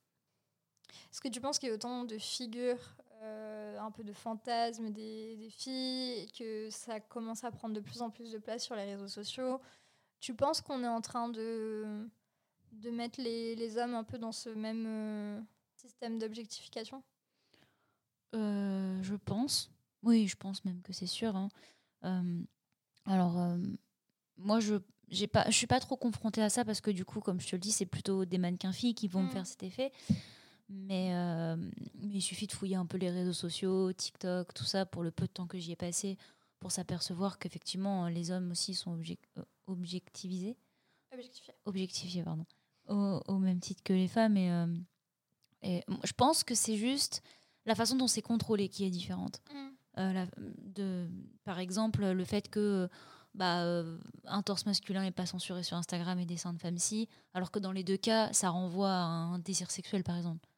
Est-ce 1.10 1.20
que 1.22 1.28
tu 1.28 1.40
penses 1.40 1.58
qu'il 1.58 1.68
y 1.70 1.72
a 1.72 1.74
autant 1.74 2.04
de 2.04 2.18
figures, 2.18 2.96
euh, 3.22 3.78
un 3.78 3.90
peu 3.90 4.04
de 4.04 4.12
fantasmes 4.12 4.90
des, 4.90 5.36
des 5.36 5.50
filles, 5.50 6.20
et 6.20 6.26
que 6.38 6.68
ça 6.70 7.00
commence 7.00 7.44
à 7.44 7.50
prendre 7.50 7.74
de 7.74 7.80
plus 7.80 8.02
en 8.02 8.10
plus 8.10 8.30
de 8.30 8.38
place 8.38 8.64
sur 8.64 8.74
les 8.76 8.84
réseaux 8.84 9.08
sociaux? 9.08 9.60
Tu 10.20 10.34
penses 10.34 10.60
qu'on 10.60 10.82
est 10.84 10.88
en 10.88 11.00
train 11.00 11.28
de, 11.28 12.08
de 12.72 12.90
mettre 12.90 13.20
les, 13.20 13.54
les 13.56 13.76
hommes 13.78 13.94
un 13.94 14.04
peu 14.04 14.18
dans 14.18 14.32
ce 14.32 14.48
même 14.50 14.84
euh, 14.86 15.40
système 15.76 16.18
d'objectification? 16.18 17.02
Euh, 18.34 19.02
je 19.02 19.14
pense. 19.14 19.70
Oui, 20.02 20.28
je 20.28 20.36
pense 20.36 20.64
même 20.64 20.82
que 20.82 20.92
c'est 20.92 21.06
sûr. 21.06 21.34
hein. 21.36 21.48
Euh, 22.04 22.42
alors, 23.06 23.56
moi, 24.36 24.60
je 24.60 24.76
j'ai 25.10 25.26
pas, 25.26 25.46
je 25.48 25.56
suis 25.56 25.66
pas 25.66 25.80
trop 25.80 25.96
confrontée 25.96 26.42
à 26.42 26.50
ça 26.50 26.64
parce 26.66 26.82
que 26.82 26.90
du 26.90 27.04
coup, 27.06 27.20
comme 27.20 27.40
je 27.40 27.48
te 27.48 27.56
le 27.56 27.60
dis, 27.60 27.72
c'est 27.72 27.86
plutôt 27.86 28.26
des 28.26 28.36
mannequins 28.36 28.72
filles 28.74 28.94
qui 28.94 29.08
vont 29.08 29.22
me 29.22 29.26
Mm. 29.28 29.30
faire 29.30 29.46
cet 29.46 29.62
effet. 29.62 29.90
Mais, 30.68 31.14
mais 31.94 32.16
il 32.16 32.20
suffit 32.20 32.46
de 32.46 32.52
fouiller 32.52 32.76
un 32.76 32.84
peu 32.84 32.98
les 32.98 33.08
réseaux 33.10 33.32
sociaux, 33.32 33.90
TikTok, 33.94 34.52
tout 34.52 34.64
ça, 34.64 34.84
pour 34.84 35.02
le 35.02 35.10
peu 35.10 35.26
de 35.26 35.32
temps 35.32 35.46
que 35.46 35.58
j'y 35.58 35.72
ai 35.72 35.76
passé, 35.76 36.18
pour 36.60 36.72
s'apercevoir 36.72 37.38
qu'effectivement, 37.38 38.06
les 38.08 38.30
hommes 38.30 38.50
aussi 38.50 38.74
sont 38.74 38.98
euh, 38.98 39.42
objectivisés 39.66 40.58
Objectifié. 41.10 41.54
objectifiés 41.64 42.22
pardon, 42.22 42.44
au, 42.88 43.20
au 43.28 43.38
même 43.38 43.60
titre 43.60 43.82
que 43.82 43.92
les 43.92 44.08
femmes. 44.08 44.36
Et, 44.36 44.50
euh, 44.50 44.66
et 45.62 45.84
je 46.04 46.12
pense 46.12 46.44
que 46.44 46.54
c'est 46.54 46.76
juste 46.76 47.22
la 47.66 47.74
façon 47.74 47.96
dont 47.96 48.06
c'est 48.06 48.22
contrôlé 48.22 48.68
qui 48.68 48.84
est 48.84 48.90
différente. 48.90 49.40
Euh, 49.98 50.12
la- 50.12 50.26
de, 50.36 51.08
par 51.44 51.58
exemple, 51.58 52.04
le 52.06 52.24
fait 52.24 52.48
que 52.48 52.88
bah, 53.34 53.62
euh, 53.64 53.98
un 54.24 54.42
torse 54.42 54.64
masculin 54.66 55.02
n'est 55.02 55.10
pas 55.10 55.26
censuré 55.26 55.62
sur 55.62 55.76
Instagram 55.76 56.18
et 56.18 56.26
des 56.26 56.36
seins 56.36 56.52
de 56.52 56.58
femmes 56.60 56.78
si, 56.78 57.08
alors 57.34 57.50
que 57.50 57.58
dans 57.58 57.72
les 57.72 57.84
deux 57.84 57.96
cas, 57.96 58.32
ça 58.32 58.50
renvoie 58.50 58.90
à 58.92 59.02
un 59.02 59.38
désir 59.38 59.70
sexuel, 59.70 60.04
par 60.04 60.16
exemple. 60.16 60.48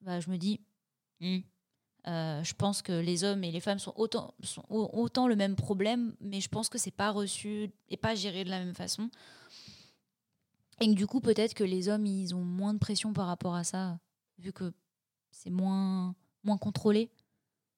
Bah, 0.00 0.20
je 0.20 0.30
me 0.30 0.36
dis, 0.36 0.60
hmm, 1.20 1.38
euh, 2.08 2.42
je 2.42 2.54
pense 2.54 2.82
que 2.82 2.92
les 2.92 3.24
hommes 3.24 3.44
et 3.44 3.52
les 3.52 3.60
femmes 3.60 3.78
sont 3.78 3.92
autant, 3.96 4.34
sont 4.42 4.64
au- 4.68 4.90
autant 4.92 5.28
le 5.28 5.36
même 5.36 5.54
problème, 5.54 6.16
mais 6.20 6.40
je 6.40 6.48
pense 6.48 6.68
que 6.68 6.78
c'est 6.78 6.90
pas 6.90 7.10
reçu 7.10 7.70
et 7.88 7.96
pas 7.96 8.14
géré 8.14 8.42
de 8.44 8.50
la 8.50 8.58
même 8.58 8.74
façon. 8.74 9.10
Et 10.80 10.86
que 10.88 10.94
du 10.94 11.06
coup, 11.06 11.20
peut-être 11.20 11.54
que 11.54 11.64
les 11.64 11.88
hommes, 11.88 12.06
ils 12.06 12.34
ont 12.34 12.42
moins 12.44 12.74
de 12.74 12.78
pression 12.78 13.12
par 13.12 13.26
rapport 13.26 13.54
à 13.54 13.64
ça, 13.64 13.98
vu 14.38 14.52
que 14.52 14.72
c'est 15.30 15.50
moins, 15.50 16.14
moins 16.42 16.58
contrôlé. 16.58 17.10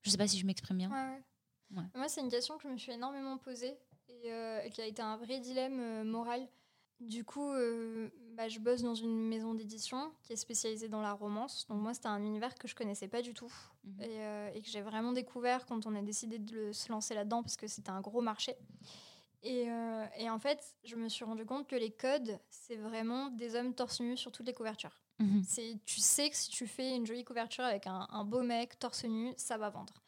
Je 0.03 0.11
sais 0.11 0.17
pas 0.19 0.27
si 0.29 0.39
je 0.39 0.47
m'exprime 0.47 0.79
bien. 0.79 0.91
Ouais, 0.91 0.97
ouais. 0.97 1.79
Ouais. 1.79 1.85
Moi, 1.95 2.09
c'est 2.09 2.21
une 2.21 2.29
question 2.31 2.57
que 2.57 2.63
je 2.63 2.69
me 2.69 2.77
suis 2.79 2.93
énormément 2.93 3.37
posée 3.39 3.77
et, 4.09 4.31
euh, 4.33 4.69
qui 4.69 4.81
a 4.81 4.87
été 4.87 5.03
un 5.03 5.17
vrai 5.17 5.41
dilemme 5.41 5.81
euh, 5.81 6.05
moral. 6.05 6.47
Du 7.01 7.25
coup, 7.25 7.51
euh, 7.53 8.09
bah, 8.37 8.49
je 8.49 8.61
bosse 8.61 8.83
dans 8.83 8.95
une 8.95 9.27
maison 9.29 9.55
d'édition 9.55 10.13
qui 10.23 10.33
est 10.33 10.37
spécialisée 10.37 10.89
dans 10.89 11.03
la 11.03 11.13
romance. 11.13 11.67
Donc 11.69 11.81
moi, 11.83 11.93
c'était 11.93 12.07
un 12.09 12.23
univers 12.23 12.55
que 12.55 12.69
je 12.69 12.75
connaissais 12.77 13.09
pas 13.09 13.21
du 13.23 13.35
tout 13.35 13.53
Mhm. 13.85 14.03
et, 14.03 14.57
et 14.59 14.63
que 14.63 14.69
j'ai 14.69 14.81
vraiment 14.83 15.13
découvert 15.13 15.67
quand 15.67 15.85
on 15.87 15.95
a 15.97 16.03
décidé 16.03 16.39
de 16.39 16.73
se 16.73 16.91
lancer 16.91 17.15
là-dedans 17.15 17.43
parce 17.43 17.57
que 17.57 17.67
c'était 17.67 17.91
un 17.91 18.01
gros 18.01 18.21
marché. 18.23 18.55
Et, 19.45 19.71
euh, 19.71 20.07
et 20.17 20.31
en 20.31 20.39
fait, 20.39 20.75
je 20.85 20.97
me 20.97 21.09
suis 21.09 21.25
rendu 21.25 21.45
compte 21.45 21.69
que 21.69 21.77
les 21.77 21.91
codes, 21.91 22.41
c'est 22.49 22.77
vraiment 22.77 23.29
des 23.29 23.55
hommes 23.57 23.75
torse 23.75 24.01
nu 24.01 24.17
sur 24.17 24.33
toutes 24.33 24.47
les 24.47 24.55
couvertures. 24.55 25.03
Mhm. 25.19 25.43
C'est, 25.47 25.79
tu 25.85 26.01
sais 26.01 26.31
que 26.31 26.37
si 26.37 26.51
tu 26.51 26.67
fais 26.67 26.97
une 26.97 27.07
jolie 27.07 27.25
couverture 27.25 27.63
avec 27.63 27.87
un, 27.87 28.09
un 28.11 28.25
beau 28.25 28.43
mec 28.43 28.79
torse 28.79 29.05
nu, 29.05 29.35
ça 29.37 29.59
va 29.59 29.69
vendre. 29.69 30.03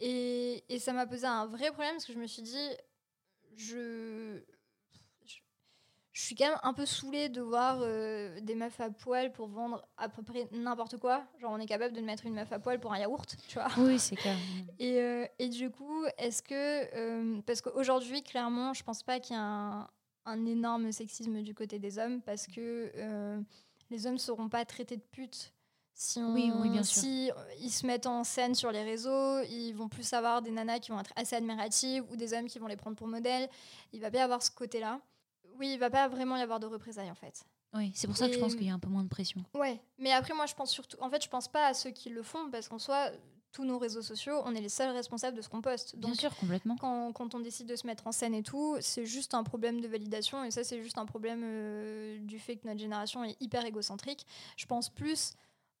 Et, 0.00 0.64
et 0.68 0.78
ça 0.78 0.92
m'a 0.92 1.06
posé 1.06 1.26
un 1.26 1.46
vrai 1.46 1.72
problème 1.72 1.94
parce 1.94 2.04
que 2.04 2.12
je 2.12 2.18
me 2.18 2.26
suis 2.26 2.42
dit, 2.42 2.68
je, 3.56 4.42
je 6.18 6.24
suis 6.24 6.34
quand 6.34 6.48
même 6.48 6.58
un 6.64 6.74
peu 6.74 6.84
saoulée 6.84 7.28
de 7.28 7.40
voir 7.40 7.78
euh, 7.80 8.40
des 8.40 8.56
meufs 8.56 8.80
à 8.80 8.90
poil 8.90 9.30
pour 9.30 9.46
vendre 9.46 9.86
à 9.96 10.08
peu 10.08 10.24
près 10.24 10.48
n'importe 10.50 10.96
quoi. 10.96 11.22
Genre, 11.38 11.52
on 11.52 11.60
est 11.60 11.66
capable 11.66 11.94
de 11.94 12.00
mettre 12.00 12.26
une 12.26 12.34
meuf 12.34 12.50
à 12.52 12.58
poil 12.58 12.80
pour 12.80 12.92
un 12.92 12.98
yaourt, 12.98 13.36
tu 13.46 13.54
vois. 13.54 13.68
Oui, 13.78 14.00
c'est 14.00 14.16
clair. 14.16 14.36
Et, 14.80 14.98
euh, 15.00 15.24
et 15.38 15.48
du 15.48 15.70
coup, 15.70 16.04
est-ce 16.18 16.42
que. 16.42 16.52
euh, 16.96 17.40
parce 17.46 17.60
qu'aujourd'hui, 17.60 18.24
clairement, 18.24 18.74
je 18.74 18.82
pense 18.82 19.04
pas 19.04 19.20
qu'il 19.20 19.36
y 19.36 19.38
a 19.38 19.42
un, 19.42 19.88
un 20.26 20.44
énorme 20.46 20.90
sexisme 20.90 21.40
du 21.42 21.54
côté 21.54 21.78
des 21.78 22.00
hommes 22.00 22.20
parce 22.22 22.48
que 22.48 22.90
les 23.90 24.06
hommes 24.08 24.14
ne 24.14 24.18
seront 24.18 24.48
pas 24.48 24.64
traités 24.64 24.96
de 24.96 25.02
putes. 25.12 25.52
Si, 25.94 26.18
on, 26.18 26.32
Oui, 26.34 26.50
oui, 26.52 26.70
bien 26.70 26.82
sûr. 26.82 27.00
si 27.00 27.30
ils 27.60 27.70
se 27.70 27.86
mettent 27.86 28.06
en 28.06 28.24
scène 28.24 28.56
sur 28.56 28.72
les 28.72 28.82
réseaux, 28.82 29.40
ils 29.42 29.72
vont 29.72 29.88
plus 29.88 30.12
avoir 30.12 30.42
des 30.42 30.50
nanas 30.50 30.80
qui 30.80 30.90
vont 30.90 30.98
être 31.00 31.12
assez 31.16 31.36
admiratives 31.36 32.04
ou 32.10 32.16
des 32.16 32.34
hommes 32.34 32.46
qui 32.46 32.58
vont 32.58 32.66
les 32.66 32.76
prendre 32.76 32.96
pour 32.96 33.06
modèle. 33.06 33.48
Il 33.92 34.00
va 34.00 34.08
y 34.08 34.18
avoir 34.18 34.42
ce 34.42 34.50
côté-là. 34.50 35.00
Oui, 35.56 35.72
il 35.74 35.78
va 35.78 35.90
pas 35.90 36.08
vraiment 36.08 36.36
y 36.36 36.40
avoir 36.42 36.60
de 36.60 36.66
représailles 36.66 37.10
en 37.10 37.14
fait. 37.14 37.44
Oui, 37.74 37.92
c'est 37.94 38.06
pour 38.06 38.16
ça 38.16 38.28
que 38.28 38.34
je 38.34 38.38
pense 38.38 38.54
qu'il 38.54 38.64
y 38.66 38.70
a 38.70 38.74
un 38.74 38.78
peu 38.78 38.88
moins 38.88 39.02
de 39.04 39.08
pression. 39.08 39.44
Ouais, 39.54 39.80
mais 39.98 40.12
après 40.12 40.34
moi 40.34 40.46
je 40.46 40.54
pense 40.54 40.70
surtout, 40.70 40.96
en 41.00 41.10
fait 41.10 41.22
je 41.22 41.28
pense 41.28 41.48
pas 41.48 41.66
à 41.66 41.74
ceux 41.74 41.90
qui 41.90 42.08
le 42.10 42.22
font 42.22 42.50
parce 42.50 42.68
qu'en 42.68 42.78
soi 42.78 43.10
tous 43.50 43.64
nos 43.64 43.78
réseaux 43.78 44.02
sociaux, 44.02 44.42
on 44.44 44.54
est 44.54 44.60
les 44.60 44.68
seuls 44.68 44.90
responsables 44.94 45.34
de 45.36 45.40
ce 45.42 45.48
qu'on 45.48 45.62
poste. 45.62 45.96
Bien 45.96 46.10
Donc 46.10 46.20
sûr, 46.20 46.34
complètement. 46.36 46.76
quand, 46.76 47.12
quand 47.12 47.34
on 47.34 47.40
décide 47.40 47.66
de 47.66 47.76
se 47.76 47.86
mettre 47.86 48.06
en 48.06 48.12
scène 48.12 48.34
et 48.34 48.42
tout, 48.42 48.76
c'est 48.80 49.06
juste 49.06 49.32
un 49.32 49.42
problème 49.42 49.80
de 49.80 49.88
validation 49.88 50.44
et 50.44 50.50
ça 50.50 50.64
c'est 50.64 50.82
juste 50.82 50.98
un 50.98 51.06
problème 51.06 51.40
euh, 51.44 52.18
du 52.20 52.38
fait 52.38 52.56
que 52.56 52.66
notre 52.68 52.78
génération 52.80 53.24
est 53.24 53.36
hyper 53.40 53.64
égocentrique. 53.64 54.26
Je 54.56 54.66
pense 54.66 54.90
plus 54.90 55.32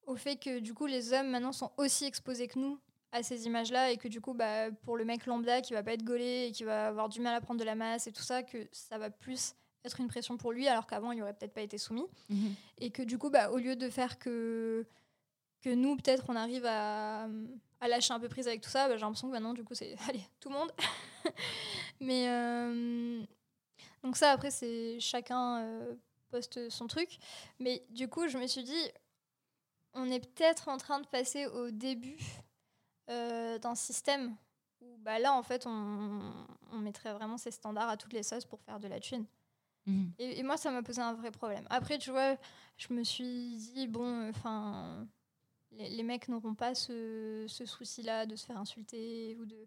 au 0.06 0.16
fait 0.16 0.36
que 0.36 0.60
du 0.60 0.72
coup 0.72 0.86
les 0.86 1.12
hommes 1.12 1.28
maintenant 1.28 1.52
sont 1.52 1.70
aussi 1.76 2.06
exposés 2.06 2.48
que 2.48 2.58
nous 2.58 2.78
à 3.12 3.22
ces 3.22 3.46
images-là 3.46 3.90
et 3.90 3.96
que 3.96 4.08
du 4.08 4.20
coup 4.20 4.34
bah, 4.34 4.70
pour 4.82 4.96
le 4.96 5.04
mec 5.04 5.26
lambda 5.26 5.60
qui 5.60 5.72
va 5.72 5.82
pas 5.82 5.92
être 5.92 6.04
gaulé 6.04 6.46
et 6.48 6.52
qui 6.52 6.64
va 6.64 6.88
avoir 6.88 7.08
du 7.08 7.20
mal 7.20 7.34
à 7.34 7.40
prendre 7.40 7.58
de 7.58 7.64
la 7.64 7.74
masse 7.74 8.06
et 8.06 8.12
tout 8.12 8.22
ça, 8.22 8.42
que 8.42 8.68
ça 8.72 8.98
va 8.98 9.10
plus 9.10 9.54
être 9.84 10.00
une 10.00 10.08
pression 10.08 10.36
pour 10.36 10.52
lui 10.52 10.68
alors 10.68 10.86
qu'avant 10.86 11.12
il 11.12 11.22
aurait 11.22 11.34
peut-être 11.34 11.54
pas 11.54 11.62
été 11.62 11.78
soumis. 11.78 12.06
Mhm. 12.28 12.54
et 12.78 12.90
que 12.90 13.02
du 13.02 13.18
coup 13.18 13.30
bah, 13.30 13.50
au 13.50 13.56
lieu 13.56 13.76
de 13.76 13.88
faire 13.88 14.18
que 14.18 14.86
que 15.62 15.70
nous 15.70 15.96
peut-être 15.96 16.24
on 16.28 16.36
arrive 16.36 16.66
à, 16.66 17.28
à 17.80 17.88
lâcher 17.88 18.12
un 18.12 18.20
peu 18.20 18.28
prise 18.28 18.46
avec 18.46 18.60
tout 18.60 18.70
ça 18.70 18.88
bah, 18.88 18.96
j'ai 18.96 19.02
l'impression 19.02 19.28
que 19.28 19.32
maintenant 19.32 19.54
du 19.54 19.64
coup 19.64 19.74
c'est 19.74 19.96
allez 20.08 20.22
tout 20.40 20.50
le 20.50 20.54
monde. 20.56 20.72
Mais 22.00 22.28
euh, 22.28 23.22
donc 24.02 24.16
ça 24.16 24.32
après 24.32 24.50
c'est 24.50 25.00
chacun 25.00 25.62
euh, 25.62 25.94
poste 26.30 26.68
son 26.68 26.86
truc. 26.86 27.18
Mais 27.58 27.84
du 27.88 28.08
coup 28.08 28.28
je 28.28 28.36
me 28.36 28.46
suis 28.46 28.64
dit 28.64 28.90
on 29.94 30.10
est 30.10 30.20
peut-être 30.20 30.68
en 30.68 30.76
train 30.76 31.00
de 31.00 31.06
passer 31.06 31.46
au 31.46 31.70
début 31.70 32.18
euh, 33.08 33.58
d'un 33.58 33.74
système 33.74 34.34
où 34.80 34.96
bah 34.98 35.18
là 35.18 35.32
en 35.32 35.42
fait 35.42 35.66
on, 35.66 36.20
on 36.72 36.78
mettrait 36.78 37.12
vraiment 37.12 37.36
ces 37.38 37.50
standards 37.50 37.88
à 37.88 37.96
toutes 37.96 38.12
les 38.12 38.22
sauces 38.22 38.44
pour 38.44 38.60
faire 38.60 38.78
de 38.80 38.88
la 38.88 39.00
thune 39.00 39.26
Mhm. 39.86 40.12
Et, 40.18 40.40
et 40.40 40.42
moi, 40.42 40.58
ça 40.58 40.70
m'a 40.70 40.82
posé 40.82 41.00
un 41.00 41.14
vrai 41.14 41.30
problème. 41.30 41.64
Après, 41.70 41.96
tu 41.96 42.10
vois, 42.10 42.36
je 42.76 42.92
me 42.92 43.02
suis 43.04 43.56
dit, 43.56 43.86
bon, 43.86 44.28
enfin, 44.28 45.06
les, 45.70 45.88
les 45.88 46.02
mecs 46.02 46.28
n'auront 46.28 46.54
pas 46.54 46.74
ce, 46.74 47.46
ce 47.48 47.64
souci-là 47.64 48.26
de 48.26 48.36
se 48.36 48.44
faire 48.44 48.58
insulter 48.58 49.34
ou 49.40 49.46
de 49.46 49.66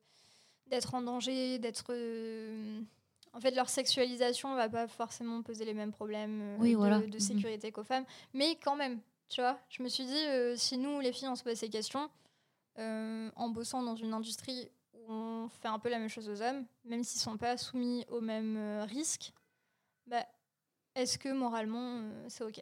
d'être 0.67 0.93
en 0.93 1.01
danger, 1.01 1.57
d'être... 1.57 1.85
euh, 1.89 2.81
en 3.33 3.39
fait, 3.39 3.49
leur 3.51 3.67
sexualisation 3.67 4.53
va 4.53 4.69
pas 4.69 4.87
forcément 4.87 5.41
poser 5.41 5.65
les 5.65 5.73
mêmes 5.73 5.91
problèmes 5.91 6.39
euh, 6.41 6.57
Oui, 6.59 6.73
de, 6.73 6.77
voilà. 6.77 6.99
de 6.99 7.05
Mhm. 7.15 7.19
sécurité 7.19 7.71
qu'aux 7.71 7.83
femmes. 7.83 8.05
Mais 8.35 8.57
quand 8.63 8.75
même, 8.75 8.99
tu 9.27 9.41
vois, 9.41 9.57
je 9.69 9.81
me 9.81 9.87
suis 9.89 10.05
dit, 10.05 10.23
euh, 10.27 10.55
si 10.55 10.77
nous, 10.77 10.99
les 10.99 11.13
filles, 11.13 11.29
on 11.29 11.35
se 11.35 11.43
pose 11.43 11.55
ces 11.57 11.69
questions, 11.69 12.11
en 12.77 13.49
bossant 13.49 13.83
dans 13.83 13.95
une 13.95 14.13
industrie 14.13 14.69
où 14.93 15.11
on 15.11 15.49
fait 15.49 15.67
un 15.67 15.79
peu 15.79 15.89
la 15.89 15.99
même 15.99 16.09
chose 16.09 16.29
aux 16.29 16.41
hommes, 16.41 16.65
même 16.85 17.03
s'ils 17.03 17.21
sont 17.21 17.37
pas 17.37 17.57
soumis 17.57 18.05
aux 18.09 18.21
mêmes 18.21 18.57
euh, 18.57 18.85
risques, 18.85 19.33
bah, 20.07 20.25
est-ce 20.95 21.17
que 21.17 21.29
moralement, 21.29 21.97
euh, 21.99 22.25
c'est 22.27 22.43
OK? 22.43 22.61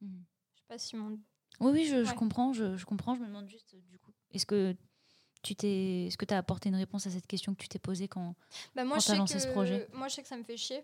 Mhm. 0.00 0.24
Je 0.54 0.60
sais 0.60 0.66
pas 0.68 0.78
si 0.78 0.96
mon... 0.96 1.18
Oui, 1.60 1.70
oui, 1.72 1.84
je, 1.84 2.14
comprends, 2.14 2.52
je, 2.52 2.76
je 2.76 2.84
comprends. 2.84 3.14
Je 3.14 3.20
me 3.20 3.26
demande 3.26 3.48
juste, 3.48 3.76
du 3.90 3.98
coup, 3.98 4.12
est-ce 4.32 4.46
que 4.46 4.74
tu 5.42 5.54
t'es, 5.54 6.06
est-ce 6.06 6.16
que 6.16 6.24
tu 6.24 6.34
as 6.34 6.38
apporté 6.38 6.68
une 6.68 6.76
réponse 6.76 7.06
à 7.06 7.10
cette 7.10 7.26
question 7.26 7.54
que 7.54 7.60
tu 7.62 7.68
t'es 7.68 7.78
posée 7.78 8.08
quand 8.08 8.34
Bah, 8.74 8.84
moi, 8.84 8.96
Quand 8.96 9.02
t'as 9.04 9.12
sais 9.12 9.18
lancé 9.18 9.34
que, 9.34 9.40
ce 9.40 9.48
projet? 9.48 9.88
moi, 9.92 10.08
je 10.08 10.14
sais 10.14 10.22
que 10.22 10.28
ça 10.28 10.36
me 10.36 10.44
fait 10.44 10.56
chier 10.56 10.82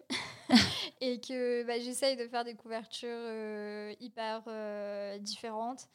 et 1.01 1.21
que 1.21 1.65
bah, 1.65 1.79
j'essaye 1.79 2.17
de 2.17 2.27
faire 2.29 2.45
des 2.45 2.55
couvertures 2.55 3.09
euh, 3.11 3.95
hyper 4.01 4.43
euh, 4.47 5.19
différentes, 5.19 5.89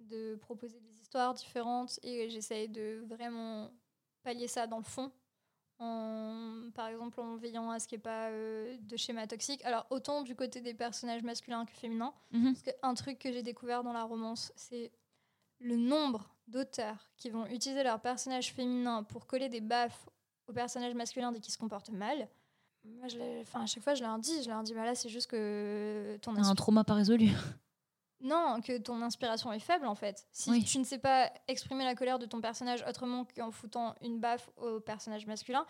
de 0.00 0.36
proposer 0.36 0.80
des 0.80 1.00
histoires 1.00 1.34
différentes 1.34 1.98
et 2.02 2.28
j'essaye 2.30 2.68
de 2.68 3.02
vraiment 3.08 3.70
pallier 4.22 4.48
ça 4.48 4.66
dans 4.66 4.78
le 4.78 4.84
fond. 4.84 5.12
En, 5.80 6.70
par 6.74 6.88
exemple, 6.88 7.20
en 7.20 7.36
veillant 7.36 7.70
à 7.70 7.78
ce 7.78 7.86
qu'il 7.86 7.98
n'y 7.98 8.00
ait 8.00 8.02
pas 8.02 8.30
euh, 8.30 8.76
de 8.80 8.96
schéma 8.96 9.26
toxique. 9.28 9.64
Alors, 9.64 9.86
autant 9.90 10.22
du 10.22 10.34
côté 10.34 10.60
des 10.60 10.74
personnages 10.74 11.22
masculins 11.22 11.64
que 11.64 11.72
féminins, 11.72 12.12
Mhm. 12.32 12.52
Parce 12.52 12.62
qu'un 12.62 12.94
truc 12.94 13.18
que 13.20 13.32
j'ai 13.32 13.42
découvert 13.42 13.84
dans 13.84 13.92
la 13.92 14.02
romance, 14.04 14.52
c'est 14.56 14.90
le 15.60 15.76
nombre 15.76 16.34
d'auteurs 16.48 17.10
qui 17.16 17.30
vont 17.30 17.46
utiliser 17.46 17.82
leur 17.82 18.00
personnage 18.00 18.52
féminin 18.52 19.02
pour 19.04 19.26
coller 19.26 19.48
des 19.48 19.60
baffes 19.60 20.08
aux 20.48 20.52
personnages 20.52 20.94
masculins 20.94 21.30
dès 21.30 21.40
qu'ils 21.40 21.52
se 21.52 21.58
comportent 21.58 21.90
mal. 21.90 22.28
Moi, 22.84 23.08
je 23.08 23.40
enfin, 23.42 23.62
à 23.62 23.66
chaque 23.66 23.82
fois, 23.82 23.94
je 23.94 24.02
leur 24.02 24.18
dis, 24.18 24.42
je 24.42 24.48
leur 24.48 24.62
dis, 24.62 24.72
bah 24.74 24.84
là, 24.84 24.94
c'est 24.94 25.08
juste 25.08 25.30
que 25.30 26.16
ton 26.22 26.34
un 26.36 26.54
trauma 26.54 26.84
pas 26.84 26.94
résolu 26.94 27.28
non, 28.20 28.60
que 28.60 28.78
ton 28.78 29.00
inspiration 29.02 29.52
est 29.52 29.60
faible 29.60 29.86
en 29.86 29.94
fait. 29.94 30.26
Si 30.32 30.50
Oui. 30.50 30.64
tu 30.64 30.78
ne 30.78 30.84
sais 30.84 30.98
pas 30.98 31.32
exprimer 31.46 31.84
la 31.84 31.94
colère 31.94 32.18
de 32.18 32.26
ton 32.26 32.40
personnage 32.40 32.84
autrement 32.88 33.24
qu'en 33.24 33.50
foutant 33.50 33.94
une 34.02 34.18
baffe 34.18 34.50
au 34.56 34.80
personnage 34.80 35.26
masculin, 35.26 35.64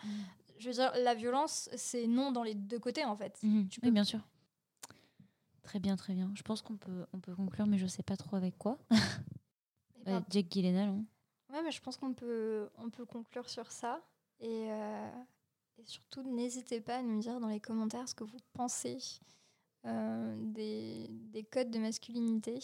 je 0.57 0.67
veux 0.67 0.73
dire, 0.73 0.91
la 0.95 1.13
violence, 1.13 1.69
c'est 1.75 2.07
non 2.07 2.31
dans 2.31 2.43
les 2.43 2.55
deux 2.55 2.79
côtés 2.79 3.05
en 3.05 3.15
fait. 3.15 3.37
Mhm. 3.43 3.69
Tu 3.69 3.79
Oui, 3.83 3.89
peux- 3.89 3.93
bien 3.93 4.03
sûr. 4.03 4.19
Très 5.63 5.79
bien, 5.79 5.95
très 5.95 6.13
bien. 6.13 6.31
Je 6.35 6.41
pense 6.41 6.61
qu'on 6.63 6.77
peut, 6.77 7.05
on 7.13 7.19
peut 7.19 7.35
conclure, 7.35 7.67
mais 7.67 7.77
je 7.77 7.85
sais 7.85 8.01
pas 8.03 8.17
trop 8.17 8.35
avec 8.35 8.57
quoi. 8.57 8.79
Euh, 8.91 8.95
ben, 10.05 10.25
Jake 10.29 10.47
Gyllenhaal. 10.51 10.89
hein. 10.89 11.03
Ouais, 11.53 11.61
mais 11.63 11.71
je 11.71 11.81
pense 11.81 11.97
qu'on 11.97 12.13
peut, 12.13 12.69
on 12.77 12.89
peut 12.89 13.05
conclure 13.05 13.47
sur 13.49 13.71
ça. 13.71 14.01
Et, 14.39 14.67
euh, 14.71 15.09
et 15.77 15.85
surtout, 15.85 16.23
n'hésitez 16.23 16.81
pas 16.81 16.97
à 16.97 17.01
nous 17.03 17.19
dire 17.19 17.39
dans 17.39 17.47
les 17.47 17.59
commentaires 17.59 18.07
ce 18.09 18.15
que 18.15 18.23
vous 18.23 18.37
pensez 18.53 18.97
des, 19.85 21.07
des 21.09 21.43
codes 21.43 21.71
de 21.71 21.79
masculinité 21.79 22.59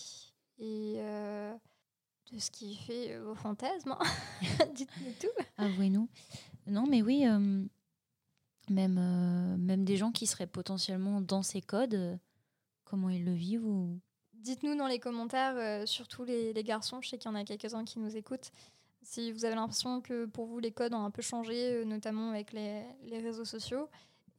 et 0.57 0.95
euh, 0.97 1.53
de 2.31 2.39
ce 2.39 2.51
qui 2.51 2.75
fait 2.75 3.13
euh, 3.13 3.23
vos 3.23 3.35
fantasmes. 3.35 3.95
hein. 3.99 4.65
Dites-nous 4.73 5.11
tout. 5.19 5.43
Avouez-nous. 5.57 6.07
Non, 6.67 6.85
mais 6.87 7.01
oui, 7.01 7.27
euh, 7.27 7.63
même, 8.69 8.97
euh, 8.97 9.57
même 9.57 9.85
des 9.85 9.97
gens 9.97 10.11
qui 10.11 10.25
seraient 10.27 10.47
potentiellement 10.47 11.21
dans 11.21 11.43
ces 11.43 11.61
codes, 11.61 11.93
euh, 11.93 12.17
comment 12.83 13.09
ils 13.09 13.23
le 13.23 13.33
vivent 13.33 13.65
ou... 13.65 13.99
Dites-nous 14.33 14.75
dans 14.75 14.87
les 14.87 14.99
commentaires, 14.99 15.55
euh, 15.57 15.85
surtout 15.85 16.23
les, 16.23 16.53
les 16.53 16.63
garçons, 16.63 17.01
je 17.01 17.09
sais 17.09 17.17
qu'il 17.17 17.29
y 17.31 17.33
en 17.33 17.35
a 17.35 17.43
quelques-uns 17.43 17.83
qui 17.83 17.99
nous 17.99 18.15
écoutent, 18.15 18.51
si 19.01 19.31
vous 19.31 19.45
avez 19.45 19.55
l'impression 19.55 20.01
que 20.01 20.25
pour 20.25 20.45
vous 20.45 20.59
les 20.59 20.71
codes 20.71 20.93
ont 20.93 21.03
un 21.03 21.11
peu 21.11 21.21
changé, 21.21 21.73
euh, 21.73 21.83
notamment 21.85 22.29
avec 22.29 22.53
les, 22.53 22.83
les 23.03 23.19
réseaux 23.19 23.45
sociaux. 23.45 23.87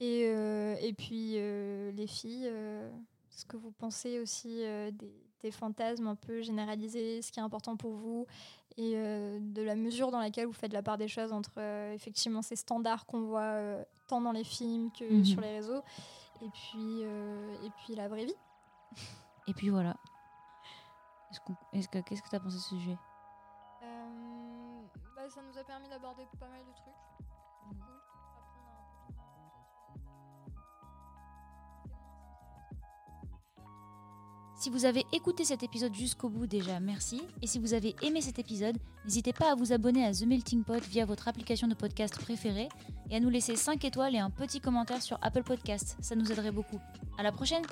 Et, 0.00 0.24
euh, 0.26 0.76
et 0.80 0.92
puis 0.92 1.34
euh, 1.36 1.90
les 1.92 2.06
filles, 2.06 2.46
euh, 2.50 2.90
ce 3.30 3.44
que 3.46 3.56
vous 3.56 3.70
pensez 3.70 4.20
aussi 4.20 4.58
des, 4.58 5.12
des 5.40 5.50
fantasmes 5.50 6.06
un 6.06 6.16
peu 6.16 6.42
généralisés, 6.42 7.22
ce 7.22 7.32
qui 7.32 7.40
est 7.40 7.42
important 7.42 7.76
pour 7.76 7.94
vous, 7.94 8.26
et 8.76 8.94
de 8.94 9.62
la 9.62 9.74
mesure 9.74 10.10
dans 10.10 10.20
laquelle 10.20 10.46
vous 10.46 10.52
faites 10.52 10.72
la 10.74 10.82
part 10.82 10.98
des 10.98 11.08
choses 11.08 11.32
entre 11.32 11.58
effectivement 11.94 12.42
ces 12.42 12.56
standards 12.56 13.06
qu'on 13.06 13.22
voit 13.22 13.58
tant 14.06 14.20
dans 14.20 14.32
les 14.32 14.44
films 14.44 14.90
que 14.92 15.04
Mhm. 15.04 15.24
sur 15.24 15.40
les 15.40 15.56
réseaux, 15.56 15.82
et 16.42 16.48
puis, 16.50 17.00
et 17.00 17.70
puis 17.78 17.94
la 17.94 18.08
vraie 18.08 18.26
vie. 18.26 18.36
Et 19.46 19.54
puis 19.54 19.70
voilà. 19.70 19.96
Est-ce 21.30 21.40
que- 21.88 22.00
Qu'est-ce 22.00 22.22
que 22.22 22.28
tu 22.28 22.36
as 22.36 22.40
pensé 22.40 22.56
de 22.56 22.60
ce 22.60 22.68
sujet? 22.68 22.98
Euh, 23.82 24.82
bah, 25.14 25.28
ça 25.30 25.40
nous 25.42 25.58
a 25.58 25.64
permis 25.64 25.88
d'aborder 25.88 26.24
pas 26.38 26.48
mal 26.48 26.60
de 26.64 26.72
trucs. 26.72 27.25
Si 34.58 34.70
vous 34.70 34.86
avez 34.86 35.04
écouté 35.12 35.44
cet 35.44 35.62
épisode 35.62 35.94
jusqu'au 35.94 36.30
bout 36.30 36.46
déjà, 36.46 36.80
merci. 36.80 37.20
Et 37.42 37.46
si 37.46 37.58
vous 37.58 37.74
avez 37.74 37.94
aimé 38.02 38.22
cet 38.22 38.38
épisode, 38.38 38.78
n'hésitez 39.04 39.34
pas 39.34 39.52
à 39.52 39.54
vous 39.54 39.74
abonner 39.74 40.02
à 40.06 40.12
The 40.12 40.22
Melting 40.22 40.64
Pot 40.64 40.82
via 40.88 41.04
votre 41.04 41.28
application 41.28 41.68
de 41.68 41.74
podcast 41.74 42.18
préférée 42.18 42.70
et 43.10 43.16
à 43.16 43.20
nous 43.20 43.28
laisser 43.28 43.54
5 43.54 43.84
étoiles 43.84 44.14
et 44.14 44.18
un 44.18 44.30
petit 44.30 44.60
commentaire 44.60 45.02
sur 45.02 45.18
Apple 45.20 45.42
Podcast. 45.42 45.98
Ça 46.00 46.14
nous 46.14 46.32
aiderait 46.32 46.52
beaucoup. 46.52 46.80
À 47.18 47.22
la 47.22 47.32
prochaine 47.32 47.62